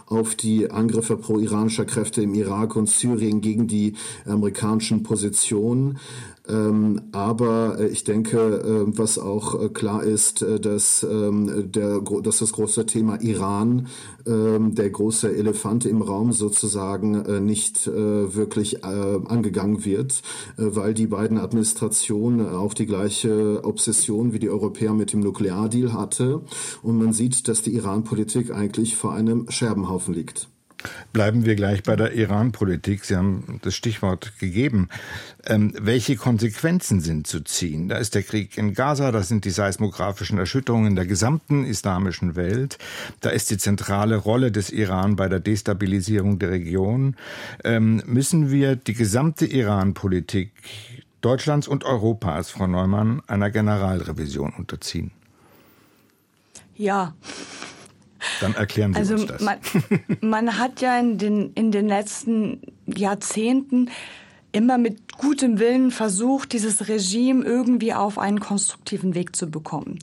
auf 0.07 0.35
die 0.35 0.71
Angriffe 0.71 1.17
pro-iranischer 1.17 1.85
Kräfte 1.85 2.21
im 2.21 2.33
Irak 2.33 2.75
und 2.75 2.89
Syrien 2.89 3.41
gegen 3.41 3.67
die 3.67 3.93
amerikanischen 4.25 5.03
Positionen. 5.03 5.97
Ähm, 6.49 7.01
aber 7.11 7.79
äh, 7.79 7.87
ich 7.87 8.03
denke, 8.03 8.37
äh, 8.37 8.97
was 8.97 9.19
auch 9.19 9.61
äh, 9.61 9.69
klar 9.69 10.03
ist, 10.03 10.41
äh, 10.41 10.59
dass, 10.59 11.03
ähm, 11.03 11.71
der, 11.71 12.01
dass 12.01 12.39
das 12.39 12.51
große 12.53 12.85
Thema 12.85 13.21
Iran, 13.21 13.87
ähm, 14.25 14.73
der 14.73 14.89
große 14.89 15.35
Elefant 15.35 15.85
im 15.85 16.01
Raum 16.01 16.31
sozusagen, 16.31 17.45
nicht 17.45 17.87
wirklich 17.87 18.83
angegangen 18.83 19.85
wird, 19.85 20.21
weil 20.57 20.93
die 20.93 21.07
beiden 21.07 21.37
Administrationen 21.37 22.47
auch 22.47 22.73
die 22.73 22.85
gleiche 22.85 23.63
Obsession 23.63 24.33
wie 24.33 24.39
die 24.39 24.49
Europäer 24.49 24.93
mit 24.93 25.13
dem 25.13 25.21
Nukleardeal 25.21 25.93
hatte. 25.93 26.41
Und 26.81 26.97
man 26.97 27.13
sieht, 27.13 27.47
dass 27.47 27.61
die 27.61 27.75
Iran-Politik 27.75 28.51
eigentlich 28.51 28.95
vor 28.95 29.13
einem 29.13 29.49
Scherbenhaufen 29.49 30.13
liegt. 30.13 30.49
Bleiben 31.11 31.45
wir 31.45 31.55
gleich 31.55 31.83
bei 31.83 31.95
der 31.95 32.13
Iran-Politik. 32.13 33.03
Sie 33.03 33.15
haben 33.15 33.59
das 33.63 33.75
Stichwort 33.75 34.39
gegeben. 34.39 34.89
Ähm, 35.45 35.73
welche 35.77 36.15
Konsequenzen 36.15 37.01
sind 37.01 37.27
zu 37.27 37.41
ziehen? 37.41 37.89
Da 37.89 37.97
ist 37.97 38.15
der 38.15 38.23
Krieg 38.23 38.57
in 38.57 38.73
Gaza, 38.73 39.11
da 39.11 39.23
sind 39.23 39.45
die 39.45 39.49
seismografischen 39.49 40.37
Erschütterungen 40.37 40.95
der 40.95 41.05
gesamten 41.05 41.65
islamischen 41.65 42.35
Welt, 42.35 42.77
da 43.21 43.29
ist 43.29 43.49
die 43.49 43.57
zentrale 43.57 44.15
Rolle 44.15 44.51
des 44.51 44.69
Iran 44.69 45.15
bei 45.15 45.27
der 45.27 45.39
Destabilisierung 45.39 46.39
der 46.39 46.51
Region. 46.51 47.15
Ähm, 47.63 48.01
müssen 48.05 48.51
wir 48.51 48.75
die 48.75 48.93
gesamte 48.93 49.45
Iran-Politik 49.45 50.51
Deutschlands 51.21 51.67
und 51.67 51.83
Europas, 51.83 52.49
Frau 52.49 52.67
Neumann, 52.67 53.21
einer 53.27 53.51
Generalrevision 53.51 54.53
unterziehen? 54.57 55.11
Ja. 56.75 57.13
Dann 58.41 58.55
erklären 58.55 58.93
Sie 58.93 58.99
also 58.99 59.15
uns 59.15 59.25
das. 59.27 59.41
Man, 59.41 59.57
man 60.21 60.57
hat 60.57 60.81
ja 60.81 60.99
in 60.99 61.17
den, 61.17 61.53
in 61.53 61.71
den 61.71 61.87
letzten 61.87 62.61
Jahrzehnten 62.85 63.89
immer 64.51 64.77
mit 64.77 65.17
gutem 65.17 65.59
Willen 65.59 65.91
versucht, 65.91 66.53
dieses 66.53 66.87
Regime 66.87 67.45
irgendwie 67.45 67.93
auf 67.93 68.17
einen 68.17 68.39
konstruktiven 68.39 69.15
Weg 69.15 69.35
zu 69.35 69.49
bekommen. 69.49 69.99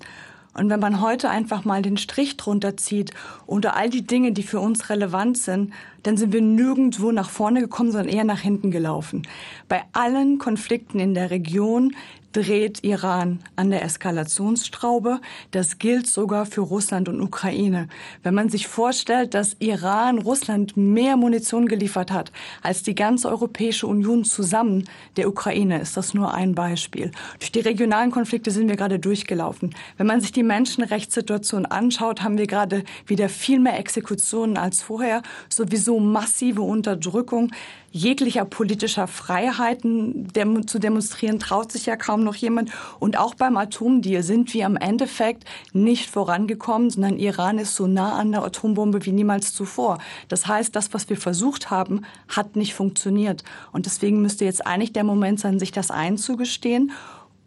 Und 0.54 0.70
wenn 0.70 0.80
man 0.80 1.00
heute 1.00 1.28
einfach 1.28 1.64
mal 1.64 1.82
den 1.82 1.98
Strich 1.98 2.36
drunter 2.36 2.76
zieht 2.76 3.12
unter 3.44 3.76
all 3.76 3.90
die 3.90 4.06
Dinge, 4.06 4.32
die 4.32 4.42
für 4.42 4.60
uns 4.60 4.88
relevant 4.88 5.36
sind, 5.36 5.72
dann 6.02 6.16
sind 6.16 6.32
wir 6.32 6.42
nirgendwo 6.42 7.12
nach 7.12 7.30
vorne 7.30 7.60
gekommen, 7.60 7.92
sondern 7.92 8.14
eher 8.14 8.24
nach 8.24 8.40
hinten 8.40 8.70
gelaufen. 8.70 9.26
Bei 9.68 9.82
allen 9.92 10.38
Konflikten 10.38 11.00
in 11.00 11.14
der 11.14 11.30
Region 11.30 11.92
dreht 12.36 12.84
Iran 12.84 13.40
an 13.56 13.70
der 13.70 13.82
Eskalationsstraube. 13.82 15.20
Das 15.52 15.78
gilt 15.78 16.06
sogar 16.06 16.44
für 16.44 16.60
Russland 16.60 17.08
und 17.08 17.22
Ukraine. 17.22 17.88
Wenn 18.22 18.34
man 18.34 18.50
sich 18.50 18.68
vorstellt, 18.68 19.32
dass 19.32 19.56
Iran 19.58 20.18
Russland 20.18 20.76
mehr 20.76 21.16
Munition 21.16 21.66
geliefert 21.66 22.10
hat 22.10 22.32
als 22.62 22.82
die 22.82 22.94
ganze 22.94 23.30
Europäische 23.30 23.86
Union 23.86 24.24
zusammen 24.24 24.84
der 25.16 25.28
Ukraine, 25.28 25.80
ist 25.80 25.96
das 25.96 26.12
nur 26.12 26.34
ein 26.34 26.54
Beispiel. 26.54 27.10
Durch 27.38 27.52
die 27.52 27.60
regionalen 27.60 28.10
Konflikte 28.10 28.50
sind 28.50 28.68
wir 28.68 28.76
gerade 28.76 28.98
durchgelaufen. 28.98 29.74
Wenn 29.96 30.06
man 30.06 30.20
sich 30.20 30.32
die 30.32 30.42
Menschenrechtssituation 30.42 31.64
anschaut, 31.64 32.22
haben 32.22 32.36
wir 32.36 32.46
gerade 32.46 32.84
wieder 33.06 33.30
viel 33.30 33.60
mehr 33.60 33.78
Exekutionen 33.78 34.58
als 34.58 34.82
vorher, 34.82 35.22
sowieso 35.48 35.85
massive 35.94 36.62
Unterdrückung 36.62 37.50
jeglicher 37.96 38.44
politischer 38.44 39.06
Freiheiten 39.06 40.28
dem, 40.34 40.66
zu 40.66 40.78
demonstrieren, 40.78 41.38
traut 41.38 41.72
sich 41.72 41.86
ja 41.86 41.96
kaum 41.96 42.24
noch 42.24 42.34
jemand. 42.34 42.70
Und 43.00 43.18
auch 43.18 43.34
beim 43.34 43.56
Atomdeal 43.56 44.22
sind 44.22 44.52
wir 44.52 44.66
im 44.66 44.76
Endeffekt 44.76 45.44
nicht 45.72 46.10
vorangekommen, 46.10 46.90
sondern 46.90 47.16
Iran 47.16 47.58
ist 47.58 47.74
so 47.74 47.86
nah 47.86 48.18
an 48.18 48.32
der 48.32 48.44
Atombombe 48.44 49.06
wie 49.06 49.12
niemals 49.12 49.54
zuvor. 49.54 49.98
Das 50.28 50.46
heißt, 50.46 50.76
das, 50.76 50.92
was 50.92 51.08
wir 51.08 51.16
versucht 51.16 51.70
haben, 51.70 52.02
hat 52.28 52.54
nicht 52.54 52.74
funktioniert. 52.74 53.44
Und 53.72 53.86
deswegen 53.86 54.20
müsste 54.20 54.44
jetzt 54.44 54.66
eigentlich 54.66 54.92
der 54.92 55.04
Moment 55.04 55.40
sein, 55.40 55.58
sich 55.58 55.72
das 55.72 55.90
einzugestehen 55.90 56.92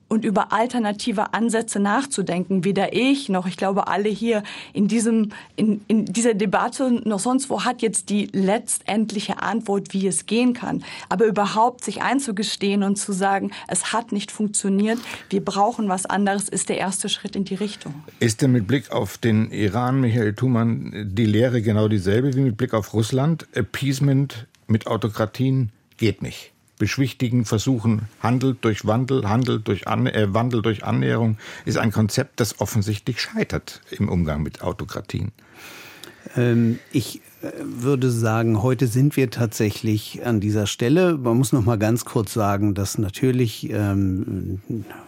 und 0.09 0.25
über 0.25 0.51
alternative 0.51 1.33
Ansätze 1.33 1.79
nachzudenken. 1.79 2.65
Weder 2.65 2.93
ich 2.93 3.29
noch, 3.29 3.47
ich 3.47 3.55
glaube, 3.55 3.87
alle 3.87 4.09
hier 4.09 4.43
in 4.73 4.87
diesem, 4.87 5.31
in, 5.55 5.81
in 5.87 6.05
dieser 6.05 6.33
Debatte 6.33 7.01
noch 7.07 7.19
sonst 7.19 7.49
wo 7.49 7.63
hat 7.63 7.81
jetzt 7.81 8.09
die 8.09 8.27
letztendliche 8.33 9.41
Antwort, 9.41 9.93
wie 9.93 10.07
es 10.07 10.25
gehen 10.25 10.53
kann. 10.53 10.83
Aber 11.07 11.25
überhaupt 11.25 11.85
sich 11.85 12.01
einzugestehen 12.01 12.83
und 12.83 12.97
zu 12.97 13.13
sagen, 13.13 13.51
es 13.67 13.93
hat 13.93 14.11
nicht 14.11 14.31
funktioniert, 14.31 14.99
wir 15.29 15.45
brauchen 15.45 15.87
was 15.87 16.05
anderes, 16.05 16.49
ist 16.49 16.69
der 16.69 16.77
erste 16.77 17.07
Schritt 17.07 17.35
in 17.35 17.45
die 17.45 17.55
Richtung. 17.55 17.93
Ist 18.19 18.41
denn 18.41 18.51
mit 18.51 18.67
Blick 18.67 18.91
auf 18.91 19.17
den 19.17 19.51
Iran, 19.51 20.01
Michael 20.01 20.33
Thumann, 20.33 21.11
die 21.13 21.25
Lehre 21.25 21.61
genau 21.61 21.87
dieselbe 21.87 22.33
wie 22.35 22.41
mit 22.41 22.57
Blick 22.57 22.73
auf 22.73 22.93
Russland? 22.93 23.47
Appeasement 23.53 24.47
mit 24.67 24.87
Autokratien 24.87 25.71
geht 25.97 26.21
nicht 26.21 26.51
beschwichtigen, 26.79 27.45
versuchen, 27.45 28.07
Handel 28.23 28.57
durch 28.59 28.87
Wandel, 28.87 29.29
Handel 29.29 29.59
durch 29.59 29.87
An 29.87 30.07
äh, 30.07 30.33
Wandel 30.33 30.63
durch 30.63 30.83
Annäherung, 30.83 31.37
ist 31.65 31.77
ein 31.77 31.91
Konzept, 31.91 32.39
das 32.39 32.59
offensichtlich 32.59 33.21
scheitert 33.21 33.81
im 33.91 34.09
Umgang 34.09 34.41
mit 34.41 34.63
Autokratien. 34.63 35.31
Ähm, 36.39 36.79
ich 36.91 37.21
würde 37.61 38.11
sagen, 38.11 38.61
heute 38.63 38.87
sind 38.87 39.15
wir 39.15 39.29
tatsächlich 39.29 40.25
an 40.25 40.41
dieser 40.41 40.67
Stelle. 40.67 41.17
Man 41.17 41.37
muss 41.37 41.53
noch 41.53 41.63
mal 41.63 41.77
ganz 41.77 42.03
kurz 42.03 42.33
sagen, 42.33 42.73
dass 42.73 42.97
natürlich 42.97 43.69
ähm, 43.69 44.59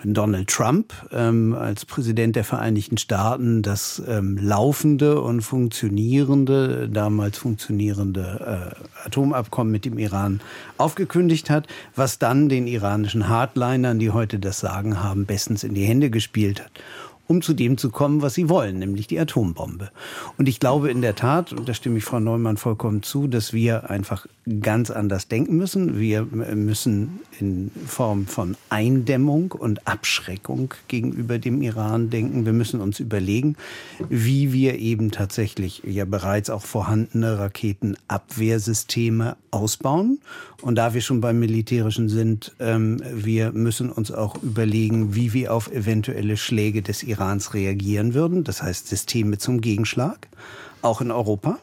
Donald 0.03 0.47
Trump 0.49 0.93
ähm, 1.11 1.53
als 1.53 1.85
Präsident 1.85 2.37
der 2.37 2.45
Vereinigten 2.45 2.97
Staaten 2.97 3.61
das 3.63 4.01
ähm, 4.07 4.37
laufende 4.41 5.21
und 5.21 5.41
funktionierende, 5.41 6.89
damals 6.89 7.37
funktionierende 7.37 8.73
äh, 8.73 9.07
Atomabkommen 9.07 9.71
mit 9.71 9.83
dem 9.83 9.97
Iran 9.97 10.39
aufgekündigt 10.77 11.49
hat, 11.49 11.67
was 11.95 12.17
dann 12.17 12.47
den 12.47 12.65
iranischen 12.65 13.27
Hardlinern, 13.27 13.99
die 13.99 14.11
heute 14.11 14.39
das 14.39 14.59
Sagen 14.61 15.03
haben, 15.03 15.25
bestens 15.25 15.65
in 15.65 15.73
die 15.73 15.83
Hände 15.83 16.09
gespielt 16.09 16.61
hat 16.63 16.71
um 17.31 17.41
zu 17.41 17.53
dem 17.53 17.77
zu 17.77 17.89
kommen, 17.91 18.21
was 18.21 18.33
sie 18.33 18.49
wollen, 18.49 18.79
nämlich 18.79 19.07
die 19.07 19.17
Atombombe. 19.17 19.89
Und 20.37 20.49
ich 20.49 20.59
glaube 20.59 20.91
in 20.91 21.01
der 21.01 21.15
Tat, 21.15 21.53
und 21.53 21.69
da 21.69 21.73
stimme 21.73 21.97
ich 21.97 22.03
Frau 22.03 22.19
Neumann 22.19 22.57
vollkommen 22.57 23.03
zu, 23.03 23.27
dass 23.27 23.53
wir 23.53 23.89
einfach 23.89 24.27
ganz 24.61 24.91
anders 24.91 25.29
denken 25.29 25.55
müssen. 25.55 25.97
Wir 25.97 26.25
müssen 26.25 27.21
in 27.39 27.71
Form 27.87 28.27
von 28.27 28.57
Eindämmung 28.69 29.53
und 29.53 29.87
Abschreckung 29.87 30.73
gegenüber 30.89 31.39
dem 31.39 31.61
Iran 31.61 32.09
denken. 32.09 32.45
Wir 32.45 32.51
müssen 32.53 32.81
uns 32.81 32.99
überlegen, 32.99 33.55
wie 34.09 34.51
wir 34.51 34.77
eben 34.79 35.11
tatsächlich 35.11 35.83
ja 35.85 36.03
bereits 36.03 36.49
auch 36.49 36.63
vorhandene 36.63 37.39
Raketenabwehrsysteme 37.39 39.37
ausbauen. 39.51 40.19
Und 40.61 40.75
da 40.75 40.93
wir 40.93 41.01
schon 41.01 41.21
beim 41.21 41.39
Militärischen 41.39 42.09
sind, 42.09 42.53
ähm, 42.59 43.01
wir 43.13 43.51
müssen 43.51 43.89
uns 43.89 44.11
auch 44.11 44.41
überlegen, 44.43 45.15
wie 45.15 45.33
wir 45.33 45.53
auf 45.53 45.71
eventuelle 45.71 46.37
Schläge 46.37 46.81
des 46.81 47.03
Irans 47.21 47.53
reagieren 47.53 48.13
würden. 48.13 48.43
Das 48.43 48.63
heißt 48.63 48.87
Systeme 48.87 49.37
zum 49.37 49.61
Gegenschlag 49.61 50.27
auch 50.81 51.01
in 51.01 51.11
Europa. 51.11 51.59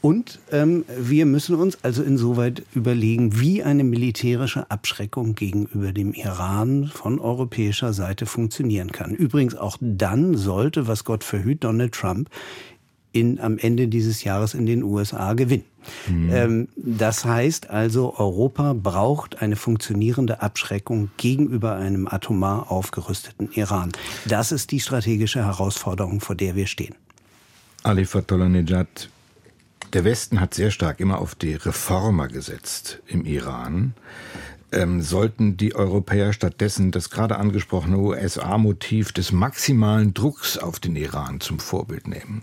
Und 0.00 0.40
ähm, 0.50 0.84
wir 0.96 1.26
müssen 1.26 1.56
uns 1.56 1.78
also 1.82 2.02
insoweit 2.02 2.62
überlegen, 2.74 3.40
wie 3.40 3.62
eine 3.62 3.84
militärische 3.84 4.70
Abschreckung 4.70 5.34
gegenüber 5.34 5.92
dem 5.92 6.12
Iran 6.12 6.86
von 6.86 7.18
europäischer 7.18 7.92
Seite 7.92 8.26
funktionieren 8.26 8.92
kann. 8.92 9.14
Übrigens 9.14 9.54
auch 9.56 9.78
dann 9.80 10.36
sollte, 10.36 10.86
was 10.86 11.04
Gott 11.04 11.24
verhüt, 11.24 11.64
Donald 11.64 11.92
Trump 11.92 12.30
in, 13.12 13.38
am 13.40 13.58
Ende 13.58 13.88
dieses 13.88 14.24
Jahres 14.24 14.54
in 14.54 14.66
den 14.66 14.82
USA 14.82 15.34
gewinnen. 15.34 15.64
Mhm. 16.08 16.30
Ähm, 16.32 16.68
das 16.76 17.24
heißt 17.24 17.70
also, 17.70 18.14
Europa 18.16 18.72
braucht 18.72 19.42
eine 19.42 19.56
funktionierende 19.56 20.40
Abschreckung 20.42 21.10
gegenüber 21.16 21.76
einem 21.76 22.06
atomar 22.06 22.70
aufgerüsteten 22.70 23.50
Iran. 23.52 23.92
Das 24.26 24.52
ist 24.52 24.70
die 24.70 24.80
strategische 24.80 25.44
Herausforderung, 25.44 26.20
vor 26.20 26.34
der 26.34 26.56
wir 26.56 26.66
stehen. 26.66 26.94
Ali 27.82 28.04
Fatollah-Nejad, 28.04 29.10
der 29.92 30.04
Westen 30.04 30.40
hat 30.40 30.54
sehr 30.54 30.70
stark 30.70 31.00
immer 31.00 31.18
auf 31.18 31.34
die 31.34 31.54
Reformer 31.54 32.28
gesetzt 32.28 33.02
im 33.06 33.24
Iran. 33.24 33.94
Ähm, 34.70 35.02
sollten 35.02 35.58
die 35.58 35.74
Europäer 35.74 36.32
stattdessen 36.32 36.92
das 36.92 37.10
gerade 37.10 37.36
angesprochene 37.36 37.98
USA-Motiv 37.98 39.12
des 39.12 39.30
maximalen 39.30 40.14
Drucks 40.14 40.56
auf 40.56 40.80
den 40.80 40.96
Iran 40.96 41.40
zum 41.40 41.58
Vorbild 41.58 42.08
nehmen? 42.08 42.42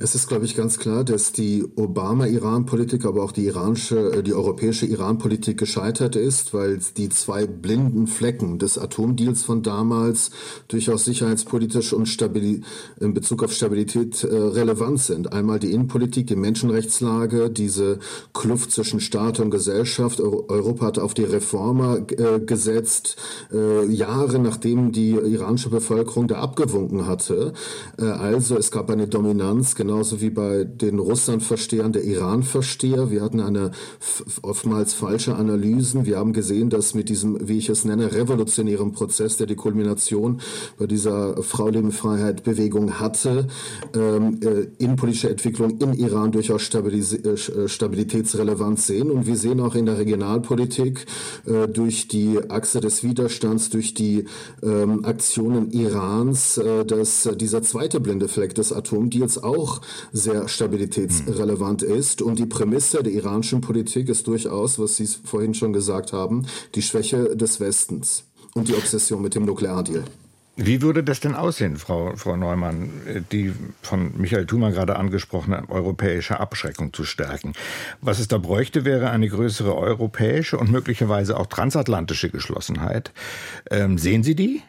Es 0.00 0.14
ist, 0.14 0.28
glaube 0.28 0.44
ich, 0.44 0.54
ganz 0.54 0.78
klar, 0.78 1.02
dass 1.02 1.32
die 1.32 1.64
Obama-Iran-Politik, 1.74 3.04
aber 3.04 3.24
auch 3.24 3.32
die 3.32 3.46
iranische, 3.46 4.12
äh, 4.12 4.22
die 4.22 4.32
europäische 4.32 4.86
Iran-Politik 4.86 5.58
gescheitert 5.58 6.14
ist, 6.14 6.54
weil 6.54 6.78
die 6.96 7.08
zwei 7.08 7.46
blinden 7.46 8.06
Flecken 8.06 8.60
des 8.60 8.78
Atomdeals 8.78 9.42
von 9.42 9.64
damals 9.64 10.30
durchaus 10.68 11.04
sicherheitspolitisch 11.04 11.92
und 11.92 12.08
in 13.00 13.14
Bezug 13.14 13.42
auf 13.42 13.52
Stabilität 13.52 14.22
äh, 14.22 14.28
relevant 14.28 15.00
sind. 15.00 15.32
Einmal 15.32 15.58
die 15.58 15.72
Innenpolitik, 15.72 16.28
die 16.28 16.36
Menschenrechtslage, 16.36 17.50
diese 17.50 17.98
Kluft 18.32 18.70
zwischen 18.70 19.00
Staat 19.00 19.40
und 19.40 19.50
Gesellschaft. 19.50 20.20
Europa 20.20 20.86
hat 20.86 20.98
auf 20.98 21.14
die 21.14 21.24
Reformer 21.24 21.98
äh, 22.10 22.38
gesetzt, 22.40 23.16
äh, 23.52 23.84
Jahre 23.86 24.38
nachdem 24.38 24.92
die 24.92 25.10
iranische 25.10 25.70
Bevölkerung 25.70 26.28
da 26.28 26.36
abgewunken 26.40 27.06
hatte. 27.06 27.52
Äh, 27.98 28.04
also 28.04 28.56
es 28.56 28.70
gab 28.70 28.90
eine 28.90 29.08
Dominanz, 29.08 29.74
genauso 29.88 30.20
wie 30.20 30.28
bei 30.28 30.64
den 30.64 30.98
Russland-Verstehern 30.98 31.94
der 31.94 32.04
Iran-Versteher. 32.04 33.10
Wir 33.10 33.22
hatten 33.22 33.40
eine 33.40 33.70
oftmals 34.42 34.92
falsche 34.92 35.34
Analysen. 35.34 36.04
Wir 36.04 36.18
haben 36.18 36.34
gesehen, 36.34 36.68
dass 36.68 36.92
mit 36.92 37.08
diesem, 37.08 37.48
wie 37.48 37.56
ich 37.56 37.70
es 37.70 37.86
nenne, 37.86 38.12
revolutionären 38.12 38.92
Prozess, 38.92 39.38
der 39.38 39.46
die 39.46 39.56
Kulmination 39.56 40.42
bei 40.78 40.86
dieser 40.86 41.42
Frau 41.42 41.68
Leben 41.68 41.90
Freiheit 41.90 42.44
Bewegung 42.44 43.00
hatte, 43.00 43.46
ähm, 43.96 44.38
äh, 44.42 44.66
innenpolitische 44.76 45.30
Entwicklung 45.30 45.78
in 45.78 45.94
Iran 45.94 46.32
durchaus 46.32 46.60
Stabilis 46.60 47.14
äh, 47.14 47.30
äh, 47.30 47.68
Stabilitätsrelevanz 47.68 48.88
sehen. 48.88 49.10
Und 49.10 49.26
wir 49.26 49.36
sehen 49.36 49.58
auch 49.58 49.74
in 49.74 49.86
der 49.86 49.96
Regionalpolitik 49.96 51.06
äh, 51.46 51.66
durch 51.66 52.08
die 52.08 52.38
Achse 52.50 52.80
des 52.80 53.02
Widerstands, 53.02 53.70
durch 53.70 53.94
die 53.94 54.26
ähm, 54.62 55.06
Aktionen 55.06 55.70
Irans, 55.70 56.58
äh, 56.58 56.84
dass 56.84 57.26
dieser 57.36 57.62
zweite 57.62 58.00
blinde 58.00 58.28
Fleck 58.28 58.54
des 58.54 58.70
Atomdeals 58.70 59.42
auch 59.42 59.77
sehr 60.12 60.48
stabilitätsrelevant 60.48 61.82
ist. 61.82 62.22
Und 62.22 62.38
die 62.38 62.46
Prämisse 62.46 63.02
der 63.02 63.12
iranischen 63.12 63.60
Politik 63.60 64.08
ist 64.08 64.26
durchaus, 64.26 64.78
was 64.78 64.96
Sie 64.96 65.06
vorhin 65.06 65.54
schon 65.54 65.72
gesagt 65.72 66.12
haben, 66.12 66.46
die 66.74 66.82
Schwäche 66.82 67.36
des 67.36 67.60
Westens 67.60 68.24
und 68.54 68.68
die 68.68 68.74
Obsession 68.74 69.22
mit 69.22 69.34
dem 69.34 69.44
Nukleardeal. 69.44 70.04
Wie 70.60 70.82
würde 70.82 71.04
das 71.04 71.20
denn 71.20 71.36
aussehen, 71.36 71.76
Frau, 71.76 72.16
Frau 72.16 72.36
Neumann, 72.36 72.90
die 73.30 73.52
von 73.80 74.10
Michael 74.16 74.44
Thumann 74.44 74.72
gerade 74.72 74.96
angesprochene 74.96 75.62
europäische 75.68 76.40
Abschreckung 76.40 76.92
zu 76.92 77.04
stärken? 77.04 77.52
Was 78.00 78.18
es 78.18 78.26
da 78.26 78.38
bräuchte, 78.38 78.84
wäre 78.84 79.10
eine 79.10 79.28
größere 79.28 79.76
europäische 79.76 80.58
und 80.58 80.72
möglicherweise 80.72 81.38
auch 81.38 81.46
transatlantische 81.46 82.28
Geschlossenheit. 82.28 83.12
Ähm, 83.70 83.98
sehen 83.98 84.24
Sie 84.24 84.34
die? 84.34 84.60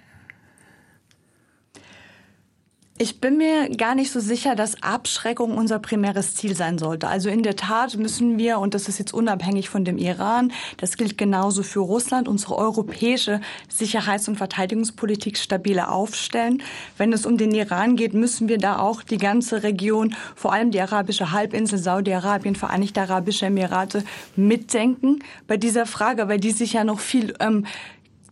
Ich 3.01 3.21
bin 3.21 3.37
mir 3.37 3.69
gar 3.77 3.95
nicht 3.95 4.11
so 4.11 4.19
sicher, 4.19 4.55
dass 4.55 4.83
Abschreckung 4.83 5.55
unser 5.57 5.79
primäres 5.79 6.35
Ziel 6.35 6.53
sein 6.53 6.77
sollte. 6.77 7.07
Also 7.07 7.29
in 7.29 7.43
der 7.43 7.55
Tat 7.55 7.95
müssen 7.95 8.37
wir, 8.37 8.59
und 8.59 8.73
das 8.73 8.89
ist 8.89 8.99
jetzt 8.99 9.13
unabhängig 9.13 9.69
von 9.69 9.85
dem 9.85 9.97
Iran, 9.97 10.51
das 10.75 10.97
gilt 10.97 11.17
genauso 11.17 11.63
für 11.63 11.79
Russland, 11.79 12.27
unsere 12.27 12.57
europäische 12.57 13.39
Sicherheits- 13.69 14.27
und 14.27 14.35
Verteidigungspolitik 14.35 15.37
stabiler 15.37 15.93
aufstellen. 15.93 16.61
Wenn 16.97 17.13
es 17.13 17.25
um 17.25 17.37
den 17.37 17.55
Iran 17.55 17.95
geht, 17.95 18.13
müssen 18.13 18.49
wir 18.49 18.57
da 18.57 18.79
auch 18.79 19.01
die 19.01 19.17
ganze 19.17 19.63
Region, 19.63 20.13
vor 20.35 20.51
allem 20.51 20.71
die 20.71 20.81
arabische 20.81 21.31
Halbinsel, 21.31 21.79
Saudi-Arabien, 21.79 22.55
Vereinigte 22.57 22.99
Arabische 22.99 23.45
Emirate 23.45 24.03
mitdenken 24.35 25.19
bei 25.47 25.55
dieser 25.55 25.85
Frage, 25.85 26.27
weil 26.27 26.41
die 26.41 26.51
sich 26.51 26.73
ja 26.73 26.83
noch 26.83 26.99
viel 26.99 27.33
ähm, 27.39 27.65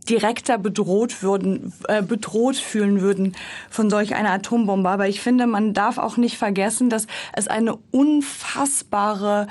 direkter 0.09 0.57
bedroht 0.57 1.21
würden, 1.21 1.73
äh, 1.87 2.01
bedroht 2.01 2.55
fühlen 2.55 3.01
würden 3.01 3.35
von 3.69 3.89
solch 3.89 4.15
einer 4.15 4.31
Atombombe. 4.31 4.89
Aber 4.89 5.07
ich 5.07 5.21
finde, 5.21 5.47
man 5.47 5.73
darf 5.73 5.97
auch 5.97 6.17
nicht 6.17 6.37
vergessen, 6.37 6.89
dass 6.89 7.07
es 7.33 7.47
eine 7.47 7.77
unfassbare 7.91 9.47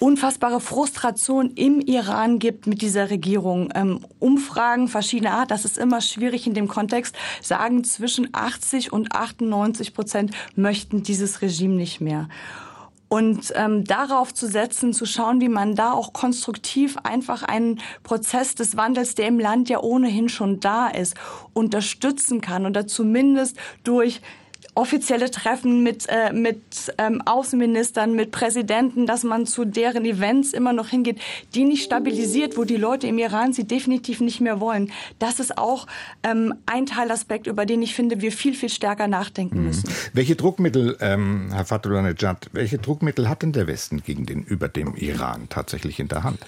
unfassbare 0.00 0.60
Frustration 0.60 1.50
im 1.54 1.80
Iran 1.80 2.38
gibt 2.38 2.66
mit 2.66 2.82
dieser 2.82 3.10
Regierung. 3.10 3.72
Ähm, 3.74 4.00
Umfragen 4.18 4.88
verschiedener 4.88 5.32
Art, 5.32 5.50
das 5.50 5.64
ist 5.64 5.78
immer 5.78 6.00
schwierig 6.00 6.46
in 6.46 6.54
dem 6.54 6.68
Kontext, 6.68 7.16
sagen 7.42 7.84
zwischen 7.84 8.28
80 8.32 8.92
und 8.92 9.12
98 9.12 9.94
Prozent 9.94 10.30
möchten 10.54 11.02
dieses 11.02 11.42
Regime 11.42 11.74
nicht 11.74 12.00
mehr. 12.00 12.28
Und 13.08 13.52
ähm, 13.56 13.84
darauf 13.84 14.34
zu 14.34 14.46
setzen, 14.46 14.92
zu 14.92 15.06
schauen, 15.06 15.40
wie 15.40 15.48
man 15.48 15.74
da 15.74 15.92
auch 15.92 16.12
konstruktiv 16.12 16.96
einfach 17.02 17.42
einen 17.42 17.80
Prozess 18.02 18.54
des 18.54 18.76
Wandels, 18.76 19.14
der 19.14 19.28
im 19.28 19.40
Land 19.40 19.70
ja 19.70 19.80
ohnehin 19.80 20.28
schon 20.28 20.60
da 20.60 20.88
ist, 20.88 21.14
unterstützen 21.54 22.40
kann 22.42 22.66
oder 22.66 22.86
zumindest 22.86 23.56
durch 23.82 24.20
offizielle 24.78 25.28
Treffen 25.30 25.82
mit, 25.82 26.06
äh, 26.08 26.32
mit 26.32 26.62
ähm, 26.98 27.20
Außenministern, 27.24 28.14
mit 28.14 28.30
Präsidenten, 28.30 29.06
dass 29.06 29.24
man 29.24 29.44
zu 29.44 29.64
deren 29.64 30.04
Events 30.04 30.52
immer 30.52 30.72
noch 30.72 30.88
hingeht, 30.88 31.18
die 31.54 31.64
nicht 31.64 31.82
stabilisiert, 31.82 32.56
wo 32.56 32.62
die 32.62 32.76
Leute 32.76 33.08
im 33.08 33.18
Iran 33.18 33.52
sie 33.52 33.64
definitiv 33.64 34.20
nicht 34.20 34.40
mehr 34.40 34.60
wollen. 34.60 34.92
Das 35.18 35.40
ist 35.40 35.58
auch 35.58 35.88
ähm, 36.22 36.54
ein 36.66 36.86
Teilaspekt, 36.86 37.48
über 37.48 37.66
den 37.66 37.82
ich 37.82 37.94
finde, 37.94 38.20
wir 38.20 38.30
viel, 38.30 38.54
viel 38.54 38.68
stärker 38.68 39.08
nachdenken 39.08 39.58
mhm. 39.58 39.66
müssen. 39.66 39.90
Welche 40.12 40.36
Druckmittel, 40.36 40.96
ähm, 41.00 41.50
Herr 41.52 41.64
Fatullah 41.64 42.02
Nejad, 42.02 42.48
welche 42.52 42.78
Druckmittel 42.78 43.28
hat 43.28 43.42
denn 43.42 43.52
der 43.52 43.66
Westen 43.66 44.02
gegen 44.04 44.26
den, 44.26 44.44
über 44.44 44.68
dem 44.68 44.94
Iran 44.94 45.48
tatsächlich 45.48 45.98
in 45.98 46.06
der 46.06 46.22
Hand? 46.22 46.38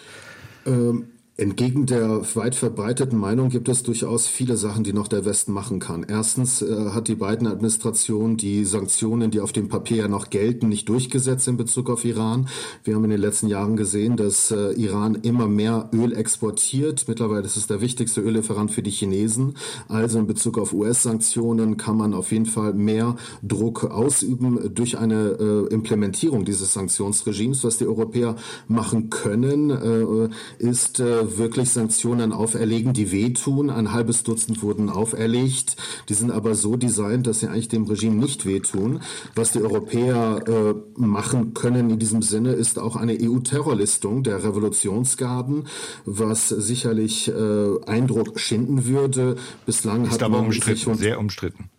Ähm 0.66 1.08
Entgegen 1.36 1.86
der 1.86 2.20
weit 2.34 2.54
verbreiteten 2.54 3.18
Meinung 3.18 3.48
gibt 3.48 3.70
es 3.70 3.82
durchaus 3.82 4.26
viele 4.26 4.58
Sachen, 4.58 4.84
die 4.84 4.92
noch 4.92 5.08
der 5.08 5.24
Westen 5.24 5.52
machen 5.52 5.78
kann. 5.78 6.04
Erstens 6.06 6.60
äh, 6.60 6.90
hat 6.90 7.08
die 7.08 7.14
Biden-Administration 7.14 8.36
die 8.36 8.66
Sanktionen, 8.66 9.30
die 9.30 9.40
auf 9.40 9.52
dem 9.52 9.68
Papier 9.68 9.96
ja 9.96 10.08
noch 10.08 10.28
gelten, 10.28 10.68
nicht 10.68 10.88
durchgesetzt 10.90 11.48
in 11.48 11.56
Bezug 11.56 11.88
auf 11.88 12.04
Iran. 12.04 12.48
Wir 12.84 12.94
haben 12.94 13.04
in 13.04 13.10
den 13.10 13.20
letzten 13.20 13.46
Jahren 13.46 13.76
gesehen, 13.76 14.18
dass 14.18 14.50
äh, 14.50 14.72
Iran 14.72 15.14
immer 15.14 15.48
mehr 15.48 15.88
Öl 15.94 16.14
exportiert. 16.14 17.08
Mittlerweile 17.08 17.46
ist 17.46 17.56
es 17.56 17.66
der 17.66 17.80
wichtigste 17.80 18.20
Öllieferant 18.20 18.70
für 18.70 18.82
die 18.82 18.90
Chinesen. 18.90 19.54
Also 19.88 20.18
in 20.18 20.26
Bezug 20.26 20.58
auf 20.58 20.74
US-Sanktionen 20.74 21.78
kann 21.78 21.96
man 21.96 22.12
auf 22.12 22.32
jeden 22.32 22.46
Fall 22.46 22.74
mehr 22.74 23.16
Druck 23.42 23.84
ausüben 23.84 24.74
durch 24.74 24.98
eine 24.98 25.38
äh, 25.40 25.72
Implementierung 25.72 26.44
dieses 26.44 26.74
Sanktionsregimes. 26.74 27.64
Was 27.64 27.78
die 27.78 27.86
Europäer 27.86 28.36
machen 28.68 29.08
können, 29.08 29.70
äh, 29.70 30.28
ist 30.58 31.00
äh, 31.00 31.19
wirklich 31.36 31.70
Sanktionen 31.70 32.32
auferlegen, 32.32 32.92
die 32.92 33.12
wehtun. 33.12 33.70
Ein 33.70 33.92
halbes 33.92 34.22
Dutzend 34.22 34.62
wurden 34.62 34.88
auferlegt. 34.90 35.76
Die 36.08 36.14
sind 36.14 36.30
aber 36.30 36.54
so 36.54 36.76
designt, 36.76 37.26
dass 37.26 37.40
sie 37.40 37.48
eigentlich 37.48 37.68
dem 37.68 37.84
Regime 37.84 38.16
nicht 38.16 38.46
wehtun. 38.46 39.00
Was 39.34 39.52
die 39.52 39.62
Europäer 39.62 40.42
äh, 40.46 41.00
machen 41.00 41.54
können 41.54 41.90
in 41.90 41.98
diesem 41.98 42.22
Sinne, 42.22 42.52
ist 42.52 42.78
auch 42.78 42.96
eine 42.96 43.16
EU-Terrorlistung 43.20 44.22
der 44.22 44.42
Revolutionsgarden, 44.42 45.66
was 46.04 46.48
sicherlich 46.48 47.28
äh, 47.28 47.84
Eindruck 47.86 48.38
schinden 48.38 48.86
würde. 48.86 49.36
Bislang 49.66 50.04
ist 50.04 50.12
hat 50.12 50.22
aber 50.22 50.38
umstritten, 50.40 50.94
sehr 50.94 51.18
umstritten. 51.18 51.70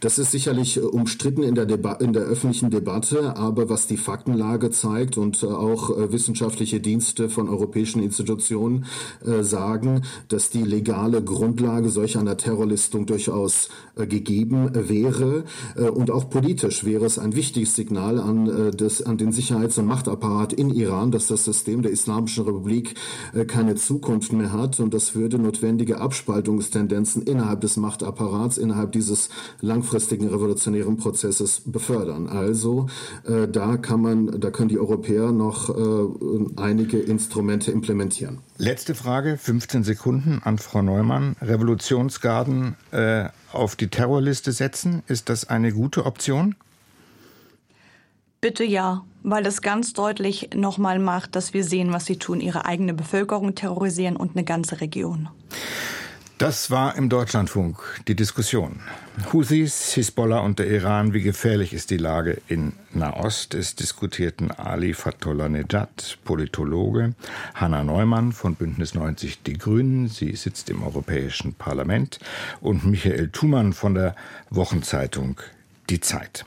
Das 0.00 0.18
ist 0.18 0.30
sicherlich 0.30 0.76
äh, 0.76 0.80
umstritten 0.80 1.42
in 1.42 1.54
der, 1.54 1.66
Deba 1.66 1.94
in 1.94 2.12
der 2.12 2.22
öffentlichen 2.22 2.70
Debatte, 2.70 3.36
aber 3.36 3.68
was 3.68 3.86
die 3.86 3.96
Faktenlage 3.96 4.70
zeigt 4.70 5.18
und 5.18 5.42
äh, 5.42 5.46
auch 5.46 5.90
äh, 5.96 6.12
wissenschaftliche 6.12 6.80
Dienste 6.80 7.28
von 7.28 7.48
europäischen 7.48 8.02
Institutionen 8.02 8.86
sagen, 9.40 10.02
dass 10.28 10.50
die 10.50 10.62
legale 10.62 11.22
Grundlage 11.22 11.88
solch 11.90 12.16
einer 12.16 12.36
Terrorlistung 12.36 13.06
durchaus 13.06 13.68
gegeben 13.96 14.70
wäre. 14.72 15.44
Und 15.92 16.10
auch 16.10 16.30
politisch 16.30 16.84
wäre 16.84 17.04
es 17.04 17.18
ein 17.18 17.34
wichtiges 17.34 17.76
Signal 17.76 18.18
an, 18.18 18.72
das, 18.76 19.02
an 19.02 19.18
den 19.18 19.32
Sicherheits- 19.32 19.78
und 19.78 19.86
Machtapparat 19.86 20.52
in 20.52 20.70
Iran, 20.70 21.10
dass 21.10 21.26
das 21.26 21.44
System 21.44 21.82
der 21.82 21.92
Islamischen 21.92 22.44
Republik 22.44 22.94
keine 23.46 23.74
Zukunft 23.74 24.32
mehr 24.32 24.52
hat. 24.52 24.80
Und 24.80 24.94
das 24.94 25.14
würde 25.14 25.38
notwendige 25.38 26.00
Abspaltungstendenzen 26.00 27.22
innerhalb 27.22 27.60
des 27.60 27.76
Machtapparats, 27.76 28.58
innerhalb 28.58 28.92
dieses 28.92 29.28
langfristigen 29.60 30.28
revolutionären 30.28 30.96
Prozesses 30.96 31.62
befördern. 31.64 32.28
Also 32.28 32.88
äh, 33.24 33.48
da 33.48 33.76
kann 33.76 34.00
man, 34.00 34.40
da 34.40 34.50
können 34.50 34.68
die 34.68 34.78
Europäer 34.78 35.32
noch 35.32 35.70
äh, 35.70 36.60
einige 36.60 36.98
Instrumente 36.98 37.70
implementieren. 37.70 38.38
Letzte 38.58 38.94
Frage, 38.94 39.36
15 39.36 39.84
Sekunden 39.84 40.40
an 40.44 40.58
Frau 40.58 40.82
Neumann. 40.82 41.36
Revolutionsgarden 41.40 42.76
äh, 42.90 43.28
auf 43.52 43.76
die 43.76 43.88
Terrorliste 43.88 44.52
setzen, 44.52 45.02
ist 45.06 45.28
das 45.28 45.48
eine 45.48 45.72
gute 45.72 46.06
Option? 46.06 46.56
Bitte 48.40 48.64
ja, 48.64 49.04
weil 49.22 49.44
es 49.44 49.60
ganz 49.60 49.92
deutlich 49.92 50.50
nochmal 50.54 50.98
macht, 50.98 51.36
dass 51.36 51.52
wir 51.52 51.62
sehen, 51.62 51.92
was 51.92 52.06
sie 52.06 52.16
tun, 52.16 52.40
ihre 52.40 52.64
eigene 52.64 52.94
Bevölkerung 52.94 53.54
terrorisieren 53.54 54.16
und 54.16 54.34
eine 54.34 54.44
ganze 54.44 54.80
Region. 54.80 55.28
Das 56.40 56.70
war 56.70 56.96
im 56.96 57.10
Deutschlandfunk 57.10 57.76
die 58.08 58.16
Diskussion. 58.16 58.80
Houthis, 59.30 59.92
Hisbollah 59.92 60.38
und 60.38 60.58
der 60.58 60.68
Iran, 60.68 61.12
wie 61.12 61.20
gefährlich 61.20 61.74
ist 61.74 61.90
die 61.90 61.98
Lage 61.98 62.40
in 62.48 62.72
Nahost? 62.94 63.52
Es 63.52 63.74
diskutierten 63.74 64.50
Ali 64.50 64.94
Fatollah 64.94 65.50
Nejad, 65.50 66.16
Politologe, 66.24 67.14
Hanna 67.52 67.84
Neumann 67.84 68.32
von 68.32 68.54
Bündnis 68.54 68.94
90 68.94 69.42
Die 69.42 69.58
Grünen, 69.58 70.08
sie 70.08 70.34
sitzt 70.34 70.70
im 70.70 70.82
Europäischen 70.82 71.52
Parlament, 71.52 72.20
und 72.62 72.86
Michael 72.86 73.28
Thumann 73.28 73.74
von 73.74 73.92
der 73.92 74.16
Wochenzeitung 74.48 75.42
Die 75.90 76.00
Zeit. 76.00 76.46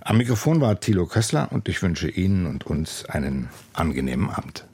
Am 0.00 0.16
Mikrofon 0.16 0.62
war 0.62 0.80
Thilo 0.80 1.04
Kössler 1.04 1.52
und 1.52 1.68
ich 1.68 1.82
wünsche 1.82 2.08
Ihnen 2.08 2.46
und 2.46 2.66
uns 2.66 3.04
einen 3.04 3.50
angenehmen 3.74 4.30
Abend. 4.30 4.64